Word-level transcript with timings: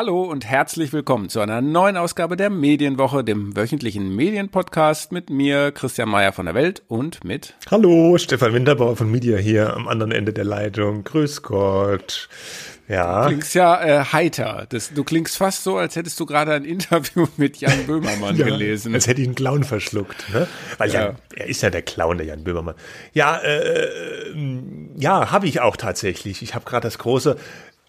Hallo 0.00 0.22
und 0.22 0.46
herzlich 0.46 0.94
willkommen 0.94 1.28
zu 1.28 1.40
einer 1.40 1.60
neuen 1.60 1.98
Ausgabe 1.98 2.34
der 2.34 2.48
Medienwoche, 2.48 3.22
dem 3.22 3.54
wöchentlichen 3.54 4.16
Medienpodcast 4.16 5.12
mit 5.12 5.28
mir, 5.28 5.72
Christian 5.72 6.08
Mayer 6.08 6.32
von 6.32 6.46
der 6.46 6.54
Welt 6.54 6.82
und 6.88 7.22
mit 7.22 7.52
Hallo, 7.70 8.16
Stefan 8.16 8.54
Winterbauer 8.54 8.96
von 8.96 9.10
Media 9.10 9.36
hier 9.36 9.74
am 9.74 9.88
anderen 9.88 10.10
Ende 10.10 10.32
der 10.32 10.44
Leitung. 10.44 11.04
Grüß 11.04 11.42
Gott. 11.42 12.30
Ja. 12.88 13.24
Du 13.24 13.28
klingst 13.28 13.54
ja 13.54 13.84
äh, 13.84 14.04
heiter. 14.04 14.66
Das, 14.70 14.92
du 14.92 15.04
klingst 15.04 15.36
fast 15.36 15.62
so, 15.64 15.76
als 15.76 15.94
hättest 15.94 16.18
du 16.18 16.24
gerade 16.24 16.54
ein 16.54 16.64
Interview 16.64 17.26
mit 17.36 17.58
Jan 17.58 17.86
Böhmermann 17.86 18.36
ja, 18.36 18.46
gelesen. 18.46 18.94
Als 18.94 19.06
hätte 19.06 19.20
ich 19.20 19.28
einen 19.28 19.36
Clown 19.36 19.64
verschluckt. 19.64 20.32
Ne? 20.32 20.48
Weil 20.78 20.90
ja. 20.90 21.00
Jan, 21.04 21.16
er 21.36 21.46
ist 21.46 21.62
ja 21.62 21.68
der 21.68 21.82
Clown, 21.82 22.16
der 22.16 22.26
Jan 22.26 22.42
Böhmermann. 22.42 22.74
Ja, 23.12 23.36
äh, 23.36 23.86
ja, 24.96 25.30
habe 25.30 25.46
ich 25.46 25.60
auch 25.60 25.76
tatsächlich. 25.76 26.42
Ich 26.42 26.54
habe 26.54 26.64
gerade 26.64 26.88
das 26.88 26.96
große 26.96 27.36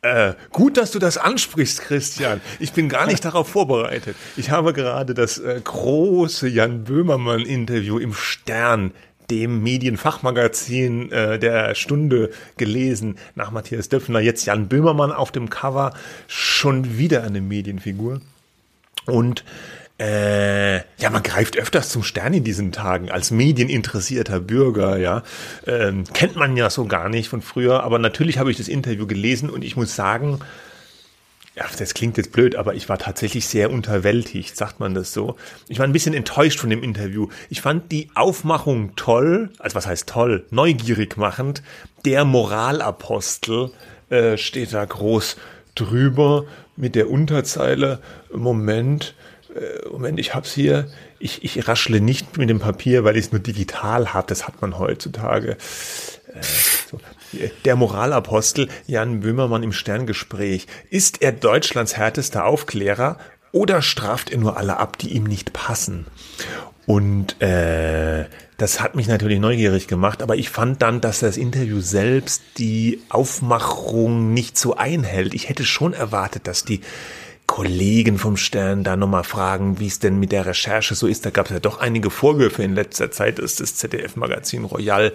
äh, 0.02 0.33
gut, 0.52 0.77
dass 0.77 0.91
du 0.91 0.99
das 0.99 1.17
ansprichst, 1.17 1.81
Christian. 1.81 2.41
Ich 2.59 2.73
bin 2.73 2.89
gar 2.89 3.05
nicht 3.05 3.23
darauf 3.25 3.49
vorbereitet. 3.49 4.16
Ich 4.35 4.49
habe 4.49 4.73
gerade 4.73 5.13
das 5.13 5.38
äh, 5.38 5.61
große 5.63 6.47
Jan 6.47 6.83
Böhmermann-Interview 6.83 7.99
im 7.99 8.13
Stern, 8.13 8.91
dem 9.30 9.61
Medienfachmagazin 9.61 11.11
äh, 11.11 11.39
der 11.39 11.75
Stunde, 11.75 12.31
gelesen. 12.58 13.17
Nach 13.35 13.52
Matthias 13.52 13.89
Döpfner, 13.89 14.19
jetzt 14.19 14.45
Jan 14.45 14.67
Böhmermann 14.67 15.11
auf 15.11 15.31
dem 15.31 15.49
Cover. 15.49 15.93
Schon 16.27 16.97
wieder 16.97 17.23
eine 17.23 17.41
Medienfigur. 17.41 18.21
Und 19.05 19.43
äh, 20.02 20.77
ja, 20.97 21.11
man 21.11 21.21
greift 21.21 21.57
öfters 21.57 21.89
zum 21.89 22.02
Stern 22.02 22.33
in 22.33 22.44
diesen 22.44 22.71
Tagen 22.71 23.11
als 23.11 23.30
medieninteressierter 23.30 24.39
Bürger, 24.39 24.97
ja. 24.97 25.21
Ähm, 25.67 26.05
kennt 26.11 26.35
man 26.35 26.58
ja 26.58 26.71
so 26.71 26.85
gar 26.85 27.08
nicht 27.08 27.30
von 27.30 27.43
früher, 27.43 27.83
aber 27.83 27.99
natürlich 27.99 28.39
habe 28.39 28.49
ich 28.49 28.58
das 28.58 28.67
Interview 28.67 29.05
gelesen 29.05 29.52
und 29.52 29.63
ich 29.63 29.75
muss 29.75 29.95
sagen, 29.95 30.39
ja, 31.55 31.66
das 31.77 31.93
klingt 31.93 32.17
jetzt 32.17 32.31
blöd, 32.31 32.55
aber 32.55 32.73
ich 32.73 32.89
war 32.89 32.97
tatsächlich 32.97 33.45
sehr 33.47 33.69
unterwältigt, 33.69 34.58
sagt 34.58 34.80
man 34.80 34.95
das 34.95 35.13
so. 35.13 35.35
Ich 35.67 35.77
war 35.77 35.85
ein 35.85 35.93
bisschen 35.93 36.15
enttäuscht 36.15 36.59
von 36.59 36.71
dem 36.71 36.81
Interview. 36.81 37.27
Ich 37.49 37.61
fand 37.61 37.91
die 37.91 38.09
Aufmachung 38.15 38.95
toll, 38.95 39.52
also 39.59 39.75
was 39.75 39.86
heißt 39.86 40.09
toll, 40.09 40.47
neugierig 40.49 41.15
machend. 41.17 41.61
Der 42.05 42.25
Moralapostel 42.25 43.69
äh, 44.09 44.38
steht 44.38 44.73
da 44.73 44.83
groß 44.83 45.38
drüber 45.75 46.45
mit 46.75 46.95
der 46.95 47.11
Unterzeile, 47.11 47.99
Moment, 48.33 49.13
Moment, 49.91 50.19
ich 50.19 50.33
hab's 50.33 50.53
hier. 50.53 50.88
Ich, 51.19 51.44
ich 51.44 51.67
raschle 51.67 52.02
nicht 52.02 52.38
mit 52.38 52.49
dem 52.49 52.59
Papier, 52.59 53.03
weil 53.03 53.17
ich 53.17 53.25
es 53.25 53.31
nur 53.31 53.41
digital 53.41 54.13
habe. 54.13 54.27
Das 54.27 54.47
hat 54.47 54.61
man 54.61 54.80
heutzutage. 54.80 55.52
Äh, 56.33 56.41
so. 56.89 56.99
Der 57.65 57.76
Moralapostel 57.76 58.67
Jan 58.87 59.21
Böhmermann 59.21 59.64
im 59.64 59.71
Sterngespräch. 59.71 60.67
Ist 60.89 61.21
er 61.21 61.31
Deutschlands 61.31 61.98
härtester 61.98 62.45
Aufklärer 62.45 63.17
oder 63.52 63.81
straft 63.81 64.30
er 64.31 64.37
nur 64.37 64.58
alle 64.58 64.77
ab, 64.77 64.98
die 64.98 65.09
ihm 65.14 65.23
nicht 65.23 65.53
passen? 65.53 66.08
Und 66.86 67.42
äh, 67.42 68.26
das 68.58 68.81
hat 68.81 68.95
mich 68.95 69.08
natürlich 69.08 69.39
neugierig 69.39 69.87
gemacht, 69.87 70.21
aber 70.21 70.36
ich 70.36 70.49
fand 70.49 70.81
dann, 70.81 70.99
dass 70.99 71.20
das 71.20 71.37
Interview 71.37 71.80
selbst 71.80 72.42
die 72.58 73.02
Aufmachung 73.09 74.33
nicht 74.33 74.58
so 74.58 74.76
einhält. 74.76 75.33
Ich 75.33 75.47
hätte 75.47 75.64
schon 75.64 75.93
erwartet, 75.93 76.47
dass 76.47 76.65
die 76.65 76.81
Kollegen 77.52 78.17
vom 78.17 78.38
Stern 78.38 78.86
da 78.86 78.95
nochmal 78.95 79.26
fragen, 79.26 79.78
wie 79.78 79.88
es 79.88 80.00
denn 80.00 80.17
mit 80.17 80.32
der 80.32 80.45
Recherche 80.45 80.95
so 80.95 81.06
ist. 81.06 81.26
Da 81.26 81.32
gab 81.32 81.48
es 81.48 81.52
ja 81.52 81.60
doch 81.60 81.82
einige 81.82 82.10
Vorwürfe 82.10 82.64
in 82.64 82.76
letzter 82.76 83.12
Zeit, 83.12 83.39
dass 83.39 83.58
das 83.58 83.76
ZDF-Magazin 83.76 84.64
Royal 84.64 85.12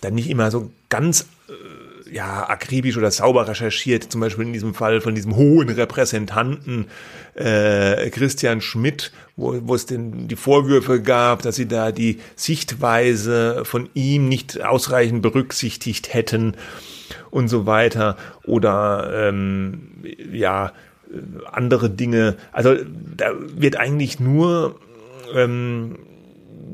da 0.00 0.10
nicht 0.10 0.30
immer 0.30 0.50
so 0.50 0.70
ganz 0.88 1.26
äh, 1.50 2.10
ja, 2.10 2.48
akribisch 2.48 2.96
oder 2.96 3.10
sauber 3.10 3.46
recherchiert, 3.46 4.10
zum 4.10 4.22
Beispiel 4.22 4.46
in 4.46 4.54
diesem 4.54 4.72
Fall 4.72 5.02
von 5.02 5.14
diesem 5.14 5.36
hohen 5.36 5.68
Repräsentanten 5.68 6.86
äh, 7.34 8.08
Christian 8.08 8.62
Schmidt, 8.62 9.12
wo, 9.36 9.54
wo 9.60 9.74
es 9.74 9.84
denn 9.84 10.26
die 10.26 10.36
Vorwürfe 10.36 11.02
gab, 11.02 11.42
dass 11.42 11.56
sie 11.56 11.68
da 11.68 11.92
die 11.92 12.18
Sichtweise 12.34 13.66
von 13.66 13.90
ihm 13.92 14.30
nicht 14.30 14.64
ausreichend 14.64 15.20
berücksichtigt 15.20 16.14
hätten 16.14 16.56
und 17.30 17.48
so 17.48 17.66
weiter. 17.66 18.16
Oder 18.42 19.28
ähm, 19.28 19.90
ja, 20.32 20.72
andere 21.50 21.90
Dinge. 21.90 22.36
Also 22.52 22.74
da 23.16 23.32
wird 23.56 23.76
eigentlich 23.76 24.20
nur 24.20 24.76
ähm, 25.34 25.98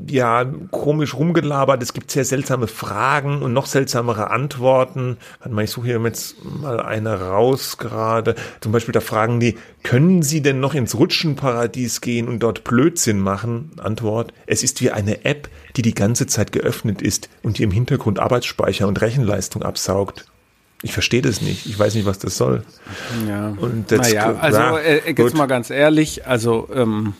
ja 0.07 0.45
komisch 0.71 1.13
rumgelabert. 1.13 1.81
Es 1.81 1.93
gibt 1.93 2.11
sehr 2.11 2.25
seltsame 2.25 2.67
Fragen 2.67 3.41
und 3.41 3.53
noch 3.53 3.65
seltsamere 3.65 4.29
Antworten. 4.29 5.17
Warte 5.39 5.53
mal, 5.53 5.63
ich 5.63 5.71
suche 5.71 5.87
hier 5.87 6.01
jetzt 6.03 6.35
mal 6.43 6.79
eine 6.79 7.19
raus 7.19 7.77
gerade. 7.77 8.35
Zum 8.59 8.71
Beispiel 8.71 8.93
da 8.93 8.99
fragen 8.99 9.39
die, 9.39 9.57
können 9.83 10.23
Sie 10.23 10.41
denn 10.41 10.59
noch 10.59 10.73
ins 10.73 10.95
Rutschenparadies 10.95 12.01
gehen 12.01 12.27
und 12.27 12.39
dort 12.39 12.63
Blödsinn 12.63 13.19
machen? 13.19 13.71
Antwort, 13.77 14.33
es 14.45 14.63
ist 14.63 14.81
wie 14.81 14.91
eine 14.91 15.25
App, 15.25 15.49
die 15.75 15.81
die 15.81 15.95
ganze 15.95 16.27
Zeit 16.27 16.51
geöffnet 16.51 17.01
ist 17.01 17.29
und 17.43 17.57
die 17.57 17.63
im 17.63 17.71
Hintergrund 17.71 18.19
Arbeitsspeicher 18.19 18.87
und 18.87 19.01
Rechenleistung 19.01 19.63
absaugt. 19.63 20.25
Ich 20.83 20.93
verstehe 20.93 21.21
das 21.21 21.41
nicht. 21.41 21.65
Ich 21.67 21.77
weiß 21.77 21.95
nicht, 21.95 22.05
was 22.05 22.19
das 22.19 22.37
soll. 22.37 22.63
Ja. 23.27 23.53
Naja, 23.89 24.35
also 24.35 24.77
äh, 24.77 25.13
jetzt 25.15 25.35
mal 25.35 25.45
ganz 25.45 25.69
ehrlich, 25.69 26.25
also 26.25 26.67
ähm, 26.73 27.13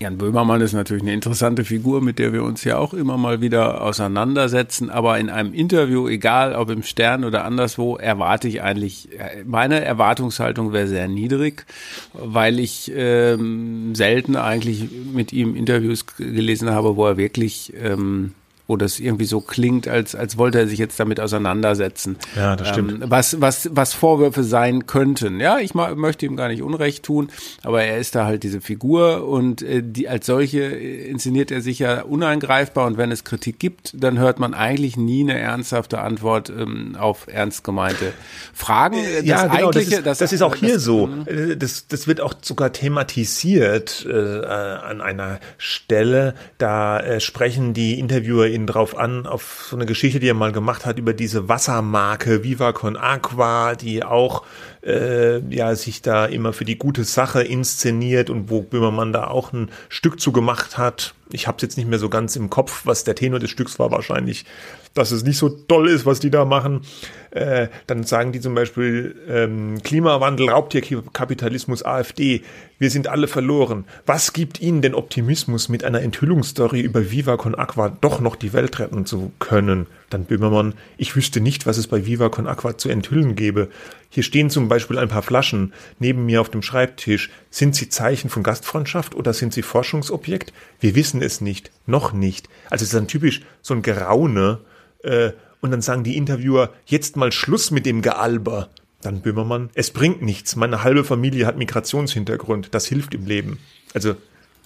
Jan 0.00 0.18
Böhmermann 0.18 0.60
ist 0.60 0.72
natürlich 0.72 1.02
eine 1.02 1.14
interessante 1.14 1.64
Figur, 1.64 2.00
mit 2.00 2.18
der 2.18 2.32
wir 2.32 2.42
uns 2.42 2.62
ja 2.62 2.78
auch 2.78 2.94
immer 2.94 3.16
mal 3.16 3.40
wieder 3.40 3.80
auseinandersetzen. 3.80 4.90
Aber 4.90 5.18
in 5.18 5.30
einem 5.30 5.54
Interview, 5.54 6.08
egal 6.08 6.54
ob 6.54 6.70
im 6.70 6.82
Stern 6.82 7.24
oder 7.24 7.44
anderswo, 7.44 7.96
erwarte 7.96 8.46
ich 8.46 8.60
eigentlich, 8.60 9.08
äh, 9.18 9.44
meine 9.44 9.84
Erwartungshaltung 9.84 10.72
wäre 10.72 10.88
sehr 10.88 11.08
niedrig, 11.08 11.64
weil 12.12 12.58
ich 12.58 12.92
ähm, 12.94 13.94
selten 13.94 14.36
eigentlich 14.36 14.88
mit 15.12 15.32
ihm 15.32 15.56
Interviews 15.56 16.06
gelesen 16.16 16.70
habe, 16.70 16.96
wo 16.96 17.06
er 17.06 17.16
wirklich 17.16 17.72
ähm, 17.80 18.32
wo 18.66 18.76
das 18.76 18.98
irgendwie 18.98 19.26
so 19.26 19.40
klingt, 19.40 19.88
als, 19.88 20.14
als 20.14 20.38
wollte 20.38 20.58
er 20.58 20.66
sich 20.66 20.78
jetzt 20.78 20.98
damit 20.98 21.20
auseinandersetzen. 21.20 22.16
Ja, 22.34 22.56
das 22.56 22.68
stimmt. 22.68 22.92
Ähm, 22.92 23.04
was, 23.06 23.40
was, 23.40 23.68
was 23.72 23.92
Vorwürfe 23.92 24.42
sein 24.42 24.86
könnten. 24.86 25.40
Ja, 25.40 25.58
ich 25.58 25.74
möchte 25.74 26.24
ihm 26.24 26.36
gar 26.36 26.48
nicht 26.48 26.62
Unrecht 26.62 27.04
tun, 27.04 27.28
aber 27.62 27.84
er 27.84 27.98
ist 27.98 28.14
da 28.14 28.24
halt 28.24 28.42
diese 28.42 28.62
Figur 28.62 29.28
und 29.28 29.60
äh, 29.62 29.82
die 29.84 30.08
als 30.08 30.26
solche 30.26 30.62
inszeniert 30.62 31.50
er 31.50 31.60
sich 31.60 31.78
ja 31.78 32.02
uneingreifbar 32.02 32.86
und 32.86 32.96
wenn 32.96 33.12
es 33.12 33.24
Kritik 33.24 33.58
gibt, 33.58 33.92
dann 33.94 34.18
hört 34.18 34.38
man 34.38 34.54
eigentlich 34.54 34.96
nie 34.96 35.22
eine 35.22 35.38
ernsthafte 35.38 36.00
Antwort 36.00 36.48
ähm, 36.48 36.96
auf 36.98 37.26
ernst 37.26 37.64
gemeinte 37.64 38.12
Fragen. 38.54 38.96
Das 38.96 39.24
ja, 39.24 39.46
genau, 39.46 39.70
das 39.72 39.84
ist, 39.84 40.06
das, 40.06 40.18
das 40.18 40.32
ist 40.32 40.42
auch 40.42 40.56
hier 40.56 40.74
das, 40.74 40.84
so. 40.84 41.10
Äh, 41.26 41.56
das, 41.56 41.86
das 41.88 42.06
wird 42.06 42.22
auch 42.22 42.32
sogar 42.40 42.72
thematisiert 42.72 44.06
äh, 44.08 44.14
an 44.14 45.02
einer 45.02 45.40
Stelle. 45.58 46.34
Da 46.56 47.00
äh, 47.00 47.20
sprechen 47.20 47.74
die 47.74 47.98
Interviewer 47.98 48.53
ihn 48.54 48.66
drauf 48.66 48.96
an, 48.96 49.26
auf 49.26 49.66
so 49.68 49.76
eine 49.76 49.86
Geschichte, 49.86 50.20
die 50.20 50.28
er 50.28 50.34
mal 50.34 50.52
gemacht 50.52 50.86
hat 50.86 50.98
über 50.98 51.12
diese 51.12 51.48
Wassermarke 51.48 52.44
Viva 52.44 52.72
Con 52.72 52.96
Aqua, 52.96 53.74
die 53.74 54.02
auch 54.04 54.44
äh, 54.82 55.40
ja 55.54 55.74
sich 55.74 56.02
da 56.02 56.26
immer 56.26 56.52
für 56.52 56.64
die 56.64 56.78
gute 56.78 57.04
Sache 57.04 57.42
inszeniert 57.42 58.30
und 58.30 58.50
wo 58.50 58.62
Böhmermann 58.62 59.12
da 59.12 59.26
auch 59.26 59.52
ein 59.52 59.70
Stück 59.88 60.20
zu 60.20 60.32
gemacht 60.32 60.78
hat. 60.78 61.14
Ich 61.30 61.46
habe 61.46 61.56
es 61.56 61.62
jetzt 61.62 61.76
nicht 61.76 61.88
mehr 61.88 61.98
so 61.98 62.08
ganz 62.08 62.36
im 62.36 62.48
Kopf, 62.48 62.82
was 62.84 63.04
der 63.04 63.14
Tenor 63.14 63.40
des 63.40 63.50
Stücks 63.50 63.78
war 63.78 63.90
wahrscheinlich, 63.90 64.44
dass 64.94 65.10
es 65.10 65.24
nicht 65.24 65.38
so 65.38 65.48
toll 65.48 65.88
ist, 65.88 66.06
was 66.06 66.20
die 66.20 66.30
da 66.30 66.44
machen. 66.44 66.82
Äh, 67.30 67.68
dann 67.88 68.04
sagen 68.04 68.30
die 68.30 68.40
zum 68.40 68.54
Beispiel 68.54 69.16
ähm, 69.28 69.82
Klimawandel, 69.82 70.50
Raubtierkapitalismus, 70.50 71.84
AfD. 71.84 72.42
Wir 72.78 72.90
sind 72.90 73.08
alle 73.08 73.26
verloren. 73.26 73.84
Was 74.06 74.32
gibt 74.32 74.60
Ihnen 74.60 74.82
den 74.82 74.94
Optimismus, 74.94 75.68
mit 75.68 75.82
einer 75.82 76.00
Enthüllungsstory 76.00 76.80
über 76.80 77.10
Viva 77.10 77.36
Con 77.36 77.56
Aqua 77.56 77.88
doch 77.88 78.20
noch 78.20 78.36
die 78.36 78.52
Welt 78.52 78.78
retten 78.78 79.04
zu 79.04 79.32
können? 79.40 79.88
Dann 80.10 80.26
Böhmermann, 80.26 80.74
ich 80.96 81.16
wüsste 81.16 81.40
nicht, 81.40 81.66
was 81.66 81.76
es 81.76 81.88
bei 81.88 82.06
Viva 82.06 82.28
Con 82.28 82.46
Aqua 82.46 82.78
zu 82.78 82.88
enthüllen 82.88 83.34
gäbe. 83.34 83.68
Hier 84.10 84.22
stehen 84.22 84.48
zum 84.48 84.68
Beispiel 84.68 84.98
ein 84.98 85.08
paar 85.08 85.22
Flaschen 85.22 85.72
neben 85.98 86.24
mir 86.26 86.40
auf 86.40 86.48
dem 86.48 86.62
Schreibtisch. 86.62 87.30
Sind 87.50 87.74
sie 87.74 87.88
Zeichen 87.88 88.30
von 88.30 88.44
Gastfreundschaft 88.44 89.16
oder 89.16 89.32
sind 89.32 89.52
sie 89.52 89.62
Forschungsobjekt? 89.62 90.52
Wir 90.78 90.94
wissen 90.94 91.20
es 91.20 91.40
nicht, 91.40 91.72
noch 91.86 92.12
nicht. 92.12 92.48
Also 92.70 92.84
es 92.84 92.90
ist 92.90 92.94
dann 92.94 93.08
typisch 93.08 93.40
so 93.60 93.74
ein 93.74 93.82
Geraune. 93.82 94.60
Äh, 95.04 95.32
und 95.60 95.70
dann 95.70 95.80
sagen 95.80 96.04
die 96.04 96.16
Interviewer, 96.16 96.70
jetzt 96.86 97.16
mal 97.16 97.32
Schluss 97.32 97.70
mit 97.70 97.86
dem 97.86 98.02
Gealber. 98.02 98.68
Dann 99.00 99.20
Böhmermann, 99.20 99.70
es 99.74 99.90
bringt 99.90 100.22
nichts. 100.22 100.56
Meine 100.56 100.82
halbe 100.82 101.04
Familie 101.04 101.46
hat 101.46 101.58
Migrationshintergrund. 101.58 102.68
Das 102.72 102.86
hilft 102.86 103.14
im 103.14 103.26
Leben. 103.26 103.58
Also, 103.92 104.14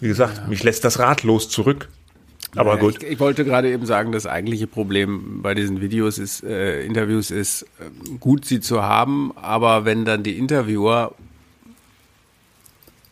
wie 0.00 0.08
gesagt, 0.08 0.38
ja. 0.38 0.46
mich 0.46 0.62
lässt 0.62 0.84
das 0.84 0.98
ratlos 0.98 1.48
zurück. 1.48 1.88
Aber 2.56 2.70
naja, 2.70 2.80
gut. 2.80 3.02
Ich, 3.02 3.10
ich, 3.10 3.20
wollte 3.20 3.44
gerade 3.44 3.70
eben 3.70 3.84
sagen, 3.84 4.12
das 4.12 4.26
eigentliche 4.26 4.66
Problem 4.66 5.42
bei 5.42 5.54
diesen 5.54 5.80
Videos 5.80 6.18
ist, 6.18 6.42
äh, 6.44 6.84
Interviews 6.84 7.30
ist, 7.30 7.62
äh, 7.62 8.16
gut 8.18 8.44
sie 8.44 8.60
zu 8.60 8.82
haben, 8.82 9.32
aber 9.36 9.84
wenn 9.84 10.04
dann 10.04 10.22
die 10.22 10.38
Interviewer 10.38 11.14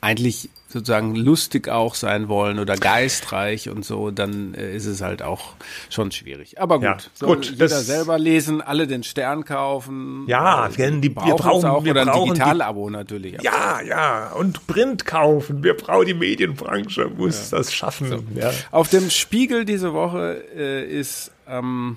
eigentlich 0.00 0.50
sozusagen 0.68 1.14
lustig 1.14 1.68
auch 1.68 1.94
sein 1.94 2.28
wollen 2.28 2.58
oder 2.58 2.76
geistreich 2.76 3.68
und 3.68 3.84
so, 3.84 4.10
dann 4.10 4.54
äh, 4.54 4.74
ist 4.74 4.86
es 4.86 5.00
halt 5.00 5.22
auch 5.22 5.54
schon 5.90 6.10
schwierig. 6.10 6.60
Aber 6.60 6.76
gut, 6.76 6.84
ja, 6.84 6.96
so 7.14 7.26
gut 7.26 7.50
jeder 7.50 7.68
selber 7.68 8.18
lesen, 8.18 8.60
alle 8.60 8.86
den 8.86 9.02
Stern 9.04 9.44
kaufen. 9.44 10.24
Ja, 10.26 10.66
äh, 10.66 11.00
die, 11.00 11.14
wir 11.14 11.34
brauchen 11.34 11.68
auch 11.68 11.84
wir 11.84 11.92
oder 11.92 12.12
ein 12.12 12.24
Digital-Abo 12.24 12.90
natürlich. 12.90 13.40
Ja, 13.42 13.80
ja, 13.80 14.32
und 14.32 14.66
Print 14.66 15.04
kaufen. 15.06 15.62
Wir 15.62 15.74
brauchen 15.74 16.06
die 16.06 16.14
Medienbranche, 16.14 17.10
muss 17.16 17.50
ja. 17.50 17.58
das 17.58 17.72
schaffen. 17.72 18.08
So. 18.08 18.22
Ja. 18.34 18.50
Auf 18.72 18.88
dem 18.88 19.10
Spiegel 19.10 19.64
diese 19.64 19.92
Woche 19.92 20.42
äh, 20.56 20.84
ist 20.84 21.30
ähm, 21.48 21.96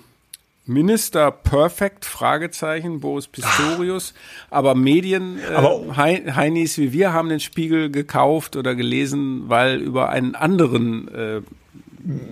Minister 0.69 1.31
Perfect, 1.31 2.05
Fragezeichen, 2.05 2.99
Boris 2.99 3.27
Pistorius. 3.27 4.13
Aber 4.51 4.75
Medien, 4.75 5.39
äh, 5.39 5.53
Aber 5.55 5.97
Heinis 5.97 6.77
wie 6.77 6.93
wir 6.93 7.11
haben 7.11 7.29
den 7.29 7.39
Spiegel 7.39 7.89
gekauft 7.89 8.55
oder 8.55 8.75
gelesen, 8.75 9.45
weil 9.47 9.77
über 9.81 10.09
einen 10.09 10.35
anderen 10.35 11.07
äh, 11.07 11.41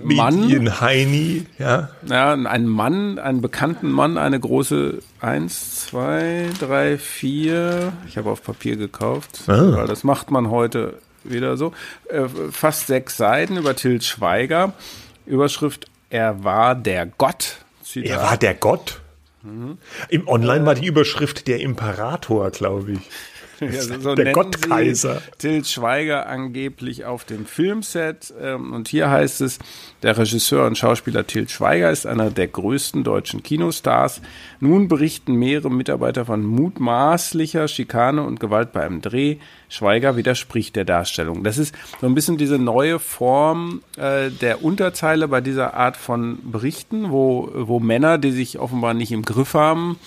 Mann. 0.03 0.41
Medienheini, 0.41 1.45
ja. 1.57 1.89
Ja, 2.07 2.33
einen 2.33 2.67
Mann, 2.67 3.19
einen 3.19 3.41
bekannten 3.41 3.89
Mann, 3.89 4.17
eine 4.17 4.39
große 4.39 4.99
eins, 5.19 5.87
zwei, 5.87 6.45
drei, 6.59 6.97
vier. 6.97 7.91
Ich 8.07 8.17
habe 8.17 8.29
auf 8.29 8.43
Papier 8.43 8.77
gekauft, 8.77 9.43
ah. 9.47 9.77
weil 9.77 9.87
das 9.87 10.03
macht 10.03 10.31
man 10.31 10.49
heute 10.49 10.99
wieder 11.23 11.57
so. 11.57 11.73
Äh, 12.09 12.27
fast 12.51 12.87
sechs 12.87 13.17
Seiten 13.17 13.57
über 13.57 13.75
Til 13.75 14.01
Schweiger. 14.01 14.73
Überschrift: 15.25 15.87
Er 16.09 16.43
war 16.43 16.75
der 16.75 17.05
Gott 17.05 17.57
Zitat. 18.03 18.17
Er 18.17 18.23
war 18.23 18.37
der 18.37 18.53
Gott. 18.53 19.01
Mhm. 19.43 19.77
Im 20.09 20.27
Online 20.27 20.65
war 20.65 20.75
die 20.75 20.87
Überschrift 20.87 21.47
der 21.47 21.59
Imperator, 21.59 22.51
glaube 22.51 22.93
ich. 22.93 22.99
Ja, 23.59 23.99
so 23.99 24.15
der 24.15 24.33
Gottkaiser. 24.33 25.21
Til 25.37 25.65
Schweiger 25.65 26.27
angeblich 26.27 27.05
auf 27.05 27.25
dem 27.25 27.45
Filmset. 27.45 28.33
Ähm, 28.39 28.73
und 28.73 28.87
hier 28.87 29.09
heißt 29.09 29.41
es, 29.41 29.59
der 30.03 30.17
Regisseur 30.17 30.67
und 30.67 30.77
Schauspieler 30.77 31.25
Til 31.25 31.49
Schweiger 31.49 31.91
ist 31.91 32.05
einer 32.05 32.29
der 32.29 32.47
größten 32.47 33.03
deutschen 33.03 33.43
Kinostars. 33.43 34.21
Nun 34.59 34.87
berichten 34.87 35.33
mehrere 35.33 35.71
Mitarbeiter 35.71 36.25
von 36.25 36.45
mutmaßlicher 36.45 37.67
Schikane 37.67 38.23
und 38.23 38.39
Gewalt 38.39 38.71
bei 38.73 38.83
einem 38.83 39.01
Dreh. 39.01 39.37
Schweiger 39.69 40.15
widerspricht 40.15 40.75
der 40.75 40.85
Darstellung. 40.85 41.43
Das 41.43 41.57
ist 41.57 41.75
so 41.99 42.07
ein 42.07 42.15
bisschen 42.15 42.37
diese 42.37 42.57
neue 42.57 42.99
Form 42.99 43.81
äh, 43.97 44.29
der 44.29 44.63
Unterzeile 44.63 45.27
bei 45.27 45.41
dieser 45.41 45.73
Art 45.73 45.97
von 45.97 46.39
Berichten, 46.43 47.11
wo, 47.11 47.51
wo 47.53 47.79
Männer, 47.79 48.17
die 48.17 48.31
sich 48.31 48.59
offenbar 48.59 48.93
nicht 48.93 49.11
im 49.11 49.23
Griff 49.23 49.53
haben, 49.53 49.99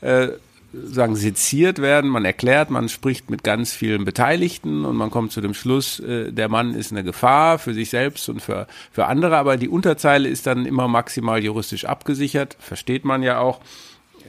äh, 0.00 0.28
sagen, 0.72 1.14
seziert 1.16 1.80
werden, 1.80 2.10
man 2.10 2.26
erklärt, 2.26 2.70
man 2.70 2.88
spricht 2.88 3.30
mit 3.30 3.42
ganz 3.42 3.72
vielen 3.72 4.04
Beteiligten 4.04 4.84
und 4.84 4.94
man 4.96 5.10
kommt 5.10 5.32
zu 5.32 5.40
dem 5.40 5.54
Schluss, 5.54 5.98
äh, 6.00 6.30
der 6.30 6.48
Mann 6.48 6.74
ist 6.74 6.92
eine 6.92 7.04
Gefahr 7.04 7.58
für 7.58 7.72
sich 7.72 7.88
selbst 7.90 8.28
und 8.28 8.42
für, 8.42 8.66
für 8.92 9.06
andere, 9.06 9.38
aber 9.38 9.56
die 9.56 9.68
Unterzeile 9.68 10.28
ist 10.28 10.46
dann 10.46 10.66
immer 10.66 10.86
maximal 10.86 11.42
juristisch 11.42 11.86
abgesichert, 11.86 12.56
versteht 12.60 13.04
man 13.04 13.22
ja 13.22 13.40
auch. 13.40 13.60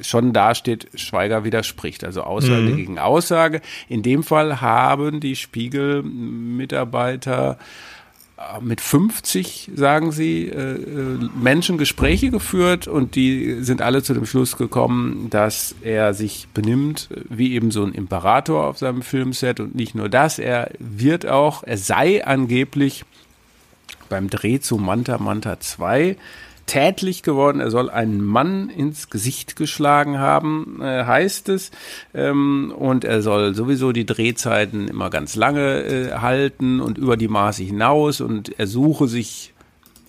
Schon 0.01 0.31
da 0.31 0.56
steht, 0.56 0.88
Schweiger 0.95 1.44
widerspricht, 1.44 2.06
also 2.06 2.24
Aussage 2.24 2.62
mhm. 2.62 2.77
gegen 2.77 3.00
Aussage. 3.00 3.59
In 3.89 4.01
dem 4.01 4.24
Fall 4.24 4.62
haben 4.62 5.19
die 5.19 5.35
Spiegel-Mitarbeiter 5.35 7.59
mit 8.62 8.81
50, 8.81 9.71
sagen 9.75 10.12
sie, 10.12 10.47
äh, 10.47 10.75
äh, 10.75 11.30
Menschen 11.41 11.77
Gespräche 11.77 12.30
geführt 12.30 12.88
und 12.88 13.15
die 13.15 13.63
sind 13.63 13.81
alle 13.81 14.01
zu 14.01 14.13
dem 14.13 14.25
Schluss 14.25 14.57
gekommen, 14.57 15.27
dass 15.30 15.75
er 15.81 16.13
sich 16.13 16.47
benimmt 16.53 17.09
wie 17.30 17.53
eben 17.53 17.71
so 17.71 17.83
ein 17.83 17.94
Imperator 17.94 18.65
auf 18.68 18.77
seinem 18.77 19.01
Filmset. 19.01 19.59
Und 19.59 19.75
nicht 19.75 19.94
nur 19.94 20.09
das, 20.09 20.39
er 20.39 20.71
wird 20.80 21.25
auch, 21.25 21.63
er 21.63 21.77
sei 21.77 22.25
angeblich 22.25 23.03
beim 24.07 24.30
Dreh 24.30 24.59
zu 24.59 24.77
Manta 24.77 25.18
Manta 25.18 25.59
2 25.59 26.15
tätlich 26.69 27.24
geworden. 27.24 27.60
Er 27.60 27.71
soll 27.71 27.89
einen 27.89 28.24
Mann 28.24 28.69
ins 28.69 29.10
Gesicht 29.10 29.56
geschlagen 29.56 30.19
haben, 30.19 30.80
äh, 30.81 31.04
heißt 31.04 31.50
es. 31.50 31.71
Ähm, 32.13 32.71
und 32.77 33.04
er 33.04 33.24
soll 33.24 33.56
sowieso 33.56 33.92
die 33.92 34.06
Drehzeiten 34.06 34.88
immer 34.88 35.10
ganz 35.10 35.36
lange 35.36 35.83
äh, 35.83 36.12
halten 36.19 36.80
und 36.80 37.00
über 37.00 37.18
die 37.18 37.27
Maße 37.27 37.63
hinaus. 37.63 38.21
Und 38.21 38.60
er 38.60 38.68
suche 38.68 39.07
sich 39.07 39.54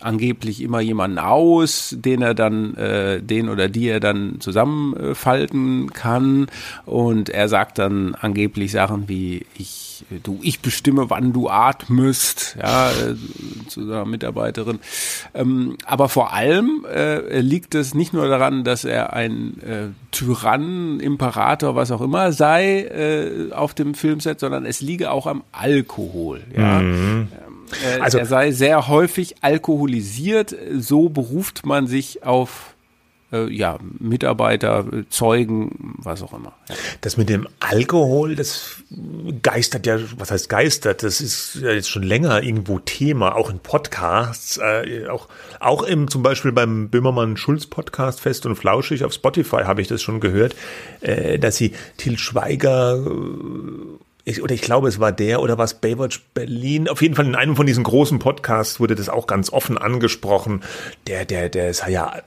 angeblich 0.01 0.63
immer 0.63 0.81
jemanden 0.81 1.19
aus, 1.19 1.95
den 1.99 2.23
er 2.23 2.35
dann, 2.35 2.75
äh, 2.75 3.23
den 3.23 3.49
oder 3.49 3.69
die 3.69 3.89
er 3.89 4.01
dann 4.01 4.41
zusammenfalten 4.41 5.93
kann. 5.93 6.47
Und 6.87 7.29
er 7.29 7.49
sagt 7.49 7.79
dann 7.79 8.15
angeblich 8.15 8.73
Sachen 8.73 9.09
wie, 9.09 9.47
ich, 9.57 10.05
du, 10.23 10.39
ich 10.43 10.61
bestimme, 10.61 11.11
wann 11.11 11.33
du 11.33 11.49
atmest, 11.49 12.57
ja, 12.61 12.91
äh, 12.91 13.15
zu 13.69 13.87
seiner 13.87 14.07
Mitarbeiterin. 14.07 14.79
Ähm, 15.35 15.77
aber 15.85 16.09
vor 16.09 16.33
allem 16.33 16.87
äh, 16.93 17.41
liegt 17.41 17.75
es 17.75 17.95
nicht 17.95 18.13
nur 18.13 18.29
daran, 18.29 18.65
dass 18.65 18.85
er 18.85 19.13
ein 19.13 19.61
äh, 19.63 19.89
Tyrann, 20.11 21.01
Imperator, 21.01 21.75
was 21.77 21.91
auch 21.91 22.01
immer 22.01 22.33
sei 22.33 22.83
äh, 22.83 23.53
auf 23.53 23.75
dem 23.75 23.95
Filmset, 23.95 24.41
sondern 24.41 24.67
es 24.67 24.81
liege 24.81 25.11
auch 25.11 25.27
am 25.27 25.45
Alkohol, 25.53 26.43
ja. 26.57 26.81
Mhm. 26.81 27.29
Äh, 27.85 28.01
also, 28.01 28.19
er 28.19 28.27
sei 28.27 28.51
sehr 28.53 28.89
häufig 28.89 29.37
alkoholisiert, 29.43 30.55
so 30.77 31.09
beruft 31.09 31.65
man 31.65 31.87
sich 31.87 32.25
auf 32.25 32.75
äh, 33.33 33.51
ja, 33.53 33.79
Mitarbeiter, 33.99 34.87
Zeugen, 35.09 35.97
was 35.99 36.23
auch 36.23 36.33
immer. 36.33 36.53
Ja. 36.69 36.75
Das 37.01 37.17
mit 37.17 37.29
dem 37.29 37.47
Alkohol, 37.61 38.35
das 38.37 38.83
geistert 39.43 39.87
ja, 39.87 39.99
was 40.17 40.31
heißt 40.31 40.49
geistert? 40.49 41.03
Das 41.03 41.21
ist 41.21 41.57
ja 41.63 41.71
jetzt 41.71 41.89
schon 41.89 42.03
länger 42.03 42.43
irgendwo 42.43 42.79
Thema, 42.79 43.37
auch 43.37 43.51
in 43.51 43.61
Podcasts, 43.61 44.59
äh, 44.59 45.07
auch, 45.09 45.29
auch 45.61 45.83
im, 45.83 46.09
zum 46.09 46.23
Beispiel 46.23 46.53
beim 46.53 46.89
Böhmermann 46.89 47.37
Schulz 47.37 47.67
Podcast 47.67 48.21
Fest 48.21 48.47
und 48.47 48.57
Flauschig 48.57 49.05
auf 49.05 49.13
Spotify 49.13 49.63
habe 49.65 49.83
ich 49.83 49.89
das 49.89 50.03
schon 50.03 50.21
gehört, 50.21 50.55
äh, 51.01 51.39
dass 51.39 51.57
sie 51.57 51.73
Till 51.97 52.19
Schweiger 52.19 52.97
äh, 52.97 54.01
ich, 54.25 54.43
oder 54.43 54.55
ich 54.55 54.61
glaube, 54.61 54.89
es 54.89 55.01
war 55.01 55.13
der 55.13 55.41
oder 55.41 55.59
was 55.59 55.81
Baywatch 55.81 56.23
Berlin. 56.35 56.89
Auf 56.89 57.03
jeden 57.03 57.15
Fall 57.15 57.27
in 57.27 57.35
einem 57.35 57.57
von 57.57 57.67
diesen 57.67 57.85
großen 57.85 58.19
Podcasts 58.19 58.79
wurde 58.79 58.95
das 58.95 59.09
auch 59.09 59.27
ganz 59.27 59.51
offen 59.53 59.79
angesprochen. 59.79 60.63
Der, 61.07 61.25
der, 61.25 61.49
der 61.49 61.73
sei 61.75 61.91
ja 61.91 62.23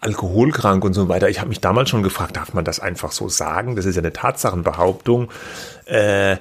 alkoholkrank 0.00 0.84
und 0.84 0.94
so 0.94 1.08
weiter. 1.08 1.28
Ich 1.28 1.40
habe 1.40 1.48
mich 1.48 1.60
damals 1.60 1.90
schon 1.90 2.02
gefragt, 2.02 2.36
darf 2.36 2.54
man 2.54 2.64
das 2.64 2.80
einfach 2.80 3.12
so 3.12 3.28
sagen? 3.28 3.76
Das 3.76 3.86
ist 3.86 3.96
ja 3.96 4.02
eine 4.02 4.12
Tatsachenbehauptung. 4.12 5.30
Äh, 5.86 6.36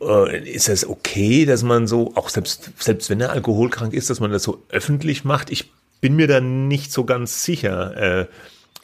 äh, 0.00 0.50
ist 0.50 0.68
es 0.68 0.88
okay, 0.88 1.44
dass 1.44 1.62
man 1.62 1.86
so, 1.86 2.12
auch 2.14 2.28
selbst, 2.28 2.70
selbst 2.78 3.10
wenn 3.10 3.20
er 3.20 3.32
alkoholkrank 3.32 3.92
ist, 3.92 4.10
dass 4.10 4.20
man 4.20 4.30
das 4.30 4.42
so 4.42 4.62
öffentlich 4.68 5.24
macht? 5.24 5.50
Ich 5.50 5.70
bin 6.00 6.16
mir 6.16 6.26
da 6.26 6.40
nicht 6.40 6.92
so 6.92 7.04
ganz 7.04 7.44
sicher. 7.44 7.96
Äh, 7.96 8.26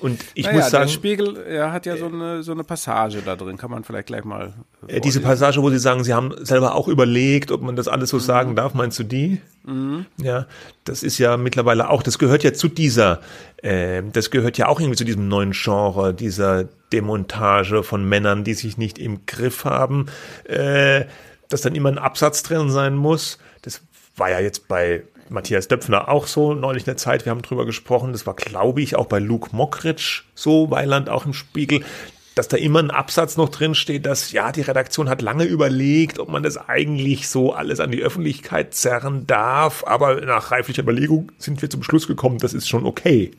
und 0.00 0.20
ich 0.34 0.46
naja, 0.46 0.58
muss 0.58 0.70
sagen. 0.70 0.86
Der 0.86 0.92
Spiegel 0.92 1.36
er 1.36 1.72
hat 1.72 1.86
ja 1.86 1.96
so 1.96 2.06
eine, 2.06 2.42
so 2.42 2.52
eine 2.52 2.64
Passage 2.64 3.22
da 3.24 3.36
drin, 3.36 3.56
kann 3.56 3.70
man 3.70 3.84
vielleicht 3.84 4.06
gleich 4.06 4.24
mal. 4.24 4.54
Äh, 4.86 5.00
diese 5.00 5.20
Passage, 5.20 5.62
wo 5.62 5.70
Sie 5.70 5.78
sagen, 5.78 6.04
Sie 6.04 6.14
haben 6.14 6.34
selber 6.44 6.74
auch 6.74 6.88
überlegt, 6.88 7.50
ob 7.52 7.62
man 7.62 7.76
das 7.76 7.88
alles 7.88 8.10
so 8.10 8.16
mhm. 8.16 8.20
sagen 8.20 8.56
darf, 8.56 8.74
meinst 8.74 8.98
du 8.98 9.04
die? 9.04 9.40
Mhm. 9.64 10.06
Ja, 10.16 10.46
das 10.84 11.02
ist 11.02 11.18
ja 11.18 11.36
mittlerweile 11.36 11.90
auch, 11.90 12.02
das 12.02 12.18
gehört 12.18 12.42
ja 12.42 12.52
zu 12.52 12.68
dieser, 12.68 13.20
äh, 13.58 14.02
das 14.12 14.30
gehört 14.30 14.58
ja 14.58 14.68
auch 14.68 14.80
irgendwie 14.80 14.96
zu 14.96 15.04
diesem 15.04 15.28
neuen 15.28 15.52
Genre, 15.52 16.14
dieser 16.14 16.64
Demontage 16.92 17.82
von 17.82 18.04
Männern, 18.04 18.44
die 18.44 18.54
sich 18.54 18.78
nicht 18.78 18.98
im 18.98 19.26
Griff 19.26 19.64
haben, 19.64 20.06
äh, 20.44 21.04
dass 21.48 21.60
dann 21.60 21.74
immer 21.74 21.90
ein 21.90 21.98
Absatz 21.98 22.42
drin 22.42 22.70
sein 22.70 22.96
muss. 22.96 23.38
Das 23.62 23.82
war 24.16 24.30
ja 24.30 24.40
jetzt 24.40 24.68
bei 24.68 25.02
Matthias 25.30 25.68
Döpfner 25.68 26.08
auch 26.08 26.26
so, 26.26 26.54
neulich 26.54 26.86
eine 26.86 26.96
Zeit, 26.96 27.24
wir 27.24 27.30
haben 27.30 27.42
drüber 27.42 27.66
gesprochen, 27.66 28.12
das 28.12 28.26
war, 28.26 28.34
glaube 28.34 28.82
ich, 28.82 28.96
auch 28.96 29.06
bei 29.06 29.18
Luke 29.18 29.54
Mockridge 29.54 30.22
so, 30.34 30.70
Weiland 30.70 31.08
auch 31.08 31.26
im 31.26 31.32
Spiegel, 31.32 31.84
dass 32.34 32.48
da 32.48 32.56
immer 32.56 32.78
ein 32.78 32.90
Absatz 32.90 33.36
noch 33.36 33.48
drin 33.48 33.74
steht, 33.74 34.06
dass 34.06 34.32
ja, 34.32 34.52
die 34.52 34.62
Redaktion 34.62 35.08
hat 35.08 35.22
lange 35.22 35.44
überlegt, 35.44 36.18
ob 36.18 36.28
man 36.28 36.42
das 36.42 36.56
eigentlich 36.56 37.28
so 37.28 37.52
alles 37.52 37.80
an 37.80 37.90
die 37.90 38.02
Öffentlichkeit 38.02 38.74
zerren 38.74 39.26
darf, 39.26 39.84
aber 39.86 40.20
nach 40.20 40.50
reiflicher 40.50 40.82
Überlegung 40.82 41.32
sind 41.38 41.62
wir 41.62 41.70
zum 41.70 41.82
Schluss 41.82 42.06
gekommen, 42.06 42.38
das 42.38 42.54
ist 42.54 42.68
schon 42.68 42.86
okay. 42.86 43.32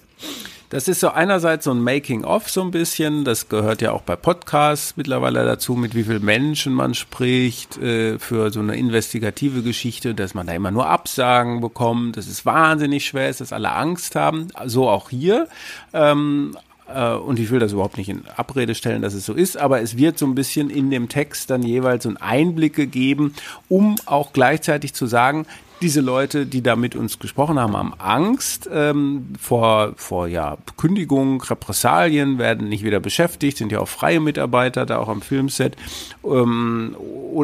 Das 0.72 0.88
ist 0.88 1.02
so 1.02 1.10
einerseits 1.10 1.66
so 1.66 1.72
ein 1.72 1.84
Making-of 1.84 2.50
so 2.50 2.62
ein 2.62 2.72
bisschen, 2.72 3.26
das 3.26 3.50
gehört 3.50 3.82
ja 3.82 3.92
auch 3.92 4.04
bei 4.04 4.16
Podcasts 4.16 4.96
mittlerweile 4.96 5.44
dazu, 5.44 5.76
mit 5.76 5.96
wie 5.96 6.06
vielen 6.06 6.24
Menschen 6.24 6.72
man 6.72 6.94
spricht, 6.94 7.78
äh, 7.78 8.18
für 8.20 8.52
so 8.52 8.62
eine 8.62 8.78
investigative 8.78 9.64
Geschichte, 9.64 10.16
dass 10.16 10.34
man 10.34 10.48
da 10.48 10.54
immer 10.54 10.72
nur 10.72 10.88
Absagen 10.88 11.60
bekommt, 11.60 12.16
dass 12.16 12.28
es 12.28 12.46
wahnsinnig 12.46 13.06
schwer 13.06 13.30
ist, 13.30 13.42
dass 13.42 13.52
alle 13.52 13.74
Angst 13.74 14.16
haben, 14.16 14.48
so 14.66 14.88
auch 14.88 15.10
hier. 15.10 15.50
Ähm, 15.92 16.56
äh, 16.88 17.16
und 17.16 17.38
ich 17.40 17.52
will 17.52 17.60
das 17.60 17.74
überhaupt 17.74 17.98
nicht 17.98 18.08
in 18.08 18.24
Abrede 18.38 18.74
stellen, 18.74 19.02
dass 19.02 19.14
es 19.14 19.26
so 19.26 19.34
ist, 19.34 19.58
aber 19.58 19.82
es 19.82 19.98
wird 19.98 20.18
so 20.18 20.26
ein 20.26 20.36
bisschen 20.36 20.70
in 20.70 20.90
dem 20.90 21.10
Text 21.10 21.50
dann 21.50 21.64
jeweils 21.64 22.04
so 22.04 22.10
ein 22.10 22.18
Einblicke 22.18 22.88
geben, 22.88 23.34
um 23.68 23.98
auch 24.06 24.32
gleichzeitig 24.32 24.94
zu 24.94 25.06
sagen, 25.06 25.46
diese 25.82 26.02
Leute, 26.02 26.46
die 26.46 26.62
da 26.62 26.76
mit 26.76 26.96
uns 26.96 27.20
gesprochen 27.20 27.60
haben, 27.60 27.76
haben 27.76 27.94
Angst 27.98 28.70
ähm, 28.72 29.34
vor, 29.40 29.94
vor 29.96 30.28
ja, 30.28 30.58
Kündigung, 30.78 31.42
Repressalien, 31.42 32.38
werden 32.38 32.70
nicht 32.70 32.84
wieder 32.84 33.00
beschäftigt, 33.00 33.58
sind 33.58 33.72
ja 33.72 33.80
auch 33.80 33.88
freie 33.88 34.20
Mitarbeiter 34.20 34.86
da 34.86 34.98
auch 34.98 35.10
am 35.10 35.22
Filmset. 35.22 35.76
Ähm, 36.24 36.96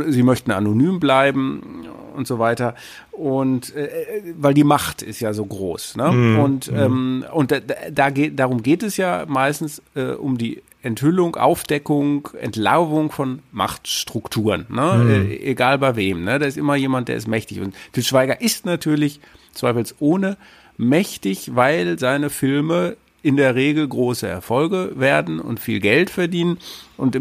sie 0.07 0.23
möchten 0.23 0.51
anonym 0.51 0.99
bleiben 0.99 1.85
und 2.15 2.27
so 2.27 2.39
weiter. 2.39 2.75
Und 3.11 3.75
äh, 3.75 3.89
weil 4.37 4.53
die 4.53 4.63
Macht 4.63 5.01
ist 5.01 5.19
ja 5.19 5.33
so 5.33 5.45
groß. 5.45 5.95
Ne? 5.95 6.11
Mm, 6.11 6.39
und 6.39 6.71
mm. 6.71 6.75
Ähm, 6.75 7.25
und 7.31 7.51
da, 7.51 7.59
da 7.91 8.09
geht, 8.09 8.37
darum 8.37 8.61
geht 8.61 8.83
es 8.83 8.97
ja 8.97 9.25
meistens 9.27 9.81
äh, 9.95 10.11
um 10.11 10.37
die 10.37 10.61
Enthüllung, 10.81 11.35
Aufdeckung, 11.35 12.29
Entlarvung 12.39 13.11
von 13.11 13.39
Machtstrukturen, 13.51 14.67
ne? 14.69 14.93
Mhm. 15.03 15.31
Äh, 15.31 15.35
egal 15.37 15.79
bei 15.79 15.95
wem. 15.95 16.23
Ne? 16.23 16.39
Da 16.39 16.45
ist 16.45 16.57
immer 16.57 16.75
jemand, 16.75 17.07
der 17.07 17.15
ist 17.15 17.27
mächtig. 17.27 17.59
Und 17.59 17.75
Til 17.93 18.03
Schweiger 18.03 18.41
ist 18.41 18.65
natürlich 18.65 19.19
zweifelsohne 19.53 20.37
mächtig, 20.77 21.55
weil 21.55 21.97
seine 21.97 22.29
Filme 22.29 22.95
in 23.23 23.35
der 23.35 23.55
Regel 23.55 23.87
große 23.87 24.27
Erfolge 24.27 24.91
werden 24.95 25.39
und 25.39 25.59
viel 25.59 25.79
Geld 25.79 26.09
verdienen. 26.09 26.59
Und 26.95 27.15
äh, 27.15 27.19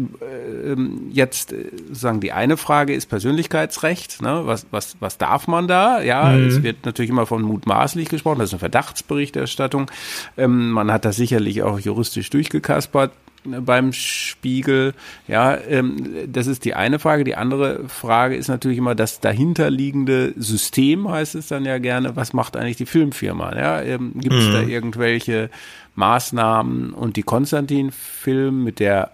jetzt 1.11 1.51
äh, 1.51 1.65
sagen 1.91 2.21
die 2.21 2.31
eine 2.31 2.55
Frage 2.55 2.93
ist 2.93 3.07
Persönlichkeitsrecht. 3.07 4.21
Ne? 4.21 4.43
Was, 4.45 4.67
was, 4.71 4.95
was 4.99 5.17
darf 5.17 5.47
man 5.47 5.67
da? 5.67 6.01
Ja, 6.01 6.29
mhm. 6.29 6.47
es 6.47 6.63
wird 6.63 6.85
natürlich 6.85 7.09
immer 7.09 7.25
von 7.25 7.41
mutmaßlich 7.41 8.07
gesprochen. 8.07 8.39
Das 8.39 8.49
ist 8.49 8.53
eine 8.53 8.59
Verdachtsberichterstattung. 8.59 9.89
Ähm, 10.37 10.69
man 10.69 10.91
hat 10.91 11.03
das 11.03 11.15
sicherlich 11.15 11.63
auch 11.63 11.79
juristisch 11.79 12.29
durchgekaspert 12.29 13.11
beim 13.65 13.93
Spiegel. 13.93 14.93
Ja, 15.27 15.57
ähm, 15.57 16.27
das 16.27 16.47
ist 16.47 16.65
die 16.65 16.73
eine 16.73 16.99
Frage. 16.99 17.23
Die 17.23 17.35
andere 17.35 17.87
Frage 17.87 18.35
ist 18.35 18.47
natürlich 18.47 18.77
immer 18.77 18.95
das 18.95 19.19
dahinterliegende 19.19 20.33
System, 20.37 21.09
heißt 21.09 21.35
es 21.35 21.47
dann 21.47 21.65
ja 21.65 21.77
gerne. 21.77 22.15
Was 22.15 22.33
macht 22.33 22.55
eigentlich 22.55 22.77
die 22.77 22.85
Filmfirma? 22.85 23.55
Ja, 23.55 23.81
ähm, 23.81 24.13
gibt 24.15 24.35
es 24.35 24.47
mhm. 24.47 24.53
da 24.53 24.61
irgendwelche 24.61 25.49
Maßnahmen? 25.95 26.93
Und 26.93 27.15
die 27.15 27.23
Konstantin-Film, 27.23 28.63
mit 28.63 28.79
der 28.79 29.11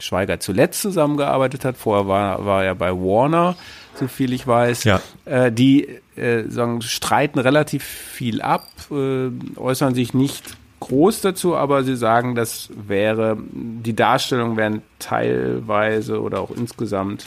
Schweiger 0.00 0.40
zuletzt 0.40 0.82
zusammengearbeitet 0.82 1.64
hat, 1.64 1.76
vorher 1.76 2.06
war, 2.06 2.44
war 2.44 2.64
er 2.64 2.74
bei 2.74 2.92
Warner, 2.92 3.56
so 3.94 4.08
viel 4.08 4.32
ich 4.32 4.46
weiß, 4.46 4.84
ja. 4.84 5.00
äh, 5.24 5.50
die 5.50 5.88
äh, 6.16 6.44
sagen, 6.48 6.82
streiten 6.82 7.38
relativ 7.38 7.84
viel 7.84 8.42
ab, 8.42 8.68
äh, 8.90 9.30
äußern 9.56 9.94
sich 9.94 10.14
nicht 10.14 10.56
groß 10.80 11.20
dazu, 11.20 11.56
aber 11.56 11.84
sie 11.84 11.96
sagen, 11.96 12.34
das 12.34 12.70
wäre, 12.74 13.36
die 13.50 13.96
Darstellung 13.96 14.56
wären 14.56 14.82
teilweise 14.98 16.20
oder 16.20 16.40
auch 16.40 16.50
insgesamt 16.50 17.26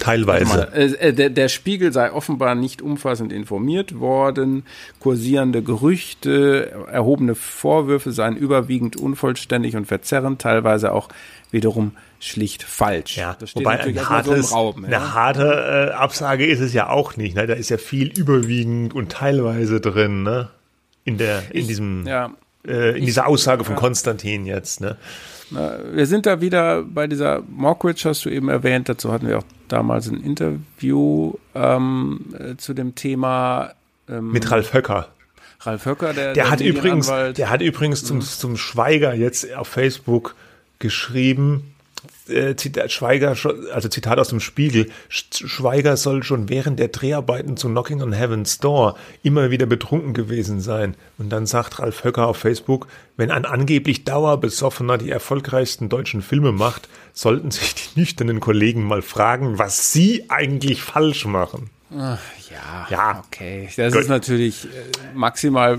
Teilweise. 0.00 0.46
Mal, 0.46 0.68
äh, 0.72 1.12
der, 1.12 1.30
der, 1.30 1.48
Spiegel 1.48 1.92
sei 1.92 2.10
offenbar 2.10 2.54
nicht 2.54 2.82
umfassend 2.82 3.32
informiert 3.32 4.00
worden. 4.00 4.64
Kursierende 4.98 5.62
Gerüchte, 5.62 6.86
erhobene 6.90 7.34
Vorwürfe 7.34 8.10
seien 8.12 8.36
überwiegend 8.36 8.96
unvollständig 8.96 9.76
und 9.76 9.86
verzerrend, 9.86 10.40
teilweise 10.40 10.92
auch 10.92 11.08
wiederum 11.50 11.92
schlicht 12.18 12.62
falsch. 12.62 13.18
Ja, 13.18 13.36
wobei 13.54 13.80
ein 13.80 14.08
hartes, 14.08 14.50
so 14.50 14.56
Raum, 14.56 14.82
ja? 14.82 14.86
eine 14.86 15.14
harte 15.14 15.90
äh, 15.90 15.94
Absage 15.94 16.46
ist 16.46 16.60
es 16.60 16.72
ja 16.72 16.88
auch 16.88 17.16
nicht. 17.16 17.36
Ne? 17.36 17.46
Da 17.46 17.54
ist 17.54 17.68
ja 17.68 17.76
viel 17.76 18.08
überwiegend 18.08 18.94
und 18.94 19.12
teilweise 19.12 19.80
drin. 19.80 20.22
Ne? 20.22 20.48
In 21.04 21.18
der, 21.18 21.42
in 21.50 21.60
ich, 21.60 21.66
diesem. 21.66 22.06
Ja 22.06 22.30
äh, 22.66 22.98
in 22.98 23.06
dieser 23.06 23.26
Aussage 23.26 23.64
von 23.64 23.76
Konstantin 23.76 24.46
jetzt. 24.46 24.80
Ne? 24.80 24.96
Wir 25.50 26.06
sind 26.06 26.26
da 26.26 26.40
wieder 26.40 26.82
bei 26.82 27.08
dieser 27.08 27.42
Mockridge, 27.48 28.02
hast 28.04 28.24
du 28.24 28.28
eben 28.28 28.48
erwähnt. 28.48 28.88
Dazu 28.88 29.12
hatten 29.12 29.26
wir 29.26 29.38
auch 29.38 29.44
damals 29.68 30.08
ein 30.08 30.22
Interview 30.22 31.34
ähm, 31.54 32.20
äh, 32.38 32.56
zu 32.56 32.72
dem 32.72 32.94
Thema. 32.94 33.72
Ähm, 34.08 34.30
Mit 34.30 34.50
Ralf 34.50 34.72
Höcker. 34.72 35.08
Ralf 35.62 35.84
Höcker, 35.84 36.12
der, 36.12 36.32
der, 36.32 36.34
der 36.34 36.50
hat 36.50 36.60
übrigens, 36.60 37.06
der 37.08 37.50
hat 37.50 37.60
übrigens 37.60 38.04
zum, 38.04 38.18
mhm. 38.18 38.22
zum 38.22 38.56
Schweiger 38.56 39.14
jetzt 39.14 39.52
auf 39.54 39.68
Facebook 39.68 40.34
geschrieben, 40.78 41.74
äh, 42.30 42.56
Zitat, 42.56 42.92
Schweiger, 42.92 43.36
also 43.72 43.88
Zitat 43.88 44.18
aus 44.18 44.28
dem 44.28 44.40
Spiegel, 44.40 44.90
Schweiger 45.08 45.96
soll 45.96 46.22
schon 46.22 46.48
während 46.48 46.78
der 46.78 46.88
Dreharbeiten 46.88 47.56
zu 47.56 47.68
Knocking 47.68 48.02
on 48.02 48.12
Heaven's 48.12 48.58
Door 48.58 48.96
immer 49.22 49.50
wieder 49.50 49.66
betrunken 49.66 50.14
gewesen 50.14 50.60
sein. 50.60 50.94
Und 51.18 51.30
dann 51.30 51.46
sagt 51.46 51.78
Ralf 51.78 52.04
Höcker 52.04 52.26
auf 52.26 52.38
Facebook, 52.38 52.86
wenn 53.16 53.30
ein 53.30 53.44
angeblich 53.44 54.04
Dauerbesoffener 54.04 54.98
die 54.98 55.10
erfolgreichsten 55.10 55.88
deutschen 55.88 56.22
Filme 56.22 56.52
macht, 56.52 56.88
sollten 57.12 57.50
sich 57.50 57.74
die 57.74 58.00
nüchternen 58.00 58.40
Kollegen 58.40 58.84
mal 58.84 59.02
fragen, 59.02 59.58
was 59.58 59.92
sie 59.92 60.30
eigentlich 60.30 60.82
falsch 60.82 61.26
machen. 61.26 61.70
Ach, 61.96 62.20
ja, 62.50 62.86
ja, 62.88 63.24
okay. 63.26 63.68
Das 63.76 63.92
Gut. 63.92 64.02
ist 64.02 64.08
natürlich 64.08 64.66
äh, 64.66 64.68
maximal 65.14 65.74
äh, 65.74 65.78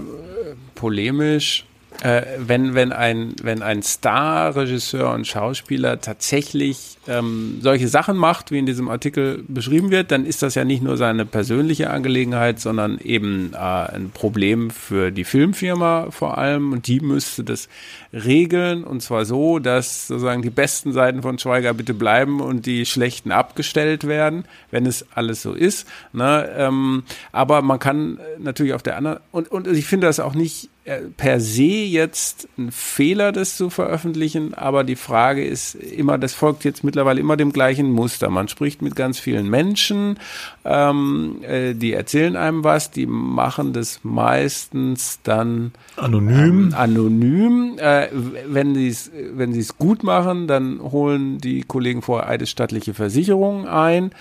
polemisch 0.75 1.65
äh, 2.01 2.24
wenn, 2.39 2.74
wenn 2.74 2.91
ein, 2.91 3.36
wenn 3.43 3.62
ein 3.62 3.84
Star-Regisseur 3.84 5.13
und 5.13 5.27
Schauspieler 5.27 6.01
tatsächlich 6.01 6.98
ähm, 7.08 7.60
solche 7.62 7.88
Sachen 7.88 8.17
macht, 8.17 8.50
wie 8.50 8.58
in 8.58 8.65
diesem 8.65 8.89
Artikel 8.89 9.43
beschrieben 9.48 9.91
wird, 9.91 10.12
dann 10.12 10.25
ist 10.25 10.41
das 10.41 10.55
ja 10.55 10.65
nicht 10.65 10.81
nur 10.81 10.98
seine 10.98 11.27
persönliche 11.27 11.91
Angelegenheit, 11.91 12.60
sondern 12.60 12.98
eben 12.98 13.53
äh, 13.53 13.58
ein 13.58 14.10
Problem 14.12 14.72
für 14.72 15.12
die 15.12 15.24
Filmfirma 15.24 16.08
vor 16.10 16.39
allem. 16.39 16.74
Und 16.74 16.88
die 16.88 17.01
müsste 17.01 17.43
das 17.43 17.70
regeln 18.13 18.84
und 18.84 19.01
zwar 19.01 19.25
so, 19.25 19.60
dass 19.60 20.08
sozusagen 20.08 20.41
die 20.41 20.50
besten 20.50 20.94
Seiten 20.94 21.22
von 21.22 21.39
Schweiger 21.39 21.74
bitte 21.74 21.94
bleiben 21.94 22.41
und 22.41 22.65
die 22.65 22.86
schlechten 22.86 23.32
abgestellt 23.32 24.08
werden, 24.08 24.46
wenn 24.70 24.86
es 24.86 25.06
alles 25.13 25.41
so 25.41 25.53
ist. 25.53 25.88
Ne? 26.13 26.50
Ähm, 26.58 27.03
aber 27.32 27.62
man 27.62 27.80
kann 27.80 28.20
natürlich 28.39 28.74
auf 28.74 28.84
der 28.84 28.98
anderen 28.98 29.20
und, 29.32 29.50
und 29.50 29.68
ich 29.68 29.86
finde 29.86 30.08
das 30.08 30.20
auch 30.20 30.34
nicht 30.34 30.70
äh, 30.84 31.01
per 31.15 31.39
se 31.39 31.62
jetzt 31.62 32.50
ein 32.58 32.72
Fehler, 32.72 33.32
das 33.32 33.56
zu 33.56 33.70
veröffentlichen, 33.70 34.56
aber 34.56 34.84
die 34.84 34.96
Frage 34.96 35.46
ist 35.46 35.75
immer, 35.75 36.18
das 36.18 36.34
folgt 36.34 36.63
jetzt 36.63 36.84
mittlerweile 36.84 37.20
immer 37.20 37.38
dem 37.38 37.53
gleichen 37.53 37.91
Muster. 37.91 38.32
Man 38.32 38.48
spricht 38.48 38.82
mit 38.82 38.96
ganz 38.96 39.20
vielen 39.20 39.48
Menschen, 39.48 40.18
ähm, 40.65 41.36
äh, 41.44 41.75
die 41.75 41.94
erzählen 41.94 42.36
einem 42.36 42.63
was, 42.63 42.89
die 42.89 43.06
machen 43.06 43.74
das 43.74 44.00
meistens 44.01 45.20
dann 45.22 45.72
anonym. 45.98 46.70
Ähm, 46.70 46.74
anonym. 46.74 47.77
Äh, 47.77 48.00
wenn 48.12 48.75
sie 48.75 48.88
es 48.88 49.12
wenn 49.34 49.53
sie 49.53 49.60
es 49.60 49.77
gut 49.77 50.03
machen, 50.03 50.48
dann 50.48 50.81
holen 50.81 51.39
die 51.39 51.62
Kollegen 51.62 52.01
vorher 52.01 52.29
eidesstattliche 52.29 52.93
Versicherungen 52.93 53.67
ein 53.67 54.12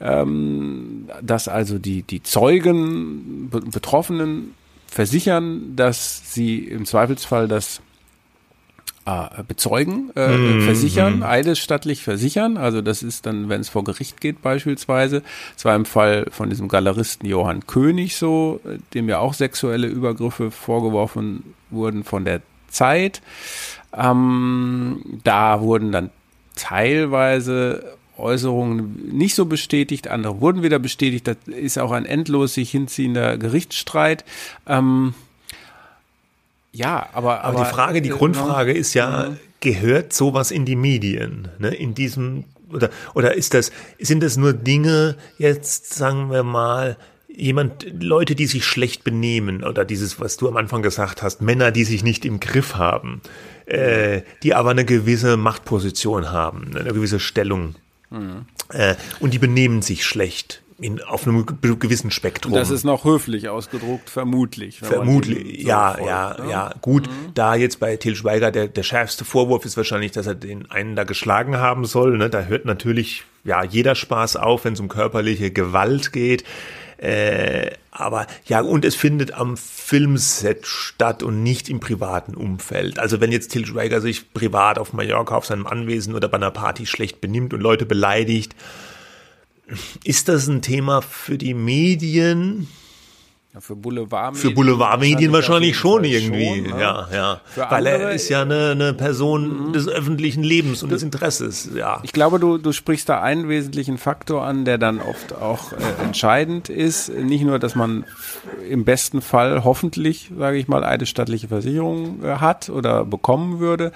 ähm, 0.00 1.08
dass 1.22 1.48
also 1.48 1.78
die, 1.78 2.02
die 2.02 2.22
Zeugen, 2.22 3.50
Betroffenen 3.50 4.54
versichern, 4.86 5.74
dass 5.76 6.32
sie 6.32 6.58
im 6.58 6.86
Zweifelsfall 6.86 7.48
das 7.48 7.80
äh, 9.06 9.42
bezeugen, 9.46 10.10
äh, 10.14 10.36
mm, 10.36 10.62
versichern, 10.62 11.18
mm. 11.20 11.22
eidesstattlich 11.24 12.02
versichern. 12.02 12.56
Also 12.56 12.80
das 12.80 13.02
ist 13.02 13.26
dann, 13.26 13.48
wenn 13.48 13.60
es 13.60 13.68
vor 13.68 13.84
Gericht 13.84 14.20
geht 14.20 14.40
beispielsweise. 14.40 15.22
Es 15.56 15.64
war 15.64 15.74
im 15.74 15.84
Fall 15.84 16.26
von 16.30 16.48
diesem 16.48 16.68
Galeristen 16.68 17.28
Johann 17.28 17.66
König 17.66 18.16
so, 18.16 18.60
dem 18.94 19.08
ja 19.08 19.18
auch 19.18 19.34
sexuelle 19.34 19.88
Übergriffe 19.88 20.50
vorgeworfen 20.50 21.54
wurden 21.70 22.04
von 22.04 22.24
der 22.24 22.40
Zeit. 22.68 23.22
Ähm, 23.96 25.20
da 25.24 25.60
wurden 25.60 25.92
dann 25.92 26.10
teilweise 26.54 27.96
Äußerungen 28.16 29.16
nicht 29.16 29.34
so 29.34 29.46
bestätigt, 29.46 30.08
andere 30.08 30.40
wurden 30.40 30.62
wieder 30.62 30.78
bestätigt. 30.78 31.26
Das 31.26 31.36
ist 31.46 31.78
auch 31.78 31.92
ein 31.92 32.04
endlos 32.04 32.54
sich 32.54 32.70
hinziehender 32.70 33.38
Gerichtsstreit. 33.38 34.24
Ähm, 34.66 35.14
ja, 36.72 37.08
aber, 37.12 37.44
aber, 37.44 37.58
aber 37.58 37.64
die 37.64 37.70
Frage, 37.70 38.02
die 38.02 38.10
äh, 38.10 38.12
Grundfrage 38.12 38.72
ist 38.72 38.94
ja, 38.94 39.36
gehört 39.60 40.12
sowas 40.12 40.50
in 40.50 40.64
die 40.64 40.76
Medien? 40.76 41.48
Ne? 41.58 41.68
In 41.68 41.94
diesem 41.94 42.44
oder 42.72 42.90
oder 43.14 43.34
ist 43.34 43.54
das 43.54 43.72
sind 43.98 44.22
das 44.22 44.36
nur 44.36 44.52
Dinge 44.52 45.16
jetzt 45.38 45.94
sagen 45.94 46.30
wir 46.30 46.42
mal 46.42 46.96
jemand 47.38 47.86
Leute, 48.02 48.34
die 48.34 48.46
sich 48.46 48.64
schlecht 48.64 49.04
benehmen 49.04 49.64
oder 49.64 49.84
dieses, 49.84 50.20
was 50.20 50.36
du 50.36 50.48
am 50.48 50.56
Anfang 50.56 50.82
gesagt 50.82 51.22
hast, 51.22 51.40
Männer, 51.40 51.70
die 51.70 51.84
sich 51.84 52.02
nicht 52.02 52.24
im 52.24 52.40
Griff 52.40 52.74
haben, 52.74 53.20
äh, 53.66 54.22
die 54.42 54.54
aber 54.54 54.70
eine 54.70 54.84
gewisse 54.84 55.36
Machtposition 55.36 56.32
haben, 56.32 56.76
eine 56.76 56.92
gewisse 56.92 57.20
Stellung 57.20 57.74
Mhm. 58.10 58.46
Äh, 58.70 58.94
und 59.20 59.34
die 59.34 59.38
benehmen 59.38 59.82
sich 59.82 60.04
schlecht. 60.04 60.62
in, 60.80 61.02
auf 61.02 61.26
einem 61.26 61.44
gewissen 61.44 62.12
Spektrum. 62.12 62.52
Und 62.52 62.58
das 62.60 62.70
ist 62.70 62.84
noch 62.84 63.04
höflich 63.04 63.48
ausgedruckt, 63.48 64.08
vermutlich. 64.08 64.78
Vermutlich, 64.78 65.62
so 65.62 65.68
ja, 65.68 65.94
folgt, 65.94 66.06
ja, 66.06 66.36
ne? 66.38 66.50
ja. 66.52 66.74
Gut, 66.80 67.08
mhm. 67.08 67.34
da 67.34 67.56
jetzt 67.56 67.80
bei 67.80 67.96
Til 67.96 68.14
Schweiger 68.14 68.52
der, 68.52 68.68
der 68.68 68.84
schärfste 68.84 69.24
Vorwurf 69.24 69.64
ist 69.64 69.76
wahrscheinlich, 69.76 70.12
dass 70.12 70.28
er 70.28 70.36
den 70.36 70.70
einen 70.70 70.94
da 70.94 71.02
geschlagen 71.02 71.56
haben 71.56 71.84
soll. 71.84 72.16
Ne? 72.16 72.30
Da 72.30 72.42
hört 72.42 72.64
natürlich 72.64 73.24
ja 73.42 73.64
jeder 73.64 73.96
Spaß 73.96 74.36
auf, 74.36 74.64
wenn 74.64 74.74
es 74.74 74.80
um 74.80 74.86
körperliche 74.86 75.50
Gewalt 75.50 76.12
geht. 76.12 76.44
Äh, 76.98 77.70
aber 77.92 78.26
ja, 78.46 78.60
und 78.60 78.84
es 78.84 78.96
findet 78.96 79.32
am 79.32 79.56
Filmset 79.56 80.66
statt 80.66 81.22
und 81.22 81.42
nicht 81.42 81.68
im 81.68 81.78
privaten 81.80 82.34
Umfeld. 82.34 82.98
Also 82.98 83.20
wenn 83.20 83.32
jetzt 83.32 83.52
Til 83.52 83.66
Schweiger 83.66 84.00
sich 84.00 84.32
privat 84.32 84.78
auf 84.78 84.92
Mallorca 84.92 85.36
auf 85.36 85.46
seinem 85.46 85.66
Anwesen 85.66 86.14
oder 86.14 86.28
bei 86.28 86.36
einer 86.36 86.50
Party 86.50 86.86
schlecht 86.86 87.20
benimmt 87.20 87.54
und 87.54 87.60
Leute 87.60 87.86
beleidigt, 87.86 88.54
ist 90.02 90.28
das 90.28 90.48
ein 90.48 90.62
Thema 90.62 91.02
für 91.02 91.38
die 91.38 91.54
Medien? 91.54 92.68
Ja, 93.54 93.60
für 93.62 93.76
Boulevardmedien. 93.76 94.50
Für 94.50 94.54
Boulevardmedien 94.54 95.32
wahrscheinlich 95.32 95.74
schon 95.74 96.04
irgendwie. 96.04 96.68
Schon, 96.68 96.76
ne? 96.76 96.80
Ja, 96.80 97.08
ja. 97.10 97.40
Für 97.46 97.70
Weil 97.70 97.86
er 97.86 98.10
ist 98.10 98.28
ja 98.28 98.42
eine, 98.42 98.72
eine 98.72 98.92
Person 98.92 99.68
mhm. 99.68 99.72
des 99.72 99.88
öffentlichen 99.88 100.42
Lebens 100.42 100.82
und 100.82 100.92
des 100.92 101.02
Interesses. 101.02 101.70
Ja. 101.74 102.00
Ich 102.02 102.12
glaube, 102.12 102.38
du, 102.38 102.58
du 102.58 102.72
sprichst 102.72 103.08
da 103.08 103.22
einen 103.22 103.48
wesentlichen 103.48 103.96
Faktor 103.96 104.44
an, 104.44 104.66
der 104.66 104.76
dann 104.76 105.00
oft 105.00 105.34
auch 105.34 105.72
äh, 105.72 105.76
entscheidend 106.04 106.68
ist. 106.68 107.08
Nicht 107.08 107.42
nur, 107.42 107.58
dass 107.58 107.74
man 107.74 108.04
im 108.68 108.84
besten 108.84 109.22
Fall 109.22 109.64
hoffentlich, 109.64 110.30
sage 110.36 110.58
ich 110.58 110.68
mal, 110.68 110.84
eine 110.84 111.06
staatliche 111.06 111.48
Versicherung 111.48 112.22
äh, 112.22 112.36
hat 112.36 112.68
oder 112.68 113.06
bekommen 113.06 113.60
würde, 113.60 113.92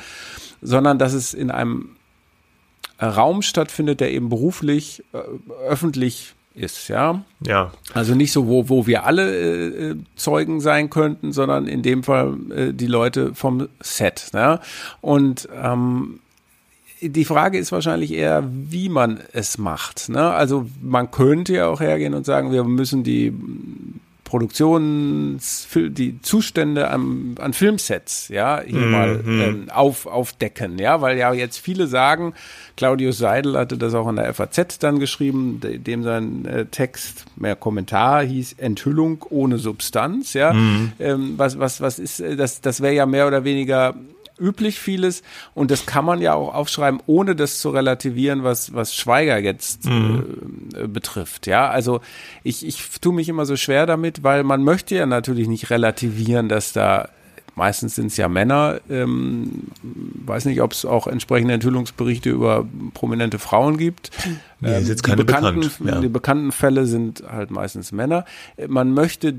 sondern 0.63 0.99
dass 0.99 1.13
es 1.13 1.35
in 1.35 1.51
einem 1.51 1.91
Raum 3.03 3.43
stattfindet, 3.43 4.01
der 4.01 4.13
eben 4.13 4.31
beruflich, 4.31 5.05
äh, 5.13 5.19
öffentlich 5.69 6.35
ist, 6.55 6.89
ja. 6.89 7.23
Ja. 7.47 7.73
Also 7.95 8.15
nicht 8.15 8.33
so, 8.33 8.47
wo, 8.47 8.69
wo 8.69 8.87
wir 8.87 9.05
alle 9.05 9.35
äh, 9.35 9.91
äh, 9.91 9.97
Zeugen 10.17 10.61
sein 10.61 10.91
könnten, 10.91 11.33
sondern 11.33 11.67
in 11.67 11.83
dem 11.83 12.03
Fall 12.03 12.37
äh, 12.55 12.73
die 12.73 12.87
Leute 12.87 13.35
vom 13.35 13.69
Set. 13.81 14.31
Ja? 14.35 14.61
Und 15.01 15.49
ähm, 15.55 16.21
die 17.01 17.25
Frage 17.25 17.59
ist 17.59 17.73
wahrscheinlich 17.73 18.13
eher, 18.13 18.45
wie 18.49 18.89
man 18.89 19.21
es 19.33 19.59
macht. 19.59 20.09
Ne? 20.09 20.31
Also 20.31 20.67
man 20.81 21.11
könnte 21.11 21.55
ja 21.55 21.67
auch 21.67 21.81
hergehen 21.81 22.15
und 22.15 22.27
sagen, 22.27 22.53
wir 22.53 22.65
müssen 22.65 23.03
die 23.03 23.33
Produktions, 24.33 25.69
die 25.75 26.23
Zustände 26.23 26.91
am, 26.91 27.35
an 27.39 27.53
Filmsets, 27.53 28.29
ja, 28.29 28.62
hier 28.67 28.79
mm, 28.79 28.91
mal 28.91 29.23
mhm. 29.23 29.41
ähm, 29.43 29.71
auf, 29.71 30.07
aufdecken, 30.07 30.79
ja, 30.79 31.03
weil 31.03 31.19
ja 31.19 31.35
jetzt 31.35 31.59
viele 31.59 31.87
sagen, 31.87 32.33
Claudius 32.79 33.19
Seidel 33.19 33.59
hatte 33.59 33.77
das 33.77 33.93
auch 33.93 34.09
in 34.09 34.17
der 34.17 34.33
FAZ 34.33 34.79
dann 34.79 35.01
geschrieben, 35.01 35.61
dem 35.61 36.03
sein 36.03 36.47
äh, 36.47 36.65
Text, 36.65 37.27
mehr 37.37 37.57
Kommentar 37.57 38.25
hieß 38.25 38.55
Enthüllung 38.55 39.23
ohne 39.29 39.59
Substanz, 39.59 40.33
ja, 40.33 40.55
mm. 40.55 40.93
ähm, 40.99 41.35
was, 41.37 41.59
was, 41.59 41.83
was 41.83 41.99
ist, 41.99 42.21
äh, 42.21 42.35
das, 42.35 42.62
das 42.62 42.81
wäre 42.81 42.95
ja 42.95 43.05
mehr 43.05 43.27
oder 43.27 43.45
weniger 43.45 43.95
üblich 44.39 44.79
vieles 44.79 45.23
und 45.55 45.71
das 45.71 45.87
kann 45.87 46.05
man 46.05 46.21
ja 46.21 46.35
auch 46.35 46.55
aufschreiben, 46.55 47.01
ohne 47.07 47.37
das 47.37 47.61
zu 47.61 47.71
relativieren, 47.71 48.45
was, 48.45 48.75
was 48.75 48.95
Schweiger 48.95 49.39
jetzt 49.39 49.85
mhm. 49.87 50.71
äh, 50.75 50.87
betrifft. 50.87 51.47
Ja, 51.47 51.69
also 51.69 52.01
ich, 52.43 52.67
ich 52.67 53.01
tue 53.01 53.12
mich 53.12 53.29
immer 53.29 53.47
so 53.47 53.57
schwer 53.57 53.87
damit, 53.87 54.23
weil 54.23 54.45
man 54.45 54.62
möchte 54.62 54.95
ja 54.95 55.07
natürlich 55.07 55.49
nicht 55.49 55.71
relativieren, 55.71 56.49
dass 56.49 56.73
da 56.73 57.09
Meistens 57.55 57.97
sind 57.97 58.07
es 58.07 58.17
ja 58.17 58.29
Männer. 58.29 58.81
Ähm, 58.89 59.65
weiß 59.83 60.47
nicht, 60.47 60.63
ob 60.63 60.73
es 60.73 60.85
auch 60.85 61.07
entsprechende 61.07 61.53
Enthüllungsberichte 61.55 62.31
über 62.31 62.67
prominente 62.95 63.39
Frauen 63.39 63.77
gibt. 63.77 64.11
Nee, 64.61 64.77
ähm, 64.77 64.87
jetzt 64.87 65.03
keine 65.03 65.19
die, 65.19 65.25
bekannten, 65.25 65.61
bekannt, 65.61 65.81
ja. 65.85 66.01
die 66.01 66.09
bekannten 66.09 66.53
Fälle 66.53 66.87
sind 66.87 67.25
halt 67.31 67.51
meistens 67.51 67.93
Männer. 67.93 68.25
Man 68.69 68.95
möchte 68.95 69.35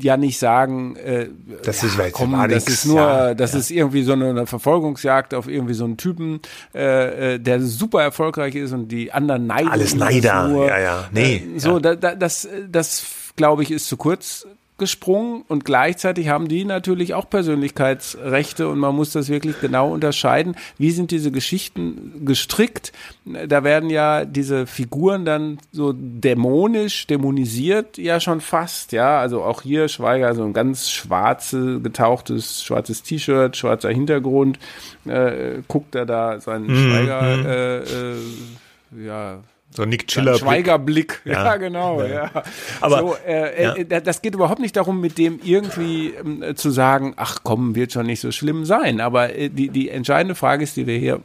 ja 0.00 0.16
nicht 0.16 0.38
sagen, 0.38 0.96
äh, 0.96 1.28
das 1.62 1.84
ist, 1.84 1.96
ja, 1.96 2.10
komm, 2.10 2.32
das 2.48 2.66
ist 2.66 2.86
nur, 2.86 3.00
ja, 3.00 3.34
das 3.34 3.52
ja. 3.52 3.58
ist 3.60 3.70
irgendwie 3.70 4.02
so 4.02 4.12
eine, 4.12 4.30
eine, 4.30 4.46
Verfolgungsjagd 4.46 5.34
auf 5.34 5.46
irgendwie 5.46 5.74
so 5.74 5.84
einen 5.84 5.96
Typen, 5.96 6.40
äh, 6.74 7.34
äh 7.34 7.38
der 7.38 7.60
super 7.60 8.02
erfolgreich 8.02 8.54
ist 8.56 8.72
und 8.72 8.88
die 8.88 9.12
anderen 9.12 9.46
neiden. 9.46 9.68
Alles 9.68 9.94
Neider, 9.94 10.48
nur, 10.48 10.66
ja, 10.66 10.78
ja, 10.78 11.08
nee. 11.12 11.36
Äh, 11.36 11.58
so, 11.58 11.78
da, 11.78 11.94
da, 11.94 12.14
das, 12.14 12.48
das 12.68 13.04
glaube 13.36 13.62
ich, 13.62 13.70
ist 13.70 13.86
zu 13.86 13.96
kurz 13.96 14.46
gesprungen 14.78 15.42
und 15.48 15.64
gleichzeitig 15.64 16.28
haben 16.28 16.48
die 16.48 16.64
natürlich 16.64 17.14
auch 17.14 17.30
Persönlichkeitsrechte 17.30 18.68
und 18.68 18.78
man 18.78 18.94
muss 18.94 19.10
das 19.10 19.28
wirklich 19.28 19.60
genau 19.60 19.90
unterscheiden. 19.90 20.56
Wie 20.76 20.90
sind 20.90 21.10
diese 21.10 21.30
Geschichten 21.30 22.26
gestrickt? 22.26 22.92
Da 23.24 23.64
werden 23.64 23.88
ja 23.88 24.24
diese 24.24 24.66
Figuren 24.66 25.24
dann 25.24 25.58
so 25.72 25.94
dämonisch, 25.96 27.06
dämonisiert 27.06 27.96
ja 27.96 28.20
schon 28.20 28.40
fast, 28.40 28.92
ja. 28.92 29.18
Also 29.18 29.42
auch 29.42 29.62
hier 29.62 29.88
Schweiger, 29.88 30.34
so 30.34 30.44
ein 30.44 30.52
ganz 30.52 30.90
schwarze, 30.90 31.80
getauchtes, 31.80 32.62
schwarzes 32.62 33.02
T-Shirt, 33.02 33.56
schwarzer 33.56 33.90
Hintergrund, 33.90 34.58
äh, 35.06 35.62
guckt 35.68 35.94
er 35.94 36.04
da 36.04 36.38
seinen 36.40 36.66
mhm. 36.66 36.76
Schweiger, 36.76 37.36
mhm. 37.36 37.46
äh, 37.46 37.78
äh, 37.78 39.06
ja, 39.06 39.38
so 39.76 39.84
Nick 39.84 40.06
Chiller 40.08 40.38
Schweigerblick, 40.38 41.20
ja, 41.24 41.44
ja 41.44 41.56
genau, 41.56 42.02
ja. 42.02 42.08
ja. 42.08 42.42
Aber 42.80 42.98
so, 42.98 43.16
äh, 43.26 43.62
ja. 43.62 43.74
äh, 43.74 44.02
das 44.02 44.22
geht 44.22 44.34
überhaupt 44.34 44.60
nicht 44.60 44.76
darum, 44.76 45.00
mit 45.00 45.18
dem 45.18 45.38
irgendwie 45.42 46.14
äh, 46.14 46.54
zu 46.54 46.70
sagen, 46.70 47.14
ach 47.16 47.40
komm, 47.42 47.74
wird 47.74 47.92
schon 47.92 48.06
nicht 48.06 48.20
so 48.20 48.32
schlimm 48.32 48.64
sein. 48.64 49.00
Aber 49.00 49.34
äh, 49.34 49.48
die, 49.50 49.68
die 49.68 49.90
entscheidende 49.90 50.34
Frage 50.34 50.64
ist, 50.64 50.76
die 50.76 50.86
wir 50.86 50.98
hier 50.98 51.20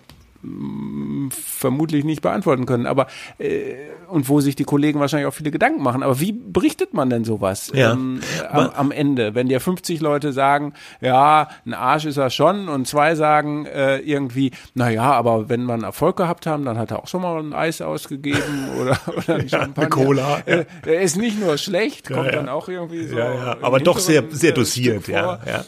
vermutlich 1.30 2.04
nicht 2.04 2.22
beantworten 2.22 2.66
können. 2.66 2.86
Aber 2.86 3.08
äh, 3.38 3.76
und 4.08 4.28
wo 4.28 4.42
sich 4.42 4.56
die 4.56 4.64
Kollegen 4.64 5.00
wahrscheinlich 5.00 5.28
auch 5.28 5.34
viele 5.34 5.52
Gedanken 5.52 5.82
machen. 5.82 6.04
Aber 6.04 6.20
wie 6.20 6.34
berichtet 6.34 6.94
man 6.94 7.10
denn 7.10 7.24
sowas 7.24 7.72
ja. 7.74 7.94
ähm, 7.94 8.20
am, 8.50 8.70
am, 8.70 8.92
Ende, 8.92 9.36
wenn 9.36 9.48
dir 9.48 9.60
50 9.60 10.02
Leute 10.02 10.34
sagen, 10.34 10.74
ja, 11.00 11.48
ein 11.66 11.74
Arsch 11.74 12.06
ist 12.06 12.18
er 12.18 12.30
schon, 12.30 12.68
und 12.68 12.88
zwei 12.88 13.16
sagen 13.16 13.66
äh, 13.66 13.98
irgendwie, 14.00 14.52
na 14.74 14.90
ja, 14.90 15.12
aber 15.12 15.50
wenn 15.50 15.64
wir 15.64 15.74
einen 15.74 15.84
Erfolg 15.84 16.18
gehabt 16.18 16.46
haben, 16.46 16.66
dann 16.66 16.78
hat 16.78 16.92
er 16.92 17.00
auch 17.00 17.08
schon 17.08 17.22
mal 17.22 17.40
ein 17.40 17.54
Eis 17.54 17.82
ausgegeben 17.82 18.70
oder, 18.82 19.00
oder 19.08 19.36
ein 19.36 19.48
ja, 19.48 19.60
Champagner. 19.60 19.90
Cola. 19.90 20.40
Äh, 20.46 20.66
er 20.86 21.02
ist 21.02 21.18
nicht 21.18 21.40
nur 21.40 21.58
schlecht, 21.58 22.08
kommt 22.08 22.28
ja, 22.28 22.32
dann 22.34 22.50
auch 22.50 22.68
irgendwie 22.68 23.08
so. 23.08 23.18
Aber 23.20 23.80
doch 23.80 24.00
sehr 24.00 24.24
sehr 24.30 24.52
dosiert, 24.52 25.08
ja. 25.08 25.40
ja. 25.46 25.66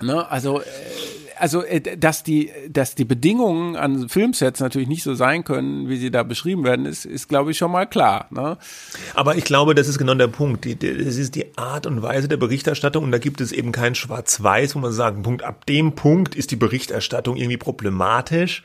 Ne, 0.00 0.30
also 0.30 0.60
äh, 0.60 0.64
also 1.38 1.62
äh, 1.62 1.96
dass 1.96 2.22
die, 2.22 2.50
dass 2.68 2.94
die 2.94 3.04
Bedingungen 3.04 3.76
an 3.76 4.08
Filmsets 4.08 4.60
natürlich 4.60 4.88
nicht 4.88 5.02
so 5.02 5.14
sein 5.14 5.44
können, 5.44 5.88
wie 5.88 5.96
sie 5.96 6.10
da 6.10 6.22
beschrieben 6.22 6.64
werden, 6.64 6.86
ist, 6.86 7.04
ist 7.04 7.28
glaube 7.28 7.50
ich 7.50 7.58
schon 7.58 7.72
mal 7.72 7.86
klar. 7.86 8.26
Ne? 8.30 8.56
Aber 9.14 9.36
ich 9.36 9.44
glaube, 9.44 9.74
das 9.74 9.88
ist 9.88 9.98
genau 9.98 10.14
der 10.14 10.28
Punkt. 10.28 10.64
Die, 10.64 10.76
das 10.76 11.16
ist 11.16 11.34
die 11.34 11.56
Art 11.56 11.86
und 11.86 12.02
Weise 12.02 12.28
der 12.28 12.36
Berichterstattung 12.36 13.04
und 13.04 13.12
da 13.12 13.18
gibt 13.18 13.40
es 13.40 13.52
eben 13.52 13.72
kein 13.72 13.94
Schwarz-Weiß, 13.94 14.74
wo 14.74 14.80
man 14.80 14.92
sagen, 14.92 15.22
Punkt, 15.22 15.44
ab 15.44 15.66
dem 15.66 15.94
Punkt 15.94 16.34
ist 16.34 16.50
die 16.50 16.56
Berichterstattung 16.56 17.36
irgendwie 17.36 17.56
problematisch 17.56 18.62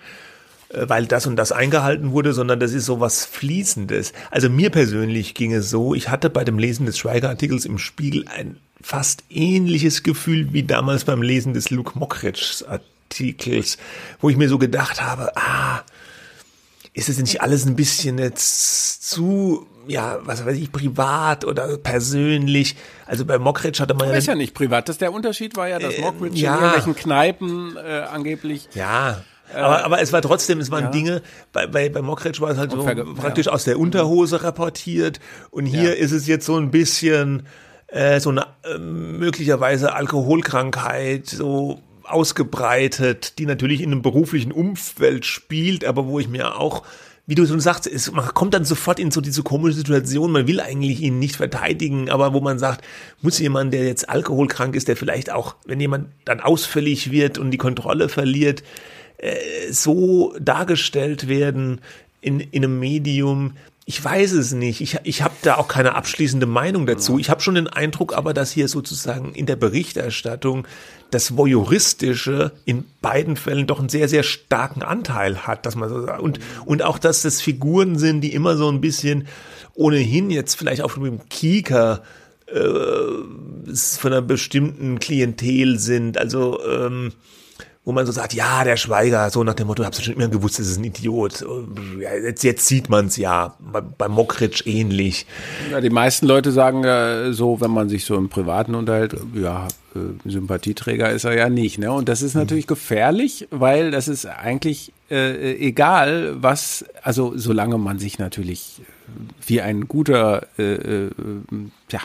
äh, 0.70 0.88
weil 0.88 1.06
das 1.06 1.28
und 1.28 1.36
das 1.36 1.52
eingehalten 1.52 2.12
wurde, 2.12 2.34
sondern 2.34 2.60
das 2.60 2.74
ist 2.74 2.86
so 2.86 3.00
was 3.00 3.26
Fließendes. 3.26 4.14
Also 4.30 4.50
mir 4.50 4.70
persönlich 4.70 5.34
ging 5.34 5.54
es 5.54 5.70
so, 5.70 5.94
ich 5.94 6.10
hatte 6.10 6.30
bei 6.30 6.44
dem 6.44 6.58
Lesen 6.58 6.86
des 6.86 6.98
Schweiger-Artikels 6.98 7.66
im 7.66 7.78
Spiegel 7.78 8.26
ein 8.28 8.58
fast 8.84 9.24
ähnliches 9.30 10.04
Gefühl 10.04 10.54
wie 10.54 10.64
damals 10.64 11.06
beim 11.06 11.22
Lesen 11.22 11.54
des 11.54 11.70
Luke 11.70 11.98
Mockridge 11.98 12.66
Artikels, 12.68 13.78
wo 14.20 14.30
ich 14.30 14.38
mir 14.38 14.50
so 14.50 14.58
gedacht 14.58 15.02
habe, 15.02 15.36
ah, 15.36 15.84
ist 16.94 17.10
es 17.10 17.18
nicht 17.20 17.42
alles 17.42 17.66
ein 17.66 17.76
bisschen 17.76 18.18
jetzt 18.18 19.10
zu, 19.10 19.66
ja, 19.88 20.20
was 20.24 20.46
weiß 20.46 20.58
ich, 20.58 20.72
privat 20.72 21.46
oder 21.46 21.78
persönlich? 21.78 22.76
Also 23.06 23.26
bei 23.26 23.38
Mockridge 23.38 23.82
hatte 23.82 23.94
man 23.94 24.08
ja. 24.08 24.16
Das 24.16 24.24
ist 24.24 24.28
ja 24.28 24.36
nicht 24.36 24.54
privat. 24.54 24.90
Das 24.90 24.98
der 24.98 25.14
Unterschied 25.14 25.56
war 25.56 25.70
ja, 25.70 25.80
dass 25.80 25.96
äh, 25.96 26.02
Mockridge 26.02 26.38
ja. 26.38 26.56
in 26.56 26.62
irgendwelchen 26.62 26.96
Kneipen 26.96 27.78
äh, 27.78 28.02
angeblich. 28.12 28.68
Ja. 28.74 29.24
Aber, 29.54 29.84
aber 29.84 30.02
es 30.02 30.14
war 30.14 30.22
trotzdem, 30.22 30.60
es 30.60 30.72
waren 30.72 30.86
ja. 30.86 30.92
Dinge, 30.92 31.22
bei, 31.52 31.68
bei, 31.68 31.90
bei 31.90 32.02
Mockridge 32.02 32.40
war 32.40 32.52
es 32.52 32.58
halt 32.58 32.72
so 32.72 32.84
praktisch 33.16 33.48
ja. 33.48 33.52
aus 33.52 33.66
der 33.66 33.80
Unterhose 33.80 34.44
rapportiert 34.44 35.20
und 35.50 35.66
hier 35.66 35.98
ist 35.98 36.14
es 36.14 36.26
jetzt 36.26 36.46
so 36.46 36.56
ein 36.56 36.72
bisschen, 36.72 37.44
äh, 37.92 38.20
so 38.20 38.30
eine 38.30 38.48
äh, 38.64 38.78
möglicherweise 38.78 39.94
Alkoholkrankheit 39.94 41.28
so 41.28 41.80
ausgebreitet, 42.04 43.38
die 43.40 43.46
natürlich 43.46 43.82
in 43.82 43.92
einem 43.92 44.02
beruflichen 44.02 44.52
Umfeld 44.52 45.26
spielt, 45.26 45.86
aber 45.86 46.08
wo 46.08 46.20
ich 46.20 46.28
mir 46.28 46.58
auch 46.60 46.84
wie 47.28 47.36
du 47.36 47.46
schon 47.46 47.60
sagst, 47.60 47.88
es, 47.88 48.12
man 48.12 48.26
kommt 48.34 48.54
dann 48.54 48.66
sofort 48.66 49.00
in 49.00 49.12
so 49.12 49.22
diese 49.22 49.44
komische 49.44 49.78
Situation, 49.78 50.32
man 50.32 50.48
will 50.48 50.60
eigentlich 50.60 51.02
ihn 51.02 51.20
nicht 51.20 51.36
verteidigen, 51.36 52.10
aber 52.10 52.34
wo 52.34 52.42
man 52.42 52.60
sagt, 52.60 52.84
muss 53.22 53.40
jemand, 53.40 53.74
der 53.74 53.86
jetzt 53.86 54.10
alkoholkrank 54.10 54.76
ist, 54.76 54.88
der 54.88 54.98
vielleicht 54.98 55.32
auch, 55.32 55.56
wenn 55.66 55.80
jemand 55.80 56.08
dann 56.26 56.42
ausfällig 56.42 57.12
wird 57.12 57.38
und 57.38 57.52
die 57.52 57.58
Kontrolle 57.58 58.10
verliert, 58.10 58.64
äh, 59.18 59.72
so 59.72 60.36
dargestellt 60.42 61.30
werden 61.30 61.80
in, 62.22 62.40
in 62.40 62.66
einem 62.66 62.80
Medium, 62.80 63.54
ich 63.86 64.04
weiß 64.04 64.34
es 64.34 64.54
nicht. 64.54 64.82
Ich, 64.82 64.98
ich 65.04 65.22
habe 65.22 65.34
da 65.42 65.56
auch 65.56 65.68
keine 65.68 65.96
abschließende 65.96 66.46
Meinung 66.46 66.86
dazu. 66.86 67.18
Ich 67.18 67.30
habe 67.30 67.42
schon 67.42 67.56
den 67.56 67.68
Eindruck 67.68 68.16
aber, 68.16 68.34
dass 68.34 68.52
hier 68.52 68.68
sozusagen 68.68 69.34
in 69.34 69.48
der 69.48 69.56
Berichterstattung 69.56 70.68
das 71.10 71.36
Voyeuristische 71.36 72.52
in 72.64 72.86
beiden 73.02 73.36
Fällen 73.36 73.68
doch 73.68 73.80
einen 73.80 73.90
sehr, 73.90 74.08
sehr 74.08 74.24
starken 74.24 74.84
Anteil 74.84 75.48
hat, 75.48 75.66
dass 75.66 75.76
man 75.76 75.90
so 75.90 76.06
sagt. 76.06 76.22
Und, 76.22 76.40
und 76.66 76.84
auch, 76.84 77.00
dass 77.00 77.24
das 77.24 77.42
Figuren 77.42 77.98
sind, 77.98 78.22
die 78.22 78.34
immer 78.34 78.56
so 78.56 78.70
ein 78.70 78.82
bisschen 78.82 79.28
ohnehin 79.74 80.30
jetzt 80.30 80.56
vielleicht 80.56 80.84
auch 80.84 80.96
mit 80.98 81.12
dem 81.12 81.30
Kieker 81.30 82.04
äh, 82.46 83.74
von 83.74 84.12
einer 84.12 84.22
bestimmten 84.22 85.00
Klientel 85.00 85.80
sind. 85.80 86.18
Also 86.18 86.64
ähm, 86.66 87.14
wo 87.84 87.92
man 87.92 88.06
so 88.06 88.12
sagt, 88.12 88.34
ja, 88.34 88.64
der 88.64 88.78
Schweiger, 88.78 89.30
so 89.32 89.44
nach 89.44 89.56
dem 89.56 89.68
Motto, 89.68 89.84
hab's 89.84 90.04
schon 90.04 90.14
immer 90.14 90.28
gewusst, 90.28 90.60
das 90.60 90.68
ist 90.68 90.78
ein 90.78 90.84
Idiot. 90.84 91.44
Jetzt, 92.00 92.44
jetzt 92.44 92.68
sieht 92.68 92.90
man's 92.90 93.18
ja, 93.18 93.56
bei, 93.60 93.82
bei 93.82 94.08
Mockridge 94.08 94.64
ähnlich. 94.66 95.26
Ja, 95.72 95.82
die 95.82 95.90
meisten 95.90 96.28
Leute 96.28 96.52
sagen 96.52 96.84
ja 96.84 97.34
so, 97.34 97.60
wenn 97.60 97.72
man 97.72 97.90
sich 97.90 98.06
so 98.06 98.16
im 98.16 98.30
Privaten 98.30 98.76
unterhält, 98.76 99.16
ja, 99.34 99.68
äh, 99.96 100.30
Sympathieträger 100.30 101.10
ist 101.10 101.24
er 101.24 101.36
ja 101.36 101.50
nicht. 101.50 101.80
Ne? 101.80 101.92
Und 101.92 102.08
das 102.08 102.22
ist 102.22 102.36
natürlich 102.36 102.68
gefährlich, 102.68 103.48
weil 103.50 103.90
das 103.90 104.08
ist 104.08 104.28
eigentlich 104.28 104.94
äh, 105.10 105.56
egal, 105.56 106.36
was, 106.36 106.86
also 107.02 107.34
solange 107.36 107.80
man 107.80 107.98
sich 107.98 108.20
natürlich 108.20 108.82
wie 109.46 109.62
ein 109.62 109.88
guter, 109.88 110.48
äh, 110.58 110.74
äh, 110.74 111.10
ja, 111.92 112.02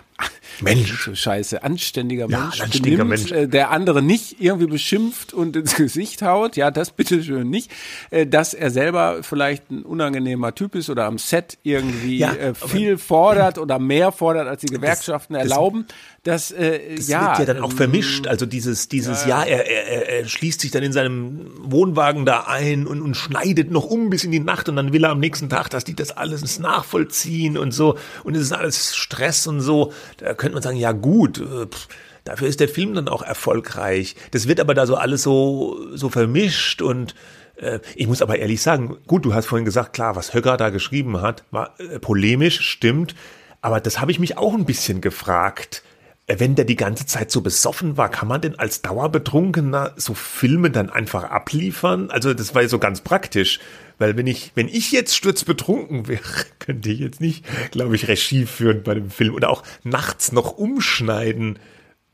Mensch, 0.61 1.11
scheiße, 1.13 1.63
anständiger 1.63 2.27
ja, 2.29 2.41
Mensch, 2.41 2.61
anständiger 2.61 3.05
benimmt, 3.05 3.31
Mensch. 3.31 3.33
Äh, 3.33 3.47
der 3.47 3.71
andere 3.71 4.03
nicht 4.03 4.41
irgendwie 4.41 4.67
beschimpft 4.67 5.35
und 5.35 5.57
ins 5.57 5.75
Gesicht 5.77 6.23
haut, 6.23 6.57
ja, 6.57 6.71
das 6.71 6.91
bitteschön 6.93 7.49
nicht, 7.51 7.71
äh, 8.11 8.27
dass 8.27 8.55
er 8.55 8.71
selber 8.71 9.23
vielleicht 9.23 9.71
ein 9.71 9.83
unangenehmer 9.83 10.55
Typ 10.55 10.75
ist 10.75 10.89
oder 10.89 11.05
am 11.05 11.19
Set 11.19 11.59
irgendwie 11.63 12.19
ja, 12.19 12.33
äh, 12.33 12.55
viel 12.55 12.99
fordert 12.99 13.59
oder 13.59 13.79
mehr 13.79 14.13
fordert, 14.13 14.49
als 14.49 14.63
die 14.63 14.69
Gewerkschaften 14.69 15.35
das, 15.35 15.43
erlauben. 15.43 15.87
Das, 16.23 16.51
äh, 16.51 16.97
das 16.97 17.09
ja, 17.09 17.39
wird 17.39 17.49
ja 17.49 17.55
dann 17.55 17.63
auch 17.63 17.73
vermischt. 17.73 18.27
Also 18.27 18.47
dieses, 18.47 18.89
dieses, 18.89 19.27
ja, 19.27 19.45
ja 19.45 19.63
er, 19.63 19.67
er, 19.67 20.09
er 20.21 20.29
schließt 20.29 20.61
sich 20.61 20.71
dann 20.71 20.83
in 20.83 20.93
seinem 20.93 21.51
Wohnwagen 21.61 22.25
da 22.25 22.45
ein 22.47 22.87
und, 22.87 23.03
und 23.03 23.15
schneidet 23.15 23.71
noch 23.71 23.85
um 23.85 24.11
bis 24.11 24.25
in 24.25 24.33
die 24.33 24.41
Nacht 24.41 24.69
und 24.69 24.77
dann 24.77 24.93
will 24.93 25.05
er 25.05 25.11
am 25.11 25.21
nächsten 25.21 25.49
Tag, 25.49 25.69
dass 25.71 25.85
die 25.85 25.95
das 25.95 26.11
alles 26.11 26.59
nachvollziehen 26.59 27.59
und 27.59 27.73
so. 27.73 27.97
Und 28.25 28.35
es 28.35 28.43
ist 28.43 28.53
alles 28.53 28.97
Stress 28.97 29.47
und 29.47 29.61
so. 29.61 29.76
Da 30.19 30.35
könnte 30.35 30.55
man 30.55 30.63
sagen, 30.63 30.77
ja 30.77 30.93
gut, 30.93 31.39
äh, 31.39 31.67
pff, 31.67 31.89
dafür 32.25 32.49
ist 32.49 32.61
der 32.61 32.69
Film 32.69 32.95
dann 32.95 33.09
auch 33.09 33.23
erfolgreich. 33.23 34.17
Das 34.31 34.49
wird 34.49 34.61
aber 34.61 34.75
da 34.75 34.87
so 34.87 34.97
alles 34.97 35.23
so, 35.23 35.79
so 35.95 36.09
vermischt 36.09 36.83
und 36.83 37.15
äh, 37.57 37.81
ich 37.95 38.07
muss 38.07 38.23
aber 38.23 38.39
ehrlich 38.39 38.63
sagen, 38.63 38.97
gut, 39.07 39.25
du 39.25 39.35
hast 39.35 39.47
vorhin 39.47 39.65
gesagt, 39.65 39.93
klar, 39.93 40.17
was 40.17 40.35
Höcker 40.35 40.57
da 40.57 40.71
geschrieben 40.71 41.21
hat, 41.21 41.45
war 41.51 41.75
äh, 41.79 41.99
polemisch, 41.99 42.61
stimmt. 42.61 43.15
Aber 43.61 43.81
das 43.81 44.01
habe 44.01 44.11
ich 44.11 44.19
mich 44.19 44.37
auch 44.39 44.55
ein 44.55 44.67
bisschen 44.67 45.01
gefragt 45.01 45.83
wenn 46.27 46.57
der 46.57 46.65
die 46.65 46.77
ganze 46.77 47.07
Zeit 47.07 47.31
so 47.31 47.41
besoffen 47.41 47.97
war, 47.97 48.09
kann 48.09 48.27
man 48.27 48.41
denn 48.41 48.59
als 48.59 48.83
Dauerbetrunkener 48.83 49.93
so 49.97 50.15
Filme 50.15 50.71
dann 50.71 50.91
einfach 50.91 51.25
abliefern? 51.25 52.11
Also 52.11 52.35
das 52.35 52.55
war 52.55 52.63
ja 52.63 52.69
so 52.69 52.79
ganz 52.79 53.01
praktisch, 53.01 53.61
weil 53.99 54.17
wenn 54.17 54.27
ich, 54.27 54.53
wenn 54.55 54.69
ich 54.69 54.93
jetzt 54.93 55.17
sturzbetrunken 55.17 56.09
wäre, 56.09 56.23
könnte 56.59 56.91
ich 56.91 57.01
jetzt 57.01 57.21
nicht, 57.21 57.45
glaube 57.71 57.95
ich, 57.97 58.09
Regie 58.09 58.47
führen 58.47 58.83
bei 58.83 58.95
dem 58.95 59.11
Film 59.11 59.35
oder 59.35 59.51
auch 59.51 59.63
nachts 59.85 60.33
noch 60.33 60.57
umschneiden. 60.59 61.59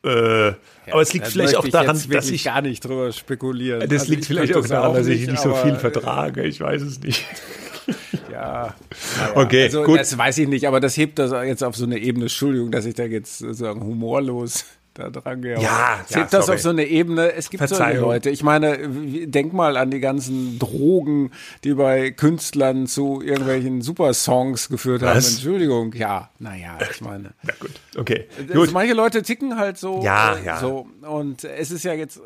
Äh, 0.04 0.46
ja, 0.46 0.56
aber 0.90 1.02
es 1.02 1.12
liegt 1.12 1.28
vielleicht 1.28 1.56
auch 1.56 1.68
daran, 1.68 2.00
dass 2.10 2.30
ich 2.30 2.44
gar 2.44 2.60
nicht 2.60 2.84
drüber 2.84 3.12
spekulieren. 3.12 3.88
Das 3.88 4.02
also 4.02 4.12
liegt 4.12 4.26
vielleicht 4.26 4.56
auch 4.56 4.66
daran, 4.66 4.94
dass 4.94 5.06
ich 5.06 5.26
nicht 5.28 5.40
so 5.40 5.54
viel 5.54 5.76
vertrage. 5.76 6.44
Ich 6.44 6.60
weiß 6.60 6.82
es 6.82 7.00
nicht. 7.00 7.24
Ja. 8.30 8.74
Okay, 9.34 9.64
also, 9.64 9.82
gut. 9.82 9.98
Das 9.98 10.16
weiß 10.16 10.38
ich 10.38 10.48
nicht, 10.48 10.66
aber 10.66 10.80
das 10.80 10.96
hebt 10.96 11.18
das 11.18 11.32
jetzt 11.46 11.62
auf 11.62 11.76
so 11.76 11.84
eine 11.84 11.98
Ebene. 11.98 12.24
Entschuldigung, 12.24 12.70
dass 12.70 12.86
ich 12.86 12.94
da 12.94 13.04
jetzt 13.04 13.38
sozusagen 13.38 13.82
humorlos 13.82 14.64
da 14.94 15.10
dran 15.10 15.42
gehe. 15.42 15.60
Ja, 15.60 16.00
hebt 16.08 16.32
das 16.32 16.48
auf 16.48 16.60
so 16.60 16.70
eine 16.70 16.84
Ebene. 16.84 17.32
Es 17.32 17.50
gibt 17.50 17.66
solche 17.68 17.98
Leute. 17.98 18.30
Ich 18.30 18.42
meine, 18.42 18.78
denk 19.26 19.52
mal 19.52 19.76
an 19.76 19.90
die 19.90 20.00
ganzen 20.00 20.58
Drogen, 20.58 21.30
die 21.64 21.74
bei 21.74 22.10
Künstlern 22.10 22.86
zu 22.86 23.22
irgendwelchen 23.22 23.82
Supersongs 23.82 24.68
geführt 24.68 25.02
haben. 25.02 25.16
Was? 25.16 25.34
Entschuldigung, 25.34 25.92
ja, 25.94 26.30
naja, 26.38 26.78
ich 26.90 27.00
meine. 27.00 27.32
Na 27.42 27.54
gut, 27.58 27.72
okay. 27.96 28.26
Also 28.38 28.54
gut. 28.54 28.72
Manche 28.72 28.94
Leute 28.94 29.22
ticken 29.22 29.56
halt 29.56 29.78
so. 29.78 30.02
Ja, 30.02 30.36
äh, 30.36 30.44
ja. 30.44 30.58
So. 30.58 30.86
Und 31.02 31.44
es 31.44 31.70
ist 31.70 31.84
ja 31.84 31.94
jetzt 31.94 32.20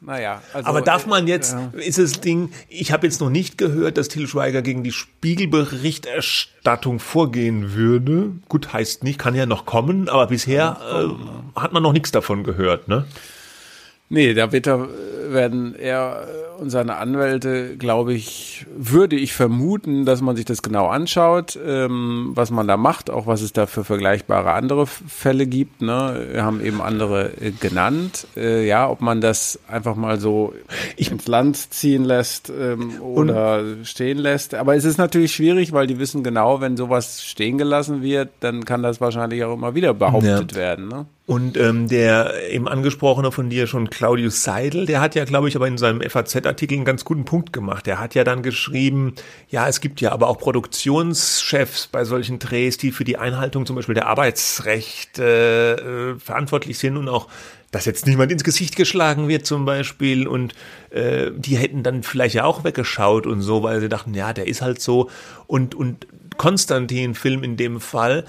naja. 0.00 0.42
Also, 0.52 0.68
Aber 0.68 0.82
darf 0.82 1.06
man 1.06 1.26
jetzt, 1.26 1.52
ja. 1.52 1.72
ist 1.78 1.98
das 1.98 2.20
Ding, 2.20 2.52
ich 2.68 2.92
habe 2.92 3.06
jetzt 3.06 3.20
noch 3.20 3.30
nicht 3.30 3.58
gehört, 3.58 3.98
dass 3.98 4.08
Til 4.08 4.26
Schweiger 4.26 4.62
gegen 4.62 4.82
die 4.82 4.92
Spiegelberichterstattung 4.92 6.98
vorgehen 6.98 7.74
würde. 7.74 8.32
Gut, 8.48 8.72
heißt 8.72 9.04
nicht, 9.04 9.18
kann 9.18 9.34
ja 9.34 9.44
noch 9.46 9.66
kommen, 9.66 10.08
aber 10.08 10.28
bisher 10.28 10.78
äh, 10.90 11.08
hat 11.60 11.72
man 11.72 11.82
noch 11.82 11.92
nichts 11.92 12.12
davon 12.12 12.44
gehört, 12.44 12.88
ne? 12.88 13.04
Nee, 14.10 14.34
da 14.34 14.52
wird 14.52 14.66
er, 14.66 14.88
werden 15.30 15.74
er 15.74 16.26
und 16.60 16.68
seine 16.68 16.96
Anwälte, 16.98 17.76
glaube 17.78 18.12
ich, 18.12 18.66
würde 18.76 19.16
ich 19.16 19.32
vermuten, 19.32 20.04
dass 20.04 20.20
man 20.20 20.36
sich 20.36 20.44
das 20.44 20.60
genau 20.60 20.88
anschaut, 20.88 21.58
ähm, 21.66 22.32
was 22.34 22.50
man 22.50 22.68
da 22.68 22.76
macht, 22.76 23.08
auch 23.08 23.26
was 23.26 23.40
es 23.40 23.54
da 23.54 23.66
für 23.66 23.82
vergleichbare 23.82 24.52
andere 24.52 24.86
Fälle 24.86 25.46
gibt. 25.46 25.80
Ne? 25.80 26.28
Wir 26.32 26.44
haben 26.44 26.60
eben 26.60 26.82
andere 26.82 27.30
äh, 27.40 27.52
genannt. 27.52 28.26
Äh, 28.36 28.66
ja, 28.66 28.90
ob 28.90 29.00
man 29.00 29.22
das 29.22 29.58
einfach 29.68 29.96
mal 29.96 30.20
so 30.20 30.52
ich, 30.98 31.10
ins 31.10 31.26
Land 31.26 31.56
ziehen 31.56 32.04
lässt 32.04 32.50
ähm, 32.50 33.00
oder 33.00 33.62
stehen 33.84 34.18
lässt. 34.18 34.54
Aber 34.54 34.76
es 34.76 34.84
ist 34.84 34.98
natürlich 34.98 35.32
schwierig, 35.32 35.72
weil 35.72 35.86
die 35.86 35.98
wissen 35.98 36.22
genau, 36.22 36.60
wenn 36.60 36.76
sowas 36.76 37.24
stehen 37.24 37.56
gelassen 37.56 38.02
wird, 38.02 38.28
dann 38.40 38.66
kann 38.66 38.82
das 38.82 39.00
wahrscheinlich 39.00 39.44
auch 39.44 39.54
immer 39.54 39.74
wieder 39.74 39.94
behauptet 39.94 40.52
ja. 40.52 40.58
werden. 40.58 40.88
Ne? 40.88 41.06
Und 41.30 41.56
ähm, 41.56 41.86
der 41.86 42.50
eben 42.50 42.66
angesprochene 42.66 43.30
von 43.30 43.50
dir 43.50 43.68
schon, 43.68 43.88
Claudius 43.88 44.42
Seidel, 44.42 44.84
der 44.84 45.00
hat 45.00 45.14
ja, 45.14 45.24
glaube 45.24 45.46
ich, 45.46 45.54
aber 45.54 45.68
in 45.68 45.78
seinem 45.78 46.00
FAZ-Artikel 46.00 46.74
einen 46.74 46.84
ganz 46.84 47.04
guten 47.04 47.24
Punkt 47.24 47.52
gemacht. 47.52 47.86
Der 47.86 48.00
hat 48.00 48.16
ja 48.16 48.24
dann 48.24 48.42
geschrieben, 48.42 49.14
ja, 49.48 49.68
es 49.68 49.80
gibt 49.80 50.00
ja 50.00 50.10
aber 50.10 50.26
auch 50.26 50.38
Produktionschefs 50.38 51.86
bei 51.86 52.02
solchen 52.02 52.40
Drehs, 52.40 52.78
die 52.78 52.90
für 52.90 53.04
die 53.04 53.16
Einhaltung 53.16 53.64
zum 53.64 53.76
Beispiel 53.76 53.94
der 53.94 54.08
Arbeitsrechte 54.08 56.16
äh, 56.16 56.18
verantwortlich 56.18 56.80
sind 56.80 56.96
und 56.96 57.08
auch 57.08 57.28
dass 57.70 57.84
jetzt 57.84 58.08
niemand 58.08 58.32
ins 58.32 58.42
Gesicht 58.42 58.74
geschlagen 58.74 59.28
wird 59.28 59.46
zum 59.46 59.64
Beispiel 59.64 60.26
und 60.26 60.54
äh, 60.90 61.30
die 61.32 61.56
hätten 61.56 61.84
dann 61.84 62.02
vielleicht 62.02 62.34
ja 62.34 62.42
auch 62.42 62.64
weggeschaut 62.64 63.28
und 63.28 63.42
so, 63.42 63.62
weil 63.62 63.80
sie 63.80 63.88
dachten, 63.88 64.14
ja, 64.14 64.32
der 64.32 64.48
ist 64.48 64.62
halt 64.62 64.80
so 64.80 65.08
und 65.46 65.76
und 65.76 66.08
Konstantin-Film 66.38 67.44
in 67.44 67.56
dem 67.56 67.80
Fall 67.80 68.24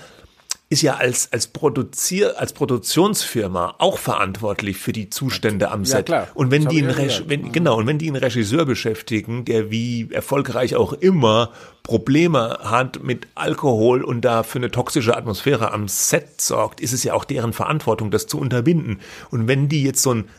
ist 0.72 0.84
ja 0.84 0.96
als, 0.96 1.34
als 1.34 1.48
Produzier, 1.48 2.40
als 2.40 2.54
Produktionsfirma 2.54 3.76
auch 3.80 3.98
verantwortlich 3.98 4.78
für 4.78 4.94
die 4.94 5.10
Zustände 5.10 5.70
am 5.70 5.84
Set. 5.84 6.08
Ja. 6.08 6.30
Und 6.34 6.50
wenn 6.50 6.66
die 6.66 6.82
einen 6.82 6.96
wenn, 7.28 7.52
genau, 7.52 7.78
und 7.78 7.88
wenn 7.88 7.98
die 7.98 8.08
einen 8.08 8.16
Regisseur 8.16 8.66
beschäftigen, 8.66 9.44
der 9.44 9.70
wie 9.70 10.08
erfolgreich 10.12 10.78
auch 10.78 10.94
immer 10.94 11.52
Probleme 11.84 12.60
hat 12.64 13.04
mit 13.04 13.28
Alkohol 13.36 14.02
und 14.02 14.22
da 14.22 14.44
für 14.44 14.60
eine 14.60 14.72
toxische 14.72 15.18
Atmosphäre 15.18 15.74
am 15.74 15.90
Set 15.90 16.40
sorgt, 16.40 16.80
ist 16.80 16.94
es 16.94 17.04
ja 17.04 17.16
auch 17.16 17.26
deren 17.26 17.52
Verantwortung, 17.52 18.10
das 18.10 18.28
zu 18.28 18.40
unterbinden. 18.40 19.02
Und 19.30 19.50
wenn 19.50 19.68
die 19.68 19.84
jetzt 19.84 20.02
so 20.02 20.14
ein 20.14 20.30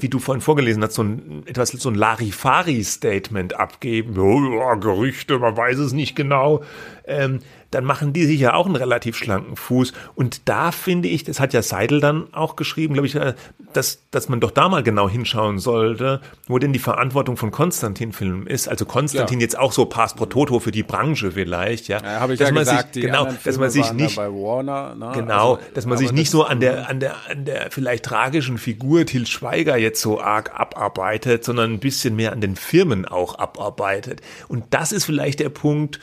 wie 0.00 0.08
du 0.08 0.18
vorhin 0.18 0.40
vorgelesen 0.40 0.82
hast, 0.82 0.94
so 0.94 1.02
ein 1.02 1.42
etwas 1.46 1.70
so 1.70 1.88
ein 1.88 1.94
Larifari-Statement 1.94 3.54
abgeben, 3.54 4.14
ja, 4.16 4.74
Gerüchte, 4.74 5.38
man 5.38 5.56
weiß 5.56 5.78
es 5.78 5.92
nicht 5.92 6.14
genau, 6.14 6.62
ähm, 7.06 7.40
dann 7.70 7.84
machen 7.84 8.12
die 8.12 8.24
sich 8.24 8.40
ja 8.40 8.54
auch 8.54 8.66
einen 8.66 8.76
relativ 8.76 9.16
schlanken 9.16 9.56
Fuß. 9.56 9.92
Und 10.14 10.48
da 10.48 10.72
finde 10.72 11.08
ich, 11.08 11.24
das 11.24 11.38
hat 11.38 11.52
ja 11.52 11.60
Seidel 11.62 12.00
dann 12.00 12.32
auch 12.32 12.56
geschrieben, 12.56 12.94
glaube 12.94 13.06
ich, 13.06 13.14
äh, 13.14 13.34
dass, 13.74 14.08
dass 14.10 14.28
man 14.28 14.40
doch 14.40 14.50
da 14.50 14.68
mal 14.68 14.82
genau 14.82 15.08
hinschauen 15.08 15.58
sollte, 15.58 16.20
wo 16.46 16.58
denn 16.58 16.72
die 16.72 16.78
Verantwortung 16.78 17.36
von 17.36 17.50
Konstantin 17.50 18.12
Film 18.12 18.46
ist. 18.46 18.68
Also 18.68 18.86
Konstantin 18.86 19.40
ja. 19.40 19.42
jetzt 19.42 19.58
auch 19.58 19.72
so 19.72 19.84
Pass 19.84 20.14
pro 20.14 20.26
Toto 20.26 20.60
für 20.60 20.70
die 20.70 20.82
Branche 20.82 21.32
vielleicht, 21.32 21.88
ja. 21.88 22.02
ja 22.02 22.20
Habe 22.20 22.34
ich 22.34 22.38
dass 22.38 22.48
ja 22.48 22.54
man 22.54 22.64
gesagt, 22.64 22.94
sich, 22.94 23.04
genau, 23.04 23.28
dass 23.44 23.58
man 23.58 23.70
sich 23.70 23.92
nicht, 23.92 24.16
Warner, 24.16 24.94
ne? 24.94 25.10
genau, 25.14 25.54
also, 25.54 25.66
dass 25.74 25.86
man 25.86 25.98
sich 25.98 26.12
nicht 26.12 26.30
so 26.30 26.44
an 26.44 26.60
der, 26.60 26.88
an 26.88 27.00
der, 27.00 27.16
an 27.30 27.44
der 27.44 27.70
vielleicht 27.70 28.04
tragischen 28.04 28.56
Figur 28.56 29.04
Til 29.04 29.26
Schweiger 29.26 29.76
jetzt 29.78 30.00
so 30.00 30.20
arg 30.20 30.58
abarbeitet, 30.58 31.44
sondern 31.44 31.72
ein 31.72 31.80
bisschen 31.80 32.16
mehr 32.16 32.32
an 32.32 32.40
den 32.40 32.56
Firmen 32.56 33.04
auch 33.04 33.38
abarbeitet. 33.38 34.20
Und 34.48 34.64
das 34.70 34.92
ist 34.92 35.04
vielleicht 35.04 35.40
der 35.40 35.48
Punkt, 35.48 36.00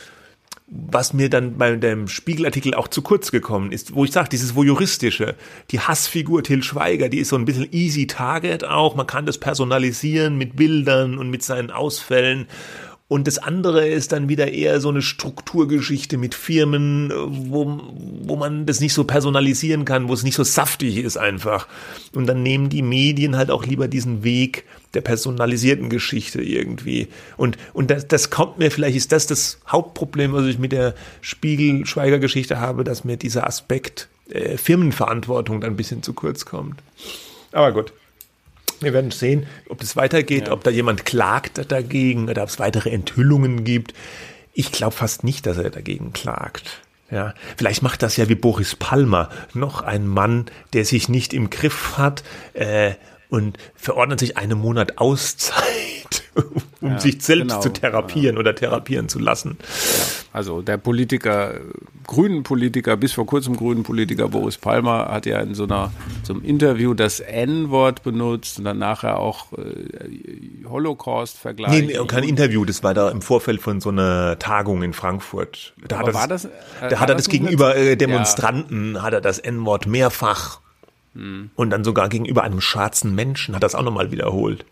was 0.67 1.13
mir 1.13 1.29
dann 1.29 1.57
bei 1.57 1.75
dem 1.75 2.07
Spiegelartikel 2.07 2.73
auch 2.73 2.87
zu 2.87 3.03
kurz 3.03 3.31
gekommen 3.31 3.71
ist, 3.71 3.93
wo 3.93 4.03
ich 4.03 4.11
sage, 4.11 4.29
dieses 4.29 4.55
Voyeuristische, 4.55 5.35
die 5.69 5.79
Hassfigur 5.79 6.43
Till 6.43 6.63
Schweiger, 6.63 7.07
die 7.07 7.19
ist 7.19 7.29
so 7.29 7.35
ein 7.35 7.45
bisschen 7.45 7.71
easy 7.71 8.07
target 8.07 8.63
auch, 8.63 8.95
man 8.95 9.05
kann 9.05 9.27
das 9.27 9.37
personalisieren 9.37 10.37
mit 10.37 10.55
Bildern 10.55 11.19
und 11.19 11.29
mit 11.29 11.43
seinen 11.43 11.69
Ausfällen 11.69 12.47
Und 13.07 13.27
das 13.27 13.37
andere 13.37 13.87
ist 13.87 14.13
dann 14.13 14.29
wieder 14.29 14.51
eher 14.51 14.81
so 14.81 14.89
eine 14.89 15.03
Strukturgeschichte 15.03 16.17
mit 16.17 16.33
Firmen, 16.33 17.13
wo, 17.15 17.79
wo 18.23 18.35
man 18.35 18.65
das 18.65 18.79
nicht 18.79 18.93
so 18.93 19.03
personalisieren 19.03 19.85
kann, 19.85 20.07
wo 20.07 20.13
es 20.13 20.23
nicht 20.23 20.33
so 20.33 20.43
saftig 20.43 20.97
ist 20.97 21.15
einfach. 21.15 21.67
Und 22.13 22.25
dann 22.25 22.41
nehmen 22.41 22.69
die 22.69 22.81
Medien 22.81 23.37
halt 23.37 23.51
auch 23.51 23.63
lieber 23.63 23.87
diesen 23.87 24.23
Weg 24.23 24.63
der 24.95 25.01
personalisierten 25.01 25.89
Geschichte 25.89 26.41
irgendwie. 26.41 27.07
Und, 27.37 27.57
und 27.73 27.91
das, 27.91 28.07
das 28.07 28.31
kommt 28.31 28.57
mir, 28.57 28.71
vielleicht 28.71 28.97
ist 28.97 29.11
das 29.11 29.27
das 29.27 29.59
Hauptproblem, 29.67 30.33
was 30.33 30.45
ich 30.45 30.57
mit 30.57 30.71
der 30.71 30.95
Spiegel-Schweiger-Geschichte 31.21 32.59
habe, 32.59 32.83
dass 32.83 33.03
mir 33.03 33.17
dieser 33.17 33.45
Aspekt 33.45 34.07
äh, 34.29 34.57
Firmenverantwortung 34.57 35.61
dann 35.61 35.73
ein 35.73 35.77
bisschen 35.77 36.01
zu 36.01 36.13
kurz 36.13 36.45
kommt. 36.45 36.81
Aber 37.51 37.71
gut. 37.71 37.93
Wir 38.81 38.93
werden 38.93 39.11
sehen, 39.11 39.45
ob 39.69 39.81
es 39.81 39.95
weitergeht, 39.95 40.47
ja. 40.47 40.53
ob 40.53 40.63
da 40.63 40.71
jemand 40.71 41.05
klagt 41.05 41.71
dagegen 41.71 42.29
oder 42.29 42.43
ob 42.43 42.49
es 42.49 42.59
weitere 42.59 42.89
Enthüllungen 42.89 43.63
gibt. 43.63 43.93
Ich 44.53 44.71
glaube 44.71 44.95
fast 44.95 45.23
nicht, 45.23 45.45
dass 45.45 45.57
er 45.57 45.69
dagegen 45.69 46.13
klagt. 46.13 46.81
Ja, 47.11 47.33
vielleicht 47.55 47.83
macht 47.83 48.01
das 48.01 48.17
ja 48.17 48.29
wie 48.29 48.35
Boris 48.35 48.75
Palmer, 48.75 49.29
noch 49.53 49.81
ein 49.81 50.07
Mann, 50.07 50.45
der 50.73 50.85
sich 50.85 51.07
nicht 51.07 51.33
im 51.33 51.49
Griff 51.51 51.97
hat 51.97 52.23
äh, 52.53 52.93
und 53.29 53.57
verordnet 53.75 54.19
sich 54.19 54.37
einen 54.37 54.57
Monat 54.57 54.97
Auszeit, 54.97 56.23
um 56.85 56.93
ja, 56.93 56.99
sich 56.99 57.21
selbst 57.21 57.49
genau, 57.49 57.61
zu 57.61 57.69
therapieren 57.69 58.35
ja. 58.35 58.39
oder 58.39 58.55
therapieren 58.55 59.09
zu 59.09 59.19
lassen. 59.19 59.57
Also 60.31 60.61
der 60.61 60.77
Politiker, 60.77 61.55
grünen 62.05 62.43
Politiker, 62.43 62.95
bis 62.97 63.13
vor 63.13 63.25
kurzem 63.25 63.57
grünen 63.57 63.83
Politiker 63.83 64.27
Boris 64.27 64.57
Palmer 64.57 65.07
hat 65.09 65.25
ja 65.25 65.39
in 65.39 65.55
so 65.55 65.63
einer 65.63 65.91
so 66.23 66.33
einem 66.33 66.43
Interview 66.43 66.93
das 66.93 67.19
N-Wort 67.19 68.03
benutzt 68.03 68.59
und 68.59 68.65
dann 68.65 68.77
nachher 68.77 69.19
auch 69.19 69.51
äh, 69.53 70.65
Holocaust 70.69 71.37
vergleicht. 71.37 71.87
Nee, 71.87 72.07
kein 72.07 72.23
Interview, 72.23 72.65
das 72.65 72.83
war 72.83 72.93
da 72.93 73.09
im 73.09 73.21
Vorfeld 73.21 73.61
von 73.61 73.81
so 73.81 73.89
einer 73.89 74.37
Tagung 74.39 74.83
in 74.83 74.93
Frankfurt. 74.93 75.73
Da 75.87 75.99
hat, 75.99 76.07
das, 76.07 76.27
das, 76.27 76.45
äh, 76.45 76.49
da 76.89 76.99
hat 76.99 77.09
er 77.09 77.15
das, 77.15 77.25
das 77.25 77.29
gegenüber 77.29 77.75
äh, 77.75 77.95
Demonstranten, 77.95 79.01
hat 79.01 79.13
er 79.13 79.21
das 79.21 79.39
N-Wort 79.39 79.87
mehrfach 79.87 80.59
hm. 81.15 81.49
Und 81.55 81.69
dann 81.69 81.83
sogar 81.83 82.09
gegenüber 82.09 82.43
einem 82.43 82.61
schwarzen 82.61 83.15
Menschen 83.15 83.55
hat 83.55 83.63
das 83.63 83.73
auch 83.73 83.83
nochmal 83.83 84.11
wiederholt. 84.11 84.65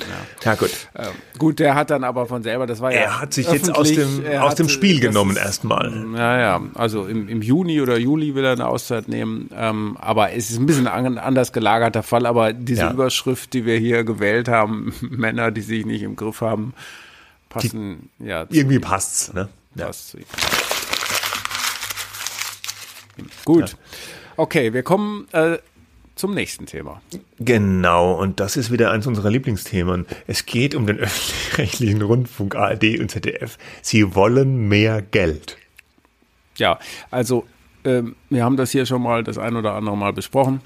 Ja, 0.00 0.06
ja 0.50 0.54
gut. 0.56 0.70
Ähm, 0.96 1.06
gut, 1.38 1.58
der 1.58 1.74
hat 1.74 1.90
dann 1.90 2.04
aber 2.04 2.26
von 2.26 2.42
selber, 2.42 2.66
das 2.66 2.80
war 2.80 2.92
er 2.92 3.00
ja. 3.00 3.06
Er 3.06 3.20
hat 3.20 3.32
sich 3.32 3.50
jetzt 3.50 3.74
aus 3.74 3.92
dem, 3.92 4.24
aus 4.40 4.54
dem 4.54 4.68
Spiel 4.68 5.00
genommen 5.00 5.36
erstmal. 5.36 5.92
Ja, 6.14 6.38
ja. 6.38 6.60
Also 6.74 7.06
im, 7.06 7.28
im 7.28 7.42
Juni 7.42 7.80
oder 7.80 7.98
Juli 7.98 8.34
will 8.34 8.44
er 8.44 8.52
eine 8.52 8.66
Auszeit 8.66 9.08
nehmen. 9.08 9.50
Ähm, 9.54 9.96
aber 10.00 10.32
es 10.32 10.50
ist 10.50 10.58
ein 10.58 10.66
bisschen 10.66 10.88
ein 10.88 11.18
anders 11.18 11.52
gelagerter 11.52 12.02
Fall. 12.02 12.26
Aber 12.26 12.52
diese 12.52 12.82
ja. 12.82 12.92
Überschrift, 12.92 13.52
die 13.52 13.64
wir 13.64 13.76
hier 13.78 14.04
gewählt 14.04 14.48
haben, 14.48 14.92
Männer, 15.00 15.50
die 15.50 15.60
sich 15.60 15.86
nicht 15.86 16.02
im 16.02 16.16
Griff 16.16 16.40
haben, 16.40 16.74
passen 17.48 18.10
die, 18.18 18.26
ja. 18.26 18.46
Irgendwie 18.50 18.80
passt's, 18.80 19.32
ne? 19.32 19.48
Ja. 19.76 19.86
Passt 19.86 20.10
zu 20.10 20.18
ihm. 20.18 20.24
Gut. 23.44 23.76
Okay, 24.36 24.72
wir 24.72 24.82
kommen 24.82 25.28
äh, 25.32 25.58
zum 26.14 26.34
nächsten 26.34 26.66
Thema. 26.66 27.02
Genau, 27.38 28.12
und 28.12 28.40
das 28.40 28.56
ist 28.56 28.70
wieder 28.70 28.90
eins 28.90 29.06
unserer 29.06 29.30
Lieblingsthemen. 29.30 30.06
Es 30.26 30.46
geht 30.46 30.74
um 30.74 30.86
den 30.86 30.98
öffentlich-rechtlichen 31.00 32.02
Rundfunk 32.02 32.54
ARD 32.54 33.00
und 33.00 33.10
ZDF. 33.10 33.58
Sie 33.82 34.14
wollen 34.14 34.68
mehr 34.68 35.02
Geld. 35.02 35.56
Ja, 36.56 36.78
also 37.10 37.46
äh, 37.82 38.02
wir 38.30 38.44
haben 38.44 38.56
das 38.56 38.70
hier 38.70 38.86
schon 38.86 39.02
mal 39.02 39.24
das 39.24 39.38
ein 39.38 39.56
oder 39.56 39.74
andere 39.74 39.96
Mal 39.96 40.12
besprochen. 40.12 40.60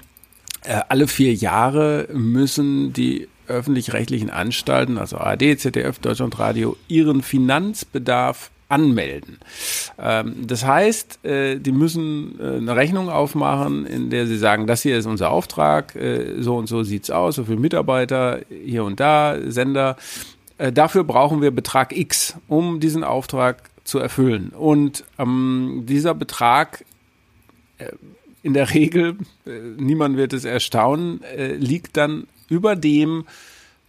Äh, 0.63 0.81
alle 0.89 1.07
vier 1.07 1.33
Jahre 1.33 2.07
müssen 2.13 2.93
die 2.93 3.27
öffentlich-rechtlichen 3.47 4.29
Anstalten, 4.29 4.97
also 4.97 5.17
ARD, 5.17 5.59
ZDF, 5.59 5.99
Deutschlandradio, 5.99 6.77
ihren 6.87 7.23
Finanzbedarf 7.23 8.51
anmelden. 8.69 9.39
Ähm, 9.97 10.47
das 10.47 10.63
heißt, 10.63 11.25
äh, 11.25 11.59
die 11.59 11.71
müssen 11.71 12.39
äh, 12.39 12.57
eine 12.57 12.75
Rechnung 12.75 13.09
aufmachen, 13.09 13.85
in 13.85 14.09
der 14.09 14.27
sie 14.27 14.37
sagen, 14.37 14.67
das 14.67 14.83
hier 14.83 14.97
ist 14.97 15.07
unser 15.07 15.31
Auftrag, 15.31 15.95
äh, 15.95 16.41
so 16.41 16.55
und 16.55 16.67
so 16.67 16.83
sieht's 16.83 17.09
aus, 17.09 17.35
so 17.35 17.45
viele 17.45 17.59
Mitarbeiter 17.59 18.39
hier 18.49 18.85
und 18.85 18.99
da, 18.99 19.37
Sender. 19.47 19.97
Dafür 20.73 21.05
brauchen 21.05 21.41
wir 21.41 21.51
Betrag 21.51 21.95
X, 21.95 22.35
um 22.49 22.81
diesen 22.81 23.05
Auftrag 23.05 23.69
zu 23.85 23.97
erfüllen. 23.97 24.49
Und 24.49 25.05
ähm, 25.17 25.85
dieser 25.87 26.13
Betrag 26.13 26.83
in 28.43 28.53
der 28.53 28.73
Regel, 28.73 29.15
niemand 29.77 30.17
wird 30.17 30.33
es 30.33 30.43
erstaunen, 30.43 31.21
liegt 31.57 31.95
dann 31.95 32.27
über 32.49 32.75
dem, 32.75 33.23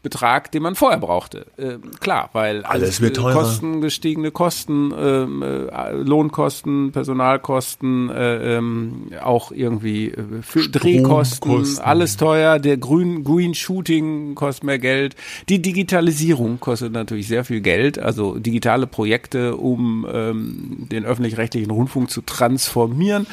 Betrag, 0.03 0.51
den 0.51 0.63
man 0.63 0.77
vorher 0.77 0.99
brauchte. 0.99 1.47
Äh, 1.59 1.77
klar, 2.01 2.31
weil 2.33 2.65
alles, 2.65 2.65
alles 2.65 3.01
wird 3.03 3.17
teurer. 3.17 3.35
Kosten, 3.35 3.83
gestiegene 3.83 4.31
Kosten, 4.31 4.95
ähm, 4.99 5.43
äh, 5.43 5.93
Lohnkosten, 5.93 6.91
Personalkosten, 6.93 8.09
äh, 8.09 8.57
ähm, 8.57 9.11
auch 9.23 9.53
irgendwie 9.53 10.07
äh, 10.07 10.41
für 10.41 10.69
Drehkosten, 10.69 11.79
alles 11.81 12.17
teuer. 12.17 12.59
Der 12.59 12.79
Green, 12.79 13.25
Green 13.25 13.55
Shooting 13.55 14.35
kostet 14.35 14.65
mehr 14.65 14.79
Geld. 14.79 15.17
Die 15.51 15.61
Digitalisierung 15.61 16.61
kostet 16.61 16.93
natürlich 16.93 17.29
sehr 17.29 17.45
viel 17.45 17.61
Geld. 17.61 17.99
Also 17.99 18.39
digitale 18.39 18.87
Projekte, 18.87 19.57
um 19.57 20.07
ähm, 20.11 20.87
den 20.91 21.05
öffentlich-rechtlichen 21.05 21.71
Rundfunk 21.71 22.11
zu 22.11 22.23
transformieren. 22.23 23.27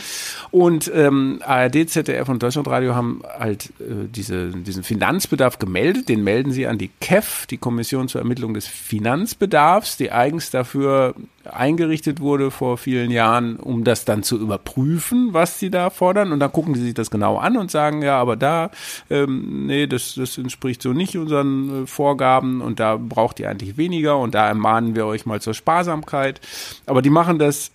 Und 0.51 0.91
ähm, 0.93 1.39
ARD, 1.45 1.89
ZDF 1.89 2.27
und 2.27 2.43
Deutschlandradio 2.43 2.93
haben 2.93 3.21
halt 3.39 3.71
äh, 3.79 4.07
diese, 4.09 4.49
diesen 4.49 4.83
Finanzbedarf 4.83 5.59
gemeldet. 5.59 6.09
Den 6.09 6.25
melden 6.25 6.51
sie 6.51 6.56
an 6.65 6.77
die 6.77 6.89
KEF, 6.99 7.45
die 7.45 7.57
Kommission 7.57 8.07
zur 8.07 8.21
Ermittlung 8.21 8.53
des 8.53 8.65
Finanzbedarfs, 8.65 9.97
die 9.97 10.11
eigens 10.11 10.49
dafür 10.49 11.13
eingerichtet 11.43 12.19
wurde 12.19 12.51
vor 12.51 12.77
vielen 12.77 13.11
Jahren, 13.11 13.57
um 13.57 13.83
das 13.83 14.05
dann 14.05 14.23
zu 14.23 14.39
überprüfen, 14.39 15.29
was 15.33 15.59
sie 15.59 15.69
da 15.69 15.89
fordern. 15.89 16.31
Und 16.31 16.39
dann 16.39 16.51
gucken 16.51 16.75
sie 16.75 16.83
sich 16.83 16.93
das 16.93 17.11
genau 17.11 17.37
an 17.37 17.57
und 17.57 17.69
sagen, 17.69 18.01
ja, 18.01 18.17
aber 18.19 18.35
da, 18.35 18.71
ähm, 19.09 19.67
nee, 19.67 19.87
das, 19.87 20.15
das 20.15 20.37
entspricht 20.37 20.81
so 20.81 20.93
nicht 20.93 21.17
unseren 21.17 21.83
äh, 21.83 21.87
Vorgaben 21.87 22.61
und 22.61 22.79
da 22.79 22.97
braucht 22.97 23.39
ihr 23.39 23.49
eigentlich 23.49 23.77
weniger 23.77 24.17
und 24.17 24.33
da 24.33 24.47
ermahnen 24.47 24.95
wir 24.95 25.05
euch 25.05 25.25
mal 25.25 25.41
zur 25.41 25.53
Sparsamkeit. 25.53 26.41
Aber 26.85 27.01
die 27.01 27.09
machen 27.09 27.39
das 27.39 27.71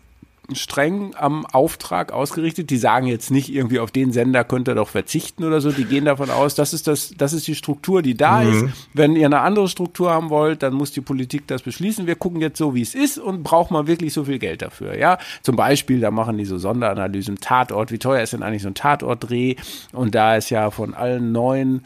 streng 0.55 1.15
am 1.17 1.47
Auftrag 1.47 2.13
ausgerichtet. 2.13 2.71
Die 2.71 2.77
sagen 2.77 3.07
jetzt 3.07 3.31
nicht 3.31 3.53
irgendwie 3.53 3.79
auf 3.79 3.91
den 3.91 4.13
Sender 4.13 4.45
könnt 4.45 4.69
ihr 4.69 4.75
doch 4.75 4.89
verzichten 4.89 5.45
oder 5.45 5.61
so. 5.61 5.71
Die 5.73 5.85
gehen 5.85 6.05
davon 6.05 6.31
aus, 6.31 6.55
das 6.55 6.73
ist 6.73 6.87
das, 6.87 7.13
das 7.17 7.33
ist 7.33 7.47
die 7.47 7.55
Struktur, 7.55 8.03
die 8.03 8.17
da 8.17 8.41
mhm. 8.41 8.67
ist. 8.67 8.89
Wenn 8.95 9.17
ihr 9.17 9.27
eine 9.27 9.41
andere 9.41 9.69
Struktur 9.69 10.11
haben 10.11 10.31
wollt, 10.31 10.63
dann 10.63 10.75
muss 10.75 10.93
die 10.93 11.01
Politik 11.01 11.47
das 11.47 11.63
beschließen. 11.63 12.07
Wir 12.07 12.17
gucken 12.17 12.41
jetzt 12.41 12.59
so, 12.59 12.75
wie 12.75 12.83
es 12.83 12.95
ist 12.95 13.19
und 13.19 13.43
braucht 13.43 13.71
man 13.71 13.87
wirklich 13.87 14.13
so 14.13 14.25
viel 14.25 14.39
Geld 14.39 14.63
dafür. 14.63 14.97
Ja, 14.99 15.19
zum 15.43 15.57
Beispiel, 15.57 16.01
da 16.01 16.11
machen 16.11 16.39
die 16.39 16.45
so 16.45 16.59
Sonderanalysen, 16.59 17.37
Tatort. 17.37 17.93
Wie 17.93 17.99
teuer 17.99 18.23
ist 18.23 18.33
denn 18.33 18.43
eigentlich 18.43 18.63
so 18.63 18.69
ein 18.69 18.75
Tatortdreh? 18.75 19.57
Und 19.93 20.15
da 20.15 20.37
ist 20.37 20.51
ja 20.51 20.71
von 20.71 20.95
allen 20.95 21.33
neuen 21.33 21.85